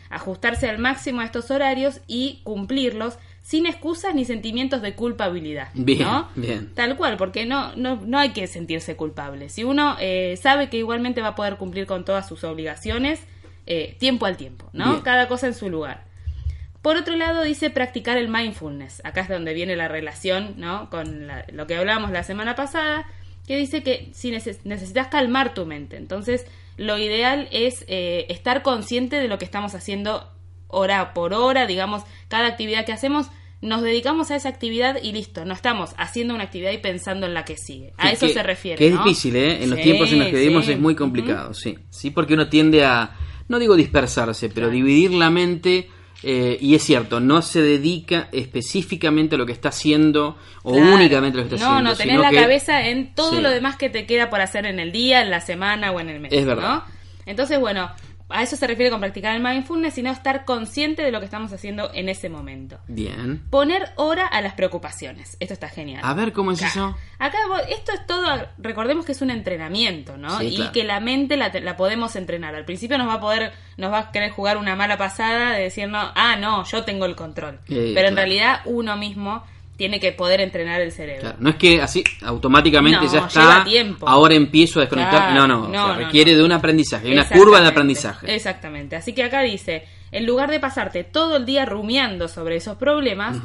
Ajustarse 0.09 0.69
al 0.69 0.77
máximo 0.77 1.21
a 1.21 1.25
estos 1.25 1.49
horarios 1.51 2.01
y 2.05 2.41
cumplirlos 2.43 3.17
sin 3.47 3.65
excusas 3.65 4.13
ni 4.13 4.25
sentimientos 4.25 4.81
de 4.81 4.93
culpabilidad. 4.93 5.69
Bien, 5.73 6.01
¿no? 6.01 6.27
bien. 6.35 6.73
Tal 6.75 6.97
cual, 6.97 7.15
porque 7.15 7.45
no, 7.45 7.73
no, 7.77 7.95
no 8.05 8.19
hay 8.19 8.31
que 8.33 8.45
sentirse 8.45 8.97
culpable. 8.97 9.47
Si 9.47 9.63
uno 9.63 9.95
eh, 10.01 10.35
sabe 10.41 10.69
que 10.69 10.75
igualmente 10.77 11.21
va 11.21 11.29
a 11.29 11.35
poder 11.35 11.55
cumplir 11.55 11.85
con 11.85 12.03
todas 12.03 12.27
sus 12.27 12.43
obligaciones, 12.43 13.21
eh, 13.65 13.95
tiempo 13.99 14.25
al 14.25 14.35
tiempo, 14.35 14.69
¿no? 14.73 14.89
Bien. 14.91 15.01
Cada 15.01 15.29
cosa 15.29 15.47
en 15.47 15.53
su 15.53 15.69
lugar. 15.69 16.03
Por 16.81 16.97
otro 16.97 17.15
lado, 17.15 17.43
dice 17.43 17.69
practicar 17.69 18.17
el 18.17 18.27
mindfulness. 18.27 19.01
Acá 19.05 19.21
es 19.21 19.29
donde 19.29 19.53
viene 19.53 19.77
la 19.77 19.87
relación, 19.87 20.55
¿no? 20.57 20.89
Con 20.89 21.27
la- 21.27 21.45
lo 21.53 21.67
que 21.67 21.75
hablábamos 21.77 22.11
la 22.11 22.23
semana 22.23 22.53
pasada, 22.55 23.07
que 23.47 23.55
dice 23.55 23.81
que 23.81 24.09
si 24.13 24.29
neces- 24.29 24.59
necesitas 24.65 25.07
calmar 25.07 25.53
tu 25.53 25.65
mente, 25.65 25.95
entonces 25.95 26.45
lo 26.75 26.97
ideal 26.97 27.47
es 27.51 27.85
eh, 27.87 28.25
estar 28.27 28.61
consciente 28.61 29.15
de 29.21 29.29
lo 29.29 29.37
que 29.37 29.45
estamos 29.45 29.73
haciendo 29.73 30.29
hora 30.67 31.13
por 31.13 31.33
hora, 31.33 31.65
digamos, 31.67 32.03
cada 32.27 32.47
actividad 32.47 32.85
que 32.85 32.91
hacemos, 32.93 33.27
nos 33.61 33.81
dedicamos 33.81 34.29
a 34.31 34.35
esa 34.35 34.49
actividad 34.49 34.99
y 35.01 35.11
listo, 35.13 35.43
no 35.45 35.53
estamos 35.53 35.91
haciendo 35.97 36.35
una 36.35 36.43
actividad 36.43 36.71
y 36.71 36.77
pensando 36.77 37.25
en 37.25 37.33
la 37.33 37.43
que 37.45 37.57
sigue. 37.57 37.93
A 37.97 38.09
Sí, 38.09 38.13
eso 38.15 38.27
que- 38.27 38.33
se 38.33 38.43
refiere. 38.43 38.77
Que 38.77 38.87
es 38.89 38.93
¿no? 38.93 39.03
difícil, 39.03 39.35
¿eh? 39.35 39.63
En 39.63 39.69
los 39.71 39.77
Sí, 39.79 39.83
tiempos 39.85 40.11
en 40.11 40.19
los 40.19 40.27
que 40.27 40.35
vivimos 40.37 40.65
sí. 40.65 40.73
es 40.73 40.79
muy 40.79 40.95
complicado, 40.95 41.53
sí. 41.53 41.77
Sí, 41.89 42.11
porque 42.11 42.35
uno 42.35 42.49
tiende 42.49 42.85
a, 42.85 43.15
no 43.47 43.57
digo 43.59 43.75
dispersarse, 43.75 44.49
pero 44.49 44.67
Claro. 44.67 44.71
dividir 44.73 45.11
la 45.13 45.29
mente. 45.29 45.89
eh, 46.23 46.57
y 46.59 46.73
es 46.73 46.81
cierto, 46.81 47.19
no 47.19 47.43
se 47.43 47.61
dedica 47.61 48.27
específicamente 48.31 49.35
a 49.35 49.37
lo 49.37 49.45
que 49.45 49.51
está 49.51 49.69
haciendo 49.69 50.35
o 50.63 50.73
Claro. 50.73 50.95
únicamente 50.95 51.37
a 51.39 51.43
lo 51.43 51.47
que 51.49 51.55
está 51.55 51.65
no, 51.67 51.71
haciendo. 51.73 51.91
No, 51.91 51.95
tenés 51.95 52.11
sino 52.13 52.21
la 52.23 52.29
que- 52.31 52.35
cabeza 52.41 52.87
en 52.87 53.13
todo 53.13 53.39
lo 53.39 53.51
demás 53.51 53.75
que 53.77 53.89
te 53.91 54.07
queda 54.07 54.31
por 54.31 54.41
hacer 54.41 54.65
en 54.65 54.79
el 54.79 54.91
día, 54.91 55.21
en 55.21 55.29
la 55.29 55.41
semana 55.41 55.91
o 55.91 55.99
en 55.99 56.09
el 56.09 56.19
mes. 56.19 56.33
Es 56.33 56.43
verdad. 56.43 56.83
¿no? 56.87 56.97
Entonces, 57.27 57.59
bueno, 57.59 57.91
a 58.29 58.43
eso 58.43 58.55
se 58.55 58.67
refiere 58.67 58.91
con 58.91 58.99
practicar 58.99 59.35
el 59.35 59.41
mindfulness, 59.41 59.93
sino 59.93 60.11
estar 60.11 60.43
consciente 60.45 61.01
de 61.01 61.11
lo 61.11 61.19
que 61.19 61.25
estamos 61.25 61.53
haciendo 61.53 61.89
en 61.93 62.09
ese 62.09 62.29
momento. 62.29 62.77
Bien. 62.87 63.43
Poner 63.49 63.91
hora 63.95 64.27
a 64.27 64.41
las 64.41 64.53
preocupaciones. 64.53 65.37
Esto 65.39 65.53
está 65.53 65.69
genial. 65.69 66.01
A 66.03 66.13
ver, 66.13 66.33
¿cómo 66.33 66.51
es 66.51 66.59
Acá. 66.59 66.67
eso? 66.67 66.97
Acá 67.19 67.37
vos- 67.47 67.61
esto 67.69 67.93
es 67.93 68.05
todo, 68.05 68.25
recordemos 68.57 69.05
que 69.05 69.13
es 69.13 69.21
un 69.21 69.29
entrenamiento, 69.29 70.17
¿no? 70.17 70.39
Sí, 70.39 70.47
y 70.47 70.55
claro. 70.57 70.71
que 70.73 70.83
la 70.83 70.99
mente 70.99 71.37
la, 71.37 71.49
la 71.49 71.77
podemos 71.77 72.15
entrenar. 72.15 72.53
Al 72.55 72.65
principio 72.65 72.97
nos 72.97 73.07
va 73.07 73.13
a 73.13 73.19
poder, 73.21 73.53
nos 73.77 73.91
va 73.91 73.99
a 73.99 74.11
querer 74.11 74.31
jugar 74.31 74.57
una 74.57 74.75
mala 74.75 74.97
pasada 74.97 75.53
de 75.53 75.63
decirnos, 75.63 76.11
ah, 76.15 76.35
no, 76.37 76.63
yo 76.65 76.83
tengo 76.83 77.05
el 77.05 77.15
control. 77.15 77.59
Pero 77.67 78.07
en 78.07 78.15
realidad 78.15 78.61
uno 78.65 78.97
mismo 78.97 79.43
tiene 79.77 79.99
que 79.99 80.11
poder 80.11 80.41
entrenar 80.41 80.81
el 80.81 80.91
cerebro. 80.91 81.21
Claro, 81.21 81.37
no 81.39 81.49
es 81.51 81.55
que 81.55 81.81
así 81.81 82.03
automáticamente 82.23 83.05
No, 83.05 83.11
ya 83.11 83.27
está. 83.27 83.65
Ahora 84.01 84.33
empiezo 84.33 84.79
a 84.79 84.81
desconectar. 84.81 85.31
Claro, 85.31 85.47
no, 85.47 85.47
no, 85.47 85.67
no, 85.69 85.83
o 85.83 85.87
sea, 85.87 85.95
requiere 85.95 86.31
no. 86.31 86.39
de 86.39 86.43
un 86.43 86.51
aprendizaje, 86.51 87.07
hay 87.07 87.13
una 87.13 87.29
curva 87.29 87.61
de 87.61 87.67
aprendizaje. 87.67 88.33
Exactamente. 88.33 88.95
Así 88.95 89.13
que 89.13 89.23
acá 89.23 89.41
dice, 89.41 89.85
en 90.11 90.25
lugar 90.25 90.49
de 90.49 90.59
pasarte 90.59 91.03
todo 91.03 91.37
el 91.37 91.45
día 91.45 91.65
rumiando 91.65 92.27
sobre 92.27 92.55
esos 92.57 92.75
problemas, 92.77 93.37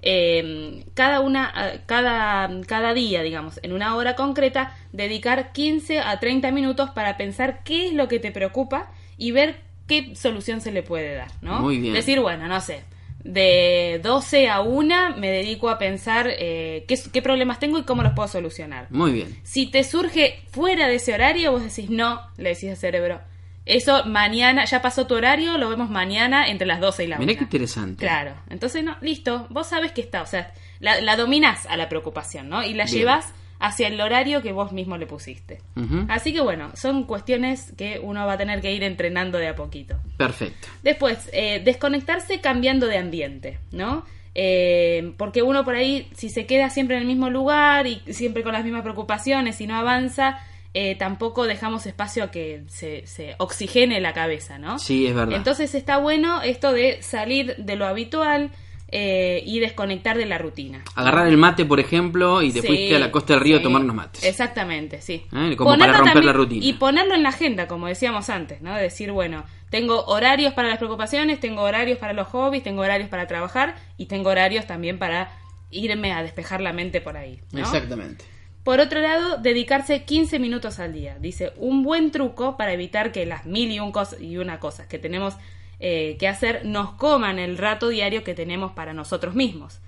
eh, 0.00 0.84
cada 0.94 1.20
una, 1.20 1.52
cada, 1.86 2.48
cada 2.66 2.94
día, 2.94 3.22
digamos, 3.22 3.60
en 3.62 3.72
una 3.72 3.94
hora 3.94 4.16
concreta, 4.16 4.74
dedicar 4.92 5.52
15 5.52 6.00
a 6.00 6.18
30 6.18 6.50
minutos 6.50 6.90
para 6.90 7.18
pensar 7.18 7.62
qué 7.62 7.88
es 7.88 7.92
lo 7.92 8.08
que 8.08 8.18
te 8.18 8.30
preocupa 8.30 8.90
y 9.18 9.32
ver 9.32 9.60
qué 9.86 10.16
solución 10.16 10.60
se 10.60 10.72
le 10.72 10.82
puede 10.82 11.14
dar, 11.14 11.30
¿no? 11.42 11.60
Muy 11.60 11.78
bien. 11.78 11.92
Decir, 11.92 12.20
bueno, 12.20 12.48
no 12.48 12.60
sé, 12.60 12.84
de 13.24 14.00
12 14.02 14.48
a 14.48 14.60
1 14.60 15.16
me 15.16 15.30
dedico 15.30 15.70
a 15.70 15.78
pensar 15.78 16.28
eh, 16.30 16.84
qué, 16.86 16.98
qué 17.12 17.22
problemas 17.22 17.58
tengo 17.58 17.78
y 17.78 17.84
cómo 17.84 18.02
los 18.02 18.12
puedo 18.12 18.28
solucionar. 18.28 18.86
Muy 18.90 19.12
bien. 19.12 19.40
Si 19.42 19.66
te 19.66 19.82
surge 19.82 20.42
fuera 20.52 20.86
de 20.86 20.96
ese 20.96 21.14
horario, 21.14 21.50
vos 21.52 21.62
decís 21.62 21.90
no, 21.90 22.20
le 22.36 22.50
decís 22.50 22.70
al 22.70 22.76
cerebro. 22.76 23.20
Eso 23.66 24.04
mañana, 24.04 24.66
ya 24.66 24.82
pasó 24.82 25.06
tu 25.06 25.14
horario, 25.14 25.56
lo 25.56 25.70
vemos 25.70 25.88
mañana 25.88 26.48
entre 26.48 26.66
las 26.66 26.80
12 26.80 27.04
y 27.04 27.06
la 27.06 27.16
1. 27.16 27.24
Mirá 27.26 27.38
qué 27.38 27.44
interesante. 27.44 28.04
Claro, 28.04 28.34
entonces 28.50 28.84
no, 28.84 28.98
listo, 29.00 29.46
vos 29.48 29.66
sabes 29.68 29.92
que 29.92 30.02
está, 30.02 30.20
o 30.20 30.26
sea, 30.26 30.52
la, 30.80 31.00
la 31.00 31.16
dominás 31.16 31.64
a 31.64 31.78
la 31.78 31.88
preocupación, 31.88 32.50
¿no? 32.50 32.62
Y 32.62 32.74
la 32.74 32.84
Bien. 32.84 32.98
llevas 32.98 33.32
hacia 33.58 33.88
el 33.88 34.00
horario 34.00 34.42
que 34.42 34.52
vos 34.52 34.72
mismo 34.72 34.96
le 34.96 35.06
pusiste. 35.06 35.60
Así 36.08 36.32
que 36.32 36.40
bueno, 36.40 36.70
son 36.74 37.04
cuestiones 37.04 37.72
que 37.76 38.00
uno 38.02 38.26
va 38.26 38.34
a 38.34 38.38
tener 38.38 38.60
que 38.60 38.72
ir 38.72 38.82
entrenando 38.82 39.38
de 39.38 39.48
a 39.48 39.54
poquito. 39.54 39.96
Perfecto. 40.16 40.68
Después, 40.82 41.30
eh, 41.32 41.62
desconectarse 41.64 42.40
cambiando 42.40 42.86
de 42.86 42.98
ambiente, 42.98 43.58
¿no? 43.72 44.04
Eh, 44.34 45.14
porque 45.16 45.42
uno 45.42 45.64
por 45.64 45.76
ahí, 45.76 46.08
si 46.14 46.28
se 46.28 46.44
queda 46.46 46.68
siempre 46.68 46.96
en 46.96 47.02
el 47.02 47.08
mismo 47.08 47.30
lugar 47.30 47.86
y 47.86 48.02
siempre 48.12 48.42
con 48.42 48.52
las 48.52 48.64
mismas 48.64 48.82
preocupaciones 48.82 49.60
y 49.60 49.66
no 49.66 49.76
avanza, 49.76 50.40
eh, 50.74 50.96
tampoco 50.96 51.46
dejamos 51.46 51.86
espacio 51.86 52.24
a 52.24 52.30
que 52.32 52.64
se, 52.66 53.06
se 53.06 53.36
oxigene 53.38 54.00
la 54.00 54.12
cabeza, 54.12 54.58
¿no? 54.58 54.80
Sí, 54.80 55.06
es 55.06 55.14
verdad. 55.14 55.36
Entonces 55.36 55.74
está 55.76 55.98
bueno 55.98 56.42
esto 56.42 56.72
de 56.72 57.00
salir 57.00 57.54
de 57.58 57.76
lo 57.76 57.86
habitual 57.86 58.50
eh, 58.96 59.42
y 59.44 59.58
desconectar 59.58 60.16
de 60.16 60.24
la 60.24 60.38
rutina. 60.38 60.84
Agarrar 60.94 61.26
el 61.26 61.36
mate, 61.36 61.64
por 61.64 61.80
ejemplo, 61.80 62.42
y 62.42 62.52
te 62.52 62.60
Sí, 62.60 62.66
fuiste 62.68 62.94
a 62.94 63.00
la 63.00 63.10
costa 63.10 63.32
del 63.32 63.42
río 63.42 63.56
sí. 63.56 63.60
a 63.60 63.62
tomar 63.64 63.82
unos 63.82 63.96
mates. 63.96 64.22
Exactamente, 64.22 65.00
sí. 65.00 65.26
Eh, 65.34 65.56
como 65.56 65.76
para 65.76 65.92
romper 65.98 66.24
la 66.24 66.32
rutina. 66.32 66.64
Y 66.64 66.74
ponerlo 66.74 67.14
en 67.14 67.24
la 67.24 67.30
agenda, 67.30 67.66
como 67.66 67.88
decíamos 67.88 68.30
antes, 68.30 68.62
¿no? 68.62 68.72
Decir, 68.76 69.10
bueno, 69.10 69.42
tengo 69.68 70.04
horarios 70.04 70.54
para 70.54 70.68
las 70.68 70.78
preocupaciones, 70.78 71.40
tengo 71.40 71.62
horarios 71.62 71.98
para 71.98 72.12
los 72.12 72.28
hobbies, 72.28 72.62
tengo 72.62 72.82
horarios 72.82 73.08
para 73.08 73.26
trabajar 73.26 73.74
y 73.98 74.06
tengo 74.06 74.30
horarios 74.30 74.66
también 74.68 74.98
para 75.00 75.32
irme 75.72 76.12
a 76.12 76.22
despejar 76.22 76.60
la 76.60 76.72
mente 76.72 77.00
por 77.00 77.16
ahí. 77.16 77.40
¿no? 77.50 77.58
Exactamente. 77.60 78.24
Por 78.62 78.78
otro 78.78 79.00
lado, 79.00 79.38
dedicarse 79.38 80.04
15 80.04 80.38
minutos 80.38 80.78
al 80.78 80.92
día. 80.92 81.18
Dice, 81.18 81.52
un 81.56 81.82
buen 81.82 82.12
truco 82.12 82.56
para 82.56 82.72
evitar 82.72 83.10
que 83.10 83.26
las 83.26 83.44
mil 83.44 83.72
y, 83.72 83.80
un 83.80 83.92
cos- 83.92 84.18
y 84.20 84.36
una 84.38 84.60
cosas 84.60 84.86
que 84.86 84.98
tenemos 85.00 85.34
eh, 85.80 86.16
que 86.18 86.28
hacer 86.28 86.64
nos 86.64 86.92
coman 86.92 87.38
el 87.38 87.58
rato 87.58 87.88
diario 87.88 88.24
que 88.24 88.34
tenemos 88.34 88.72
para 88.72 88.92
nosotros 88.92 89.34
mismos. 89.34 89.80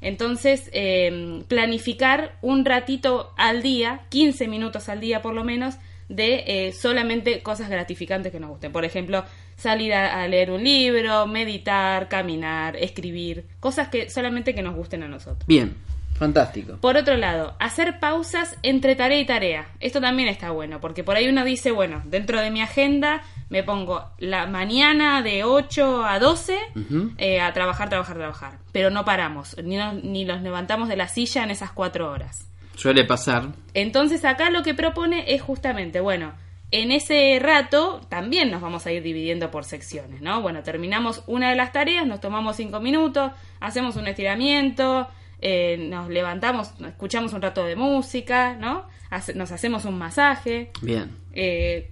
Entonces, 0.00 0.70
eh, 0.72 1.42
planificar 1.48 2.36
un 2.42 2.64
ratito 2.64 3.32
al 3.36 3.62
día, 3.62 4.02
15 4.10 4.46
minutos 4.48 4.88
al 4.88 5.00
día 5.00 5.22
por 5.22 5.34
lo 5.34 5.44
menos, 5.44 5.76
de 6.08 6.44
eh, 6.46 6.72
solamente 6.72 7.42
cosas 7.42 7.70
gratificantes 7.70 8.32
que 8.32 8.40
nos 8.40 8.50
gusten. 8.50 8.72
Por 8.72 8.84
ejemplo, 8.84 9.24
salir 9.56 9.94
a, 9.94 10.22
a 10.22 10.28
leer 10.28 10.50
un 10.50 10.62
libro, 10.62 11.26
meditar, 11.26 12.08
caminar, 12.08 12.76
escribir, 12.76 13.46
cosas 13.60 13.88
que 13.88 14.10
solamente 14.10 14.54
que 14.54 14.62
nos 14.62 14.74
gusten 14.74 15.02
a 15.02 15.08
nosotros. 15.08 15.46
Bien, 15.46 15.74
fantástico. 16.14 16.76
Por 16.80 16.96
otro 16.96 17.16
lado, 17.16 17.56
hacer 17.58 17.98
pausas 17.98 18.56
entre 18.62 18.94
tarea 18.94 19.20
y 19.20 19.26
tarea. 19.26 19.66
Esto 19.80 20.00
también 20.00 20.28
está 20.28 20.50
bueno, 20.50 20.80
porque 20.80 21.02
por 21.02 21.16
ahí 21.16 21.28
uno 21.28 21.44
dice, 21.44 21.70
bueno, 21.70 22.02
dentro 22.04 22.40
de 22.40 22.50
mi 22.50 22.60
agenda 22.60 23.22
me 23.52 23.62
pongo 23.62 24.02
la 24.18 24.46
mañana 24.46 25.20
de 25.22 25.44
8 25.44 26.04
a 26.04 26.18
12 26.18 26.58
Ujú. 26.74 27.12
eh, 27.18 27.40
a 27.40 27.52
trabajar, 27.52 27.88
trabajar, 27.90 28.16
trabajar. 28.16 28.58
Pero 28.72 28.90
no 28.90 29.04
paramos, 29.04 29.56
ni, 29.62 29.76
nos, 29.76 30.02
ni 30.02 30.24
los 30.24 30.40
levantamos 30.42 30.88
de 30.88 30.96
la 30.96 31.06
silla 31.06 31.44
en 31.44 31.50
esas 31.50 31.70
cuatro 31.70 32.10
horas. 32.10 32.48
Suele 32.74 33.04
pasar. 33.04 33.48
Entonces 33.74 34.24
acá 34.24 34.48
lo 34.50 34.62
que 34.62 34.72
propone 34.74 35.34
es 35.34 35.42
justamente, 35.42 36.00
bueno, 36.00 36.32
en 36.70 36.90
ese 36.90 37.38
rato 37.42 38.00
también 38.08 38.50
nos 38.50 38.62
vamos 38.62 38.86
a 38.86 38.92
ir 38.92 39.02
dividiendo 39.02 39.50
por 39.50 39.64
secciones, 39.66 40.22
¿no? 40.22 40.40
Bueno, 40.40 40.62
terminamos 40.62 41.22
una 41.26 41.50
de 41.50 41.56
las 41.56 41.70
tareas, 41.72 42.06
nos 42.06 42.20
tomamos 42.20 42.56
cinco 42.56 42.80
minutos, 42.80 43.30
hacemos 43.60 43.96
un 43.96 44.06
estiramiento, 44.08 45.06
eh, 45.42 45.76
nos 45.90 46.08
levantamos, 46.08 46.72
escuchamos 46.86 47.34
un 47.34 47.42
rato 47.42 47.64
de 47.66 47.76
música, 47.76 48.54
¿no? 48.58 48.86
Hace- 49.10 49.34
nos 49.34 49.52
hacemos 49.52 49.84
un 49.84 49.98
masaje, 49.98 50.70
Bien. 50.80 51.10
eh, 51.34 51.90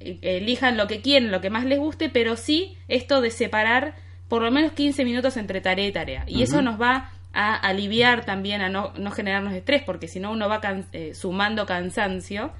elijan 0.00 0.76
lo 0.76 0.86
que 0.86 1.00
quieren, 1.00 1.30
lo 1.30 1.40
que 1.40 1.50
más 1.50 1.64
les 1.64 1.78
guste, 1.78 2.08
pero 2.08 2.36
sí 2.36 2.76
esto 2.88 3.20
de 3.20 3.30
separar 3.30 3.94
por 4.28 4.42
lo 4.42 4.50
menos 4.50 4.72
15 4.72 5.04
minutos 5.04 5.36
entre 5.36 5.60
tarea 5.60 5.86
y 5.86 5.92
tarea. 5.92 6.24
Y 6.26 6.42
eso 6.42 6.62
nos 6.62 6.80
va 6.80 7.10
a 7.32 7.54
aliviar 7.56 8.24
también, 8.24 8.60
a 8.60 8.68
no, 8.68 8.92
no 8.96 9.10
generarnos 9.10 9.54
estrés, 9.54 9.82
porque 9.84 10.08
si 10.08 10.20
no 10.20 10.30
uno 10.32 10.48
va 10.48 10.60
can- 10.60 10.86
eh, 10.92 11.14
sumando 11.14 11.66
cansancio 11.66 12.52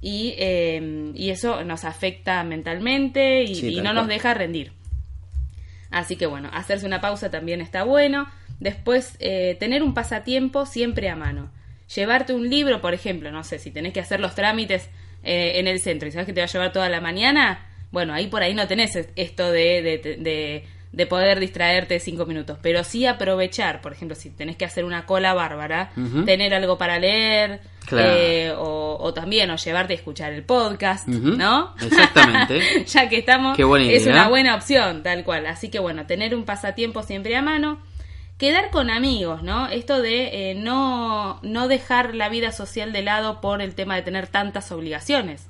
y, 0.00 0.34
eh, 0.38 1.12
y 1.14 1.30
eso 1.30 1.64
nos 1.64 1.84
afecta 1.84 2.42
mentalmente 2.44 3.42
y, 3.44 3.54
Sí, 3.54 3.68
y 3.74 3.80
no 3.80 3.92
nos 3.92 4.06
deja 4.08 4.34
rendir. 4.34 4.72
Así 5.90 6.16
que 6.16 6.26
bueno, 6.26 6.50
hacerse 6.52 6.86
una 6.86 7.00
pausa 7.00 7.30
también 7.30 7.60
está 7.60 7.82
bueno. 7.84 8.28
Después, 8.60 9.16
eh, 9.20 9.56
tener 9.58 9.82
un 9.82 9.94
pasatiempo 9.94 10.66
siempre 10.66 11.08
a 11.08 11.16
mano. 11.16 11.50
Llevarte 11.94 12.34
un 12.34 12.50
libro, 12.50 12.80
por 12.80 12.92
ejemplo, 12.92 13.30
no 13.32 13.42
sé, 13.44 13.58
si 13.58 13.70
tenés 13.70 13.92
que 13.92 14.00
hacer 14.00 14.20
los 14.20 14.34
trámites 14.34 14.90
eh, 15.22 15.52
en 15.56 15.66
el 15.66 15.80
centro 15.80 16.08
y 16.08 16.12
sabes 16.12 16.26
que 16.26 16.32
te 16.32 16.40
va 16.40 16.44
a 16.46 16.48
llevar 16.50 16.72
toda 16.72 16.88
la 16.88 17.00
mañana, 17.00 17.66
bueno, 17.90 18.12
ahí 18.14 18.26
por 18.28 18.42
ahí 18.42 18.54
no 18.54 18.66
tenés 18.66 18.96
es- 18.96 19.08
esto 19.16 19.50
de, 19.50 19.82
de, 19.82 19.98
de- 20.18 20.64
de 20.90 21.06
poder 21.06 21.38
distraerte 21.38 22.00
cinco 22.00 22.24
minutos, 22.24 22.58
pero 22.62 22.82
sí 22.82 23.04
aprovechar, 23.04 23.82
por 23.82 23.92
ejemplo, 23.92 24.14
si 24.14 24.30
tenés 24.30 24.56
que 24.56 24.64
hacer 24.64 24.86
una 24.86 25.04
cola 25.04 25.34
bárbara, 25.34 25.90
tener 26.24 26.54
algo 26.54 26.78
para 26.78 26.98
leer, 26.98 27.60
Claro. 27.84 28.08
eh, 28.10 28.52
o, 28.56 28.96
o 28.98 29.12
también, 29.14 29.50
o 29.50 29.56
llevarte 29.56 29.92
a 29.92 29.96
escuchar 29.96 30.32
el 30.32 30.44
podcast. 30.44 31.06
¿no? 31.06 31.74
Exactamente. 31.82 32.84
ya 32.86 33.06
que 33.08 33.18
estamos, 33.18 33.54
Qué 33.56 33.64
buena 33.64 33.90
es 33.92 34.06
una 34.06 34.28
buena 34.28 34.54
opción, 34.54 35.02
tal 35.02 35.24
cual. 35.24 35.46
Así 35.46 35.68
que 35.68 35.78
bueno, 35.78 36.06
tener 36.06 36.34
un 36.34 36.44
pasatiempo 36.44 37.02
siempre 37.02 37.36
a 37.36 37.42
mano. 37.42 37.78
Quedar 38.38 38.70
con 38.70 38.88
amigos, 38.88 39.42
¿no? 39.42 39.66
Esto 39.66 40.00
de 40.00 40.50
eh, 40.50 40.54
no, 40.54 41.40
no 41.42 41.66
dejar 41.66 42.14
la 42.14 42.28
vida 42.28 42.52
social 42.52 42.92
de 42.92 43.02
lado 43.02 43.40
por 43.40 43.60
el 43.60 43.74
tema 43.74 43.96
de 43.96 44.02
tener 44.02 44.28
tantas 44.28 44.70
obligaciones. 44.70 45.46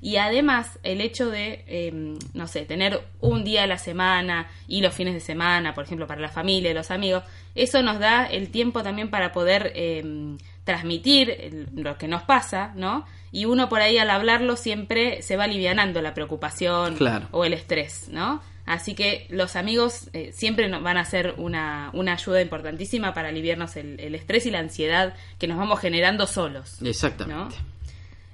Y 0.00 0.16
además, 0.18 0.78
el 0.84 1.00
hecho 1.00 1.30
de, 1.30 1.64
eh, 1.66 2.16
no 2.34 2.46
sé, 2.46 2.64
tener 2.64 3.02
un 3.20 3.42
día 3.42 3.64
a 3.64 3.66
la 3.66 3.76
semana 3.78 4.46
y 4.68 4.82
los 4.82 4.94
fines 4.94 5.14
de 5.14 5.20
semana, 5.20 5.74
por 5.74 5.82
ejemplo, 5.84 6.06
para 6.06 6.20
la 6.20 6.28
familia 6.28 6.70
y 6.70 6.74
los 6.74 6.92
amigos, 6.92 7.24
eso 7.56 7.82
nos 7.82 7.98
da 7.98 8.24
el 8.26 8.50
tiempo 8.50 8.84
también 8.84 9.10
para 9.10 9.32
poder 9.32 9.72
eh, 9.74 10.36
transmitir 10.62 11.66
lo 11.74 11.98
que 11.98 12.06
nos 12.06 12.22
pasa, 12.22 12.72
¿no? 12.76 13.04
Y 13.32 13.46
uno 13.46 13.68
por 13.68 13.80
ahí 13.80 13.98
al 13.98 14.10
hablarlo 14.10 14.54
siempre 14.56 15.22
se 15.22 15.36
va 15.36 15.44
alivianando 15.44 16.00
la 16.02 16.14
preocupación 16.14 16.94
Claro. 16.94 17.26
o 17.32 17.44
el 17.44 17.52
estrés, 17.52 18.08
¿no? 18.10 18.40
Así 18.68 18.94
que 18.94 19.26
los 19.30 19.56
amigos 19.56 20.10
eh, 20.12 20.30
siempre 20.34 20.68
nos 20.68 20.82
van 20.82 20.98
a 20.98 21.04
ser 21.06 21.32
una, 21.38 21.88
una 21.94 22.12
ayuda 22.12 22.42
importantísima 22.42 23.14
para 23.14 23.30
aliviarnos 23.30 23.76
el, 23.76 23.98
el 23.98 24.14
estrés 24.14 24.44
y 24.44 24.50
la 24.50 24.58
ansiedad 24.58 25.14
que 25.38 25.48
nos 25.48 25.56
vamos 25.56 25.80
generando 25.80 26.26
solos. 26.26 26.76
Exactamente. 26.82 27.56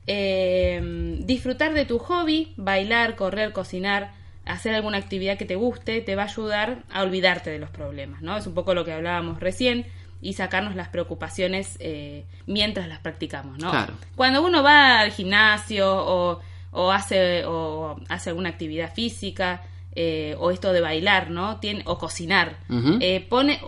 Eh, 0.09 1.19
disfrutar 1.21 1.73
de 1.73 1.85
tu 1.85 2.01
hobby, 2.01 2.53
bailar, 2.57 3.15
correr, 3.15 3.53
cocinar, 3.53 4.11
hacer 4.45 4.75
alguna 4.75 4.99
actividad 4.99 5.39
que 5.39 5.45
te 5.45 5.55
guste, 5.55 6.01
te 6.01 6.17
va 6.17 6.23
a 6.23 6.27
ayudar 6.27 6.83
a 6.91 7.05
olvidarte 7.05 7.51
de 7.51 7.61
los 7.61 7.71
problemas, 7.71 8.21
¿no? 8.21 8.37
Es 8.37 8.49
un 8.49 8.55
poco 8.55 8.75
lo 8.75 8.85
que 8.85 8.93
hablábamos 8.93 9.39
recién 9.39 9.87
y 10.21 10.33
sacarnos 10.33 10.75
las 10.75 10.89
preocupaciones 10.89 11.77
eh, 11.79 12.25
mientras 12.47 12.89
las 12.89 12.99
practicamos, 12.99 13.57
¿no? 13.59 13.71
Claro. 13.71 13.95
Cuando 14.17 14.43
uno 14.43 14.65
va 14.65 14.99
al 14.99 15.13
gimnasio 15.13 15.95
o, 15.95 16.41
o 16.73 16.91
hace 16.91 17.45
o 17.47 18.01
hace 18.09 18.31
alguna 18.31 18.49
actividad 18.49 18.93
física 18.93 19.63
eh, 19.97 20.37
o 20.39 20.51
esto 20.51 20.73
de 20.73 20.81
bailar, 20.81 21.31
¿no? 21.31 21.59
Tiene, 21.61 21.83
o 21.87 21.99
cocinar, 21.99 22.57
eh, 23.01 23.25
pone 23.29 23.61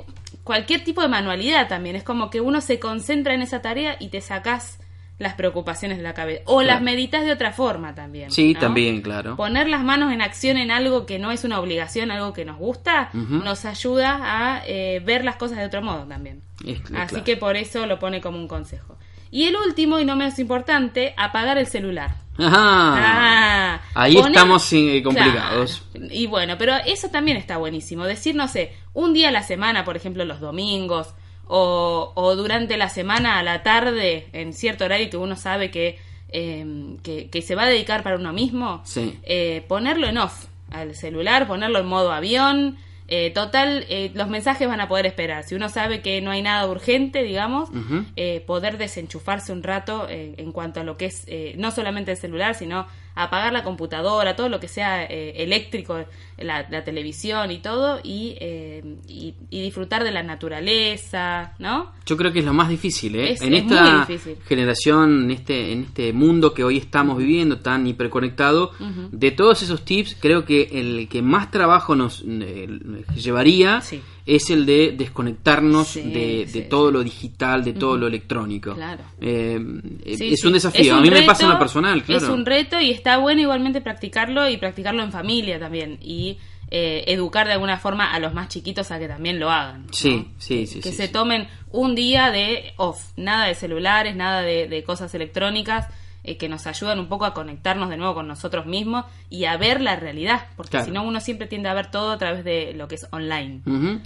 cualquier 0.45 0.85
tipo 0.85 1.03
de 1.03 1.09
manualidad 1.09 1.69
también. 1.69 1.97
Es 1.97 2.03
como 2.05 2.31
que 2.31 2.41
uno 2.41 2.61
se 2.61 2.79
concentra 2.79 3.35
en 3.35 3.43
esa 3.43 3.63
tarea 3.63 3.97
y 3.99 4.09
te 4.09 4.21
sacas 4.21 4.79
las 5.19 5.33
preocupaciones 5.35 5.97
de 5.97 6.03
la 6.03 6.13
cabeza. 6.13 6.43
O 6.45 6.61
las 6.63 6.83
meditas 6.83 7.25
de 7.25 7.33
otra 7.33 7.51
forma 7.53 7.95
también. 7.95 8.31
Sí, 8.31 8.53
¿no? 8.53 8.61
también, 8.61 9.01
claro. 9.01 9.35
Poner 9.35 9.67
las 9.67 9.83
manos 9.83 10.13
en 10.13 10.21
acción 10.21 10.59
en 10.59 10.71
algo 10.71 11.07
que 11.07 11.19
no 11.19 11.33
es 11.33 11.43
una 11.45 11.59
obligación, 11.59 12.11
algo 12.11 12.35
que 12.35 12.45
nos 12.45 12.59
gusta, 12.59 13.09
nos 13.15 13.65
ayuda 13.65 14.19
a 14.23 14.63
eh, 14.67 15.01
ver 15.05 15.25
las 15.25 15.37
cosas 15.37 15.57
de 15.59 15.65
otro 15.65 15.81
modo 15.81 16.05
también. 16.05 16.43
Es- 16.67 16.81
Así 16.81 16.93
claro. 16.93 17.25
que 17.25 17.37
por 17.39 17.57
eso 17.57 17.87
lo 17.87 17.99
pone 17.99 18.21
como 18.21 18.37
un 18.37 18.47
consejo. 18.47 18.99
Y 19.31 19.45
el 19.45 19.57
último, 19.57 19.99
y 19.99 20.05
no 20.05 20.17
menos 20.17 20.39
importante, 20.39 21.15
apagar 21.17 21.57
el 21.59 21.67
celular. 21.67 22.11
Ajá. 22.39 23.79
Ah, 23.79 23.81
Ahí 23.95 24.15
poner- 24.15 24.33
estamos 24.33 24.73
eh, 24.73 25.03
complicados. 25.03 25.83
Claro. 25.93 26.07
Y 26.11 26.27
bueno, 26.27 26.57
pero 26.59 26.75
eso 26.87 27.09
también 27.09 27.37
está 27.37 27.57
buenísimo. 27.57 28.05
Decir, 28.05 28.35
no 28.35 28.49
sé, 28.49 28.73
un 28.95 29.13
día 29.15 29.29
a 29.29 29.33
la 29.33 29.43
semana, 29.43 29.85
por 29.85 29.97
ejemplo, 29.97 30.25
los 30.25 30.41
domingos, 30.41 31.15
o, 31.49 32.13
o 32.15 32.37
durante 32.37 32.77
la 32.77 32.89
semana 32.89 33.39
a 33.39 33.43
la 33.43 33.63
tarde, 33.63 34.29
en 34.33 34.53
cierto 34.53 34.85
horario 34.85 35.09
que 35.11 35.17
uno 35.17 35.37
sabe 35.37 35.71
que, 35.71 35.99
eh, 36.29 36.97
que, 37.03 37.31
que 37.31 37.43
se 37.43 37.55
va 37.55 37.63
a 37.63 37.67
dedicar 37.69 38.03
para 38.03 38.17
uno 38.17 38.33
mismo, 38.33 38.83
Sí. 38.85 39.19
eh, 39.23 39.65
ponerlo 39.69 40.07
en 40.09 40.19
off 40.19 40.47
al 40.73 40.95
celular, 40.97 41.47
ponerlo 41.47 41.79
en 41.79 41.87
modo 41.87 42.13
avión. 42.13 42.79
Eh, 43.09 43.31
total, 43.31 43.87
eh, 43.89 44.11
los 44.15 44.29
mensajes 44.29 44.67
van 44.67 44.81
a 44.81 44.89
poder 44.89 45.07
esperar. 45.07 45.45
Si 45.45 45.55
uno 45.55 45.69
sabe 45.69 46.01
que 46.01 46.21
no 46.21 46.31
hay 46.31 46.43
nada 46.43 46.67
urgente, 46.69 47.23
digamos, 47.23 47.71
eh, 48.17 48.43
poder 48.47 48.79
desenchufarse 48.79 49.53
un 49.53 49.63
rato 49.63 50.09
eh, 50.09 50.35
en 50.39 50.53
cuanto 50.53 50.81
a 50.81 50.85
lo 50.85 50.97
que 50.97 51.07
es 51.07 51.25
eh, 51.27 51.55
no 51.57 51.71
solamente 51.71 52.11
el 52.13 52.17
celular, 52.17 52.55
sino 52.55 52.87
apagar 53.15 53.53
la 53.53 53.63
computadora, 53.63 54.37
todo 54.37 54.49
lo 54.49 54.61
que 54.61 54.69
sea 54.69 55.05
eh, 55.05 55.43
eléctrico, 55.43 56.05
la, 56.39 56.67
la 56.71 56.85
televisión 56.85 57.51
y 57.51 57.59
todo, 57.59 58.01
y, 58.03 58.37
eh, 58.41 58.83
y, 59.09 59.35
y 59.51 59.63
disfrutar 59.63 60.05
de 60.05 60.11
la 60.13 60.23
naturaleza, 60.23 61.55
¿no? 61.59 61.93
Yo 62.05 62.17
creo 62.17 62.33
que 62.33 62.41
es 62.41 62.45
lo 62.45 62.53
más 62.55 62.69
difícil, 62.69 63.17
¿eh? 63.17 63.33
Es- 63.33 63.43
en 63.43 63.55
es 63.55 63.63
esta 63.63 64.07
generación, 64.47 65.25
en 65.25 65.31
este, 65.31 65.73
en 65.73 65.83
este 65.85 66.13
mundo 66.13 66.55
que 66.55 66.63
hoy 66.65 66.77
estamos 66.79 67.19
viviendo 67.19 67.59
tan 67.59 67.87
hiperconectado, 67.87 68.73
de 69.11 69.31
todos 69.33 69.63
esos 69.63 69.85
tips, 69.85 70.17
creo 70.21 70.45
que 70.45 70.69
el 70.73 71.09
que 71.09 71.23
más 71.23 71.51
trabajo 71.51 71.95
nos 71.97 72.23
eh, 72.27 72.69
llevaría 73.17 73.81
Sí. 73.81 74.01
es 74.25 74.51
el 74.51 74.67
de 74.67 74.95
desconectarnos 74.97 75.89
Sí, 75.89 76.03
de, 76.03 76.47
de 76.47 76.47
sí, 76.47 76.63
todo 76.69 76.91
lo 76.91 77.03
digital, 77.03 77.63
de 77.65 77.73
todo 77.73 77.97
lo 77.97 78.07
electrónico. 78.07 78.75
Claro. 78.75 79.03
Eh, 79.21 79.59
es 80.05 80.45
un 80.45 80.53
desafío. 80.53 80.83
Es 80.83 80.91
a 80.93 81.01
mí 81.01 81.11
me 81.11 81.23
pasa 81.23 81.45
en 81.45 81.51
lo 81.51 81.59
personal, 81.59 82.03
claro. 82.03 82.25
Es 82.25 82.29
un 82.31 82.45
reto 82.45 82.81
y 82.81 82.91
está 82.91 83.19
bueno 83.19 83.41
igualmente 83.41 83.81
practicarlo 83.81 84.49
y 84.49 84.57
practicarlo 84.57 85.03
en 85.03 85.13
familia 85.13 85.59
también. 85.59 85.99
Y 86.03 86.26
eh, 86.71 87.05
educar 87.07 87.47
de 87.47 87.53
alguna 87.53 87.79
forma 87.79 88.13
a 88.13 88.19
los 88.19 88.35
más 88.35 88.49
chiquitos 88.49 88.91
a 88.91 88.99
que 88.99 89.07
también 89.09 89.39
lo 89.39 89.51
hagan. 89.51 89.87
¿no? 89.87 89.93
Sí, 89.93 90.29
sí, 90.39 90.67
sí, 90.67 90.81
Que 90.81 90.91
sí, 90.91 90.97
se 90.97 91.07
sí. 91.07 91.13
tomen 91.13 91.47
un 91.71 91.95
día 91.95 92.31
de 92.31 92.73
off, 92.77 93.13
nada 93.17 93.47
de 93.47 93.55
celulares, 93.55 94.17
nada 94.17 94.43
de, 94.43 94.67
de 94.69 94.83
cosas 94.83 95.15
electrónicas. 95.15 95.87
eh, 96.29 96.37
que 96.39 96.49
nos 96.49 96.67
ayudan 96.67 96.99
un 96.99 97.07
poco 97.07 97.25
a 97.25 97.33
conectarnos 97.33 97.89
de 97.89 97.97
nuevo 97.97 98.15
con 98.15 98.27
nosotros 98.27 98.67
mismos 98.67 99.05
y 99.31 99.45
a 99.45 99.57
ver 99.57 99.81
la 99.81 99.95
realidad, 99.95 100.47
porque 100.57 100.71
Claro. 100.73 100.87
si 100.87 100.91
no 100.91 101.05
uno 101.05 101.21
siempre 101.21 101.47
tiende 101.47 101.69
a 101.69 101.75
ver 101.75 101.89
todo 101.93 102.11
a 102.11 102.19
través 102.19 102.43
de 102.45 102.73
lo 102.75 102.89
que 102.89 102.97
es 102.97 103.07
online. 103.13 103.61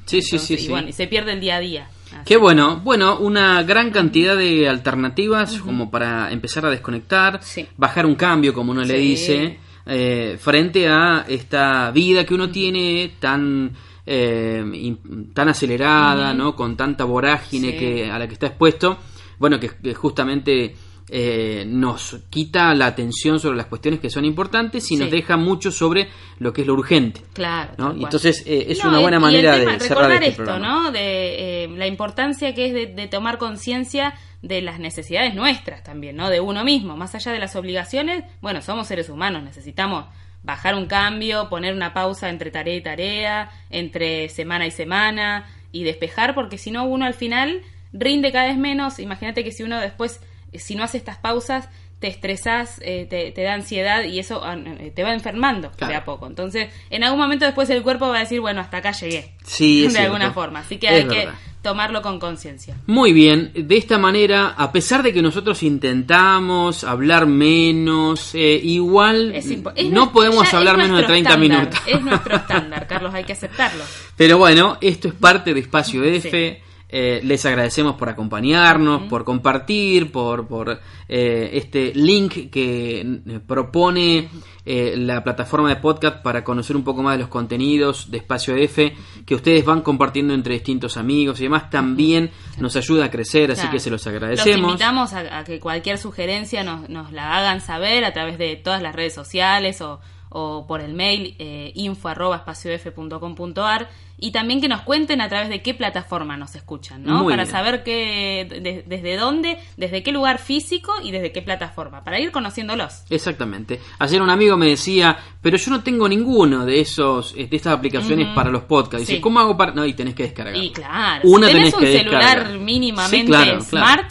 Sí, 0.05 0.21
sí, 0.21 0.39
sí, 0.39 0.53
y 0.53 0.59
sí. 0.59 0.69
bueno, 0.69 0.89
y 0.91 0.93
se 0.93 1.07
pierde 1.07 1.33
el 1.33 1.41
día 1.41 1.57
a 1.57 1.61
día. 1.61 1.89
Así 2.13 2.25
Qué 2.27 2.37
bueno, 2.37 2.79
bueno, 2.85 3.19
una 3.21 3.63
gran 3.63 3.91
cantidad 3.91 4.37
de 4.37 4.69
alternativas 4.69 5.57
como 5.61 5.91
para 5.91 6.31
empezar 6.31 6.67
a 6.67 6.69
desconectar, 6.69 7.41
bajar 7.79 8.05
un 8.05 8.17
cambio, 8.17 8.53
como 8.53 8.73
uno 8.73 8.83
le 8.83 8.97
Sí. 8.97 9.01
dice, 9.01 9.59
eh, 9.87 10.37
frente 10.39 10.89
a 10.89 11.25
esta 11.29 11.91
vida 11.91 12.25
que 12.25 12.35
uno 12.35 12.51
tiene 12.51 13.13
tan 13.19 13.73
eh, 14.07 14.97
tan 15.35 15.49
acelerada, 15.49 16.35
¿no? 16.35 16.57
Con 16.57 16.77
tanta 16.77 17.05
vorágine 17.05 17.73
Sí. 17.73 17.77
que 17.79 18.11
a 18.11 18.19
la 18.19 18.27
que 18.27 18.35
está 18.35 18.49
expuesto, 18.49 18.99
bueno, 19.39 19.61
que, 19.61 19.69
que 19.69 19.95
justamente 19.95 20.75
eh, 21.13 21.65
nos 21.67 22.19
quita 22.31 22.73
la 22.75 22.87
atención 22.87 23.41
sobre 23.41 23.57
las 23.57 23.67
cuestiones 23.67 24.01
que 24.01 24.11
son 24.11 24.25
importantes 24.25 24.85
y 24.85 24.95
Sí. 24.95 24.97
nos 24.97 25.11
deja 25.11 25.37
mucho 25.37 25.71
sobre 25.73 26.09
lo 26.39 26.53
que 26.53 26.61
es 26.63 26.67
lo 26.67 26.75
urgente. 26.75 27.23
Claro. 27.33 27.73
entonces 27.99 28.45
eh, 28.47 28.67
es 28.69 28.83
No, 28.85 28.91
una 28.91 29.01
buena 29.01 29.17
y 29.17 29.19
el 29.19 29.23
manera 29.23 29.59
tema, 29.59 29.73
de 29.73 29.81
cerrar 29.81 29.99
recordar 29.99 30.13
este 30.23 30.29
esto, 30.31 30.45
programa. 30.45 30.69
¿no? 30.85 30.93
De 30.93 31.65
eh, 31.65 31.69
la 31.77 31.87
importancia 31.87 32.55
que 32.55 32.67
es 32.67 32.73
de, 32.75 32.87
de 32.87 33.09
tomar 33.09 33.39
conciencia 33.39 34.15
de 34.43 34.63
las 34.63 34.79
necesidades 34.79 35.35
nuestras 35.35 35.83
también, 35.83 36.17
¿no? 36.17 36.31
De 36.31 36.41
uno 36.41 36.65
mismo, 36.65 36.97
más 36.97 37.15
allá 37.15 37.33
de 37.33 37.39
las 37.41 37.57
obligaciones. 37.57 38.25
Bueno, 38.41 38.63
somos 38.63 38.87
seres 38.87 39.09
humanos, 39.11 39.43
necesitamos 39.43 40.07
bajar 40.43 40.75
un 40.75 40.87
cambio, 40.87 41.49
poner 41.51 41.75
una 41.75 41.93
pausa 41.93 42.31
entre 42.31 42.51
tarea 42.51 42.75
y 42.77 42.81
tarea, 42.83 43.51
entre 43.69 44.29
semana 44.31 44.67
y 44.67 44.71
semana 44.71 45.47
y 45.73 45.83
despejar, 45.85 46.35
porque 46.35 46.57
si 46.57 46.71
no 46.71 46.85
uno 46.85 47.05
al 47.05 47.13
final 47.15 47.61
rinde 47.93 48.33
cada 48.33 48.47
vez 48.47 48.57
menos. 48.57 48.99
Imagínate 48.99 49.45
que 49.45 49.53
si 49.53 49.63
uno 49.63 49.79
después, 49.81 50.21
si 50.59 50.75
no 50.75 50.83
hace 50.85 50.97
estas 50.99 51.19
pausas, 51.19 51.69
te 52.01 52.07
estresás, 52.09 52.81
eh, 52.83 53.07
te, 53.11 53.31
te 53.31 53.43
da 53.43 53.53
ansiedad 53.53 54.05
y 54.05 54.19
eso 54.21 54.43
ah, 54.43 54.57
eh, 54.57 54.91
te 54.95 55.03
va 55.03 55.13
enfermando 55.13 55.71
Claro. 55.73 55.93
de 55.93 55.97
a 55.99 56.05
poco. 56.07 56.27
Entonces, 56.27 56.69
en 56.89 57.05
algún 57.05 57.21
momento 57.21 57.45
después 57.45 57.69
el 57.69 57.83
cuerpo 57.83 58.09
va 58.09 58.17
a 58.17 58.21
decir, 58.21 58.41
bueno, 58.41 58.63
hasta 58.63 58.79
acá 58.79 58.93
llegué. 58.93 59.33
Sí, 59.45 59.87
de 59.93 59.99
alguna 59.99 60.33
forma. 60.33 60.61
Así 60.61 60.79
que 60.79 60.87
Es 60.87 60.93
hay 60.95 61.05
verdad. 61.05 61.33
que 61.35 61.51
tomarlo 61.61 62.01
con 62.01 62.19
conciencia. 62.19 62.75
Muy 62.87 63.13
bien, 63.13 63.53
de 63.55 63.77
esta 63.77 63.99
manera, 63.99 64.55
a 64.57 64.73
pesar 64.73 65.03
de 65.03 65.13
que 65.13 65.21
nosotros 65.21 65.63
intentamos 65.63 66.85
hablar 66.85 67.27
menos, 67.27 68.35
eh, 68.35 68.59
igual 68.63 69.35
Es 69.35 69.51
impo- 69.51 69.73
es 69.77 69.91
no 69.91 70.11
podemos 70.11 70.53
hablar 70.55 70.77
menos 70.79 70.89
de 70.89 70.93
nuestro 71.07 71.13
30 71.15 71.31
estándar, 71.31 71.59
minutos. 71.59 71.81
Es 71.87 72.01
nuestro 72.03 72.37
estándar, 72.37 72.87
Carlos, 72.87 73.13
hay 73.13 73.25
que 73.25 73.35
aceptarlo. 73.35 73.85
Pero 74.17 74.39
bueno, 74.39 74.79
esto 74.81 75.09
es 75.09 75.15
parte 75.15 75.53
de 75.53 75.61
Espacio 75.61 76.03
F. 76.03 76.31
Sí. 76.31 76.63
Eh, 76.93 77.21
les 77.23 77.47
agradecemos 77.47 77.95
por 77.95 78.09
acompañarnos, 78.09 79.03
por 79.05 79.25
compartir, 79.25 80.11
por, 80.11 80.49
por 80.49 80.81
eh, 81.09 81.51
este 81.53 81.93
link 81.95 82.51
que 82.51 83.01
eh, 83.01 83.41
propone 83.47 84.29
eh, 84.67 84.95
la 84.97 85.23
plataforma 85.23 85.69
de 85.69 85.77
podcast 85.77 86.23
para 86.23 86.43
conocer 86.43 86.75
un 86.77 86.83
poco 86.85 87.03
más 87.03 87.15
de 87.15 87.21
los 87.21 87.29
contenidos 87.29 88.11
de 88.11 88.19
Espacio 88.19 88.57
F 88.57 88.93
que 89.25 89.35
ustedes 89.35 89.65
van 89.65 89.83
compartiendo 89.83 90.35
entre 90.35 90.55
distintos 90.55 90.97
amigos 90.97 91.39
y 91.41 91.45
demás. 91.45 91.71
También 91.71 92.31
nos 92.59 92.75
ayuda 92.77 93.05
a 93.07 93.11
crecer, 93.11 93.51
así 93.53 93.61
Claro. 93.61 93.73
que 93.73 93.81
se 93.81 93.91
los 93.91 94.01
Los 94.05 94.15
agradecemos. 94.15 94.71
invitamos 94.73 95.13
a, 95.13 95.39
a 95.39 95.45
que 95.45 95.61
cualquier 95.61 95.97
sugerencia 95.99 96.65
nos, 96.65 96.89
nos 96.89 97.13
la 97.13 97.37
hagan 97.39 97.61
saber 97.61 98.05
a 98.05 98.13
través 98.13 98.37
de 98.39 98.57
todas 98.57 98.83
las 98.83 98.95
redes 98.95 99.15
sociales 99.15 99.81
o, 99.81 100.01
o 100.31 100.65
por 100.67 100.81
el 100.81 100.95
mail 100.95 101.35
eh, 101.39 101.73
info 101.75 102.09
arroba 102.09 102.37
espaciof.com.ar 102.37 103.89
y 104.23 104.33
también 104.33 104.61
que 104.61 104.69
nos 104.69 104.83
cuenten 104.83 105.23
a 105.23 105.29
través 105.31 105.49
de 105.49 105.63
qué 105.63 105.73
plataforma 105.73 106.37
nos 106.37 106.55
escuchan, 106.55 107.03
¿no? 107.03 107.23
Muy 107.23 107.33
para 107.33 107.45
bien. 107.45 107.53
saber 107.53 107.83
qué, 107.83 108.47
de- 108.49 108.85
desde 108.87 109.17
dónde, 109.17 109.59
desde 109.79 110.03
qué 110.03 110.13
lugar 110.13 110.39
físico 110.39 110.93
y 111.03 111.11
desde 111.11 111.33
qué 111.33 111.41
plataforma, 111.41 112.05
para 112.05 112.21
ir 112.21 112.31
conociéndolos. 112.31 113.03
Exactamente. 113.09 113.81
Ayer 113.99 114.21
un 114.21 114.29
amigo 114.29 114.59
me 114.59 114.67
decía, 114.67 115.17
pero 115.41 115.57
yo 115.57 115.71
no 115.71 115.83
tengo 115.83 116.07
ninguno 116.07 116.67
de 116.67 116.81
esos 116.81 117.35
de 117.35 117.49
estas 117.51 117.73
aplicaciones 117.73 118.29
para 118.35 118.51
los 118.51 118.65
podcasts. 118.65 119.07
Dice, 119.07 119.15
Sí. 119.17 119.21
¿cómo 119.23 119.41
hago 119.41 119.57
para...? 119.57 119.73
No, 119.73 119.87
y 119.87 119.95
tenés 119.95 120.15
que 120.15 120.25
descargar. 120.25 120.55
Y 120.55 120.71
claro, 120.71 121.23
Una 121.27 121.47
si 121.47 121.53
tenés 121.55 121.75
tenés 121.75 121.75
un 121.75 121.81
que 121.81 121.99
celular 121.99 122.59
mínimamente 122.59 123.21
Sí, 123.21 123.27
claro, 123.27 123.65
claro. 123.71 124.03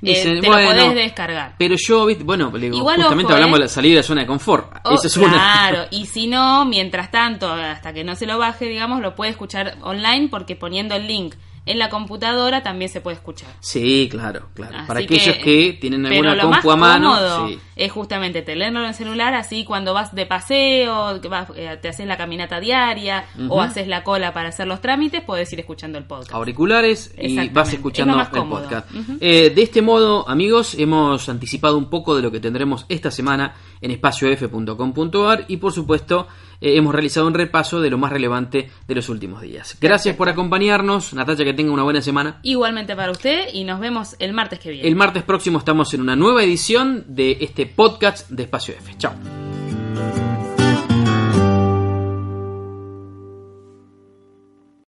Smart, 0.00 0.02
eh, 0.02 0.14
Dicen, 0.14 0.40
te 0.40 0.46
bueno, 0.48 0.72
lo 0.72 0.76
podés 0.76 0.94
descargar. 0.94 1.54
Pero 1.58 1.74
yo, 1.78 2.06
¿viste? 2.06 2.24
bueno, 2.24 2.50
digo, 2.50 2.76
Igual, 2.76 2.96
justamente 2.96 3.26
ojo, 3.26 3.34
hablamos 3.34 3.58
¿eh? 3.58 3.60
de 3.60 3.64
la 3.64 3.68
salida 3.68 3.90
de 3.92 3.96
la 3.96 4.02
zona 4.02 4.20
de 4.22 4.26
confort. 4.26 4.76
Oh, 4.84 4.94
Esa 4.94 5.06
es 5.06 5.16
una. 5.16 5.32
Claro, 5.32 5.84
y 5.90 6.06
si 6.06 6.26
no, 6.26 6.64
mientras 6.64 7.10
tanto, 7.10 7.50
hasta 7.50 7.92
que 7.92 8.04
no 8.04 8.14
se 8.14 8.26
lo 8.26 8.38
baje, 8.38 8.66
digamos, 8.66 9.00
lo 9.00 9.14
puede 9.14 9.30
escuchar 9.30 9.76
online 9.82 10.28
porque 10.28 10.56
poniendo 10.56 10.94
el 10.94 11.06
link 11.06 11.34
en 11.66 11.78
la 11.80 11.90
computadora 11.90 12.62
también 12.62 12.88
se 12.88 13.00
puede 13.00 13.16
escuchar. 13.16 13.50
Sí, 13.60 14.08
claro, 14.10 14.48
claro. 14.54 14.78
Así 14.78 14.86
Para 14.86 15.00
aquellos 15.00 15.36
que, 15.36 15.76
tienen 15.80 16.04
pero 16.04 16.30
alguna 16.30 16.34
lo 16.36 16.48
más 16.48 16.60
compu 16.62 16.70
a 16.70 16.76
mano. 16.76 17.48
sí. 17.48 17.58
es 17.74 17.92
justamente 17.92 18.42
tenerlo 18.42 18.80
en 18.80 18.86
el 18.86 18.94
celular, 18.94 19.34
así 19.34 19.64
cuando 19.64 19.92
vas 19.92 20.14
de 20.14 20.26
paseo, 20.26 21.20
vas, 21.28 21.48
eh, 21.56 21.76
te 21.82 21.88
haces 21.88 22.06
la 22.06 22.16
caminata 22.16 22.60
diaria 22.60 23.24
o 23.48 23.60
haces 23.60 23.88
la 23.88 24.04
cola 24.04 24.32
para 24.32 24.50
hacer 24.50 24.68
los 24.68 24.80
trámites, 24.80 25.22
puedes 25.22 25.52
ir 25.52 25.60
escuchando 25.60 25.98
el 25.98 26.04
podcast. 26.04 26.32
auriculares 26.32 27.12
y 27.18 27.48
vas 27.48 27.68
Es 27.68 27.74
escuchando 27.74 28.12
lo 28.12 28.18
más 28.18 28.32
el 28.32 28.44
podcast. 28.44 28.88
Eh, 29.20 29.50
de 29.50 29.62
este 29.62 29.82
modo, 29.82 30.28
amigos, 30.28 30.74
hemos 30.78 31.28
anticipado 31.28 31.76
un 31.76 31.90
poco 31.90 32.14
de 32.14 32.22
lo 32.22 32.30
que 32.30 32.38
tendremos 32.38 32.86
esta 32.88 33.10
semana 33.10 33.54
en 33.80 33.90
espaciof.com.ar 33.90 35.44
y 35.48 35.56
por 35.58 35.72
supuesto 35.72 36.26
eh, 36.60 36.76
hemos 36.76 36.94
realizado 36.94 37.26
un 37.26 37.34
repaso 37.34 37.80
de 37.80 37.90
lo 37.90 37.98
más 37.98 38.12
relevante 38.12 38.70
de 38.86 38.94
los 38.94 39.08
últimos 39.08 39.42
días. 39.42 39.76
Gracias 39.80 40.16
por 40.16 40.28
acompañarnos, 40.28 41.14
Natalia, 41.14 41.44
que 41.44 41.54
tenga 41.54 41.72
una 41.72 41.82
buena 41.82 42.02
semana. 42.02 42.40
Igualmente 42.42 42.96
para 42.96 43.10
usted 43.10 43.48
y 43.52 43.64
nos 43.64 43.80
vemos 43.80 44.16
el 44.18 44.32
martes 44.32 44.58
que 44.58 44.70
viene. 44.70 44.88
El 44.88 44.96
martes 44.96 45.22
próximo 45.22 45.58
estamos 45.58 45.92
en 45.94 46.00
una 46.00 46.16
nueva 46.16 46.42
edición 46.42 47.04
de 47.08 47.38
este 47.40 47.66
podcast 47.66 48.30
de 48.30 48.44
Espacio 48.44 48.74
F. 48.74 48.94
Chao. 48.98 49.45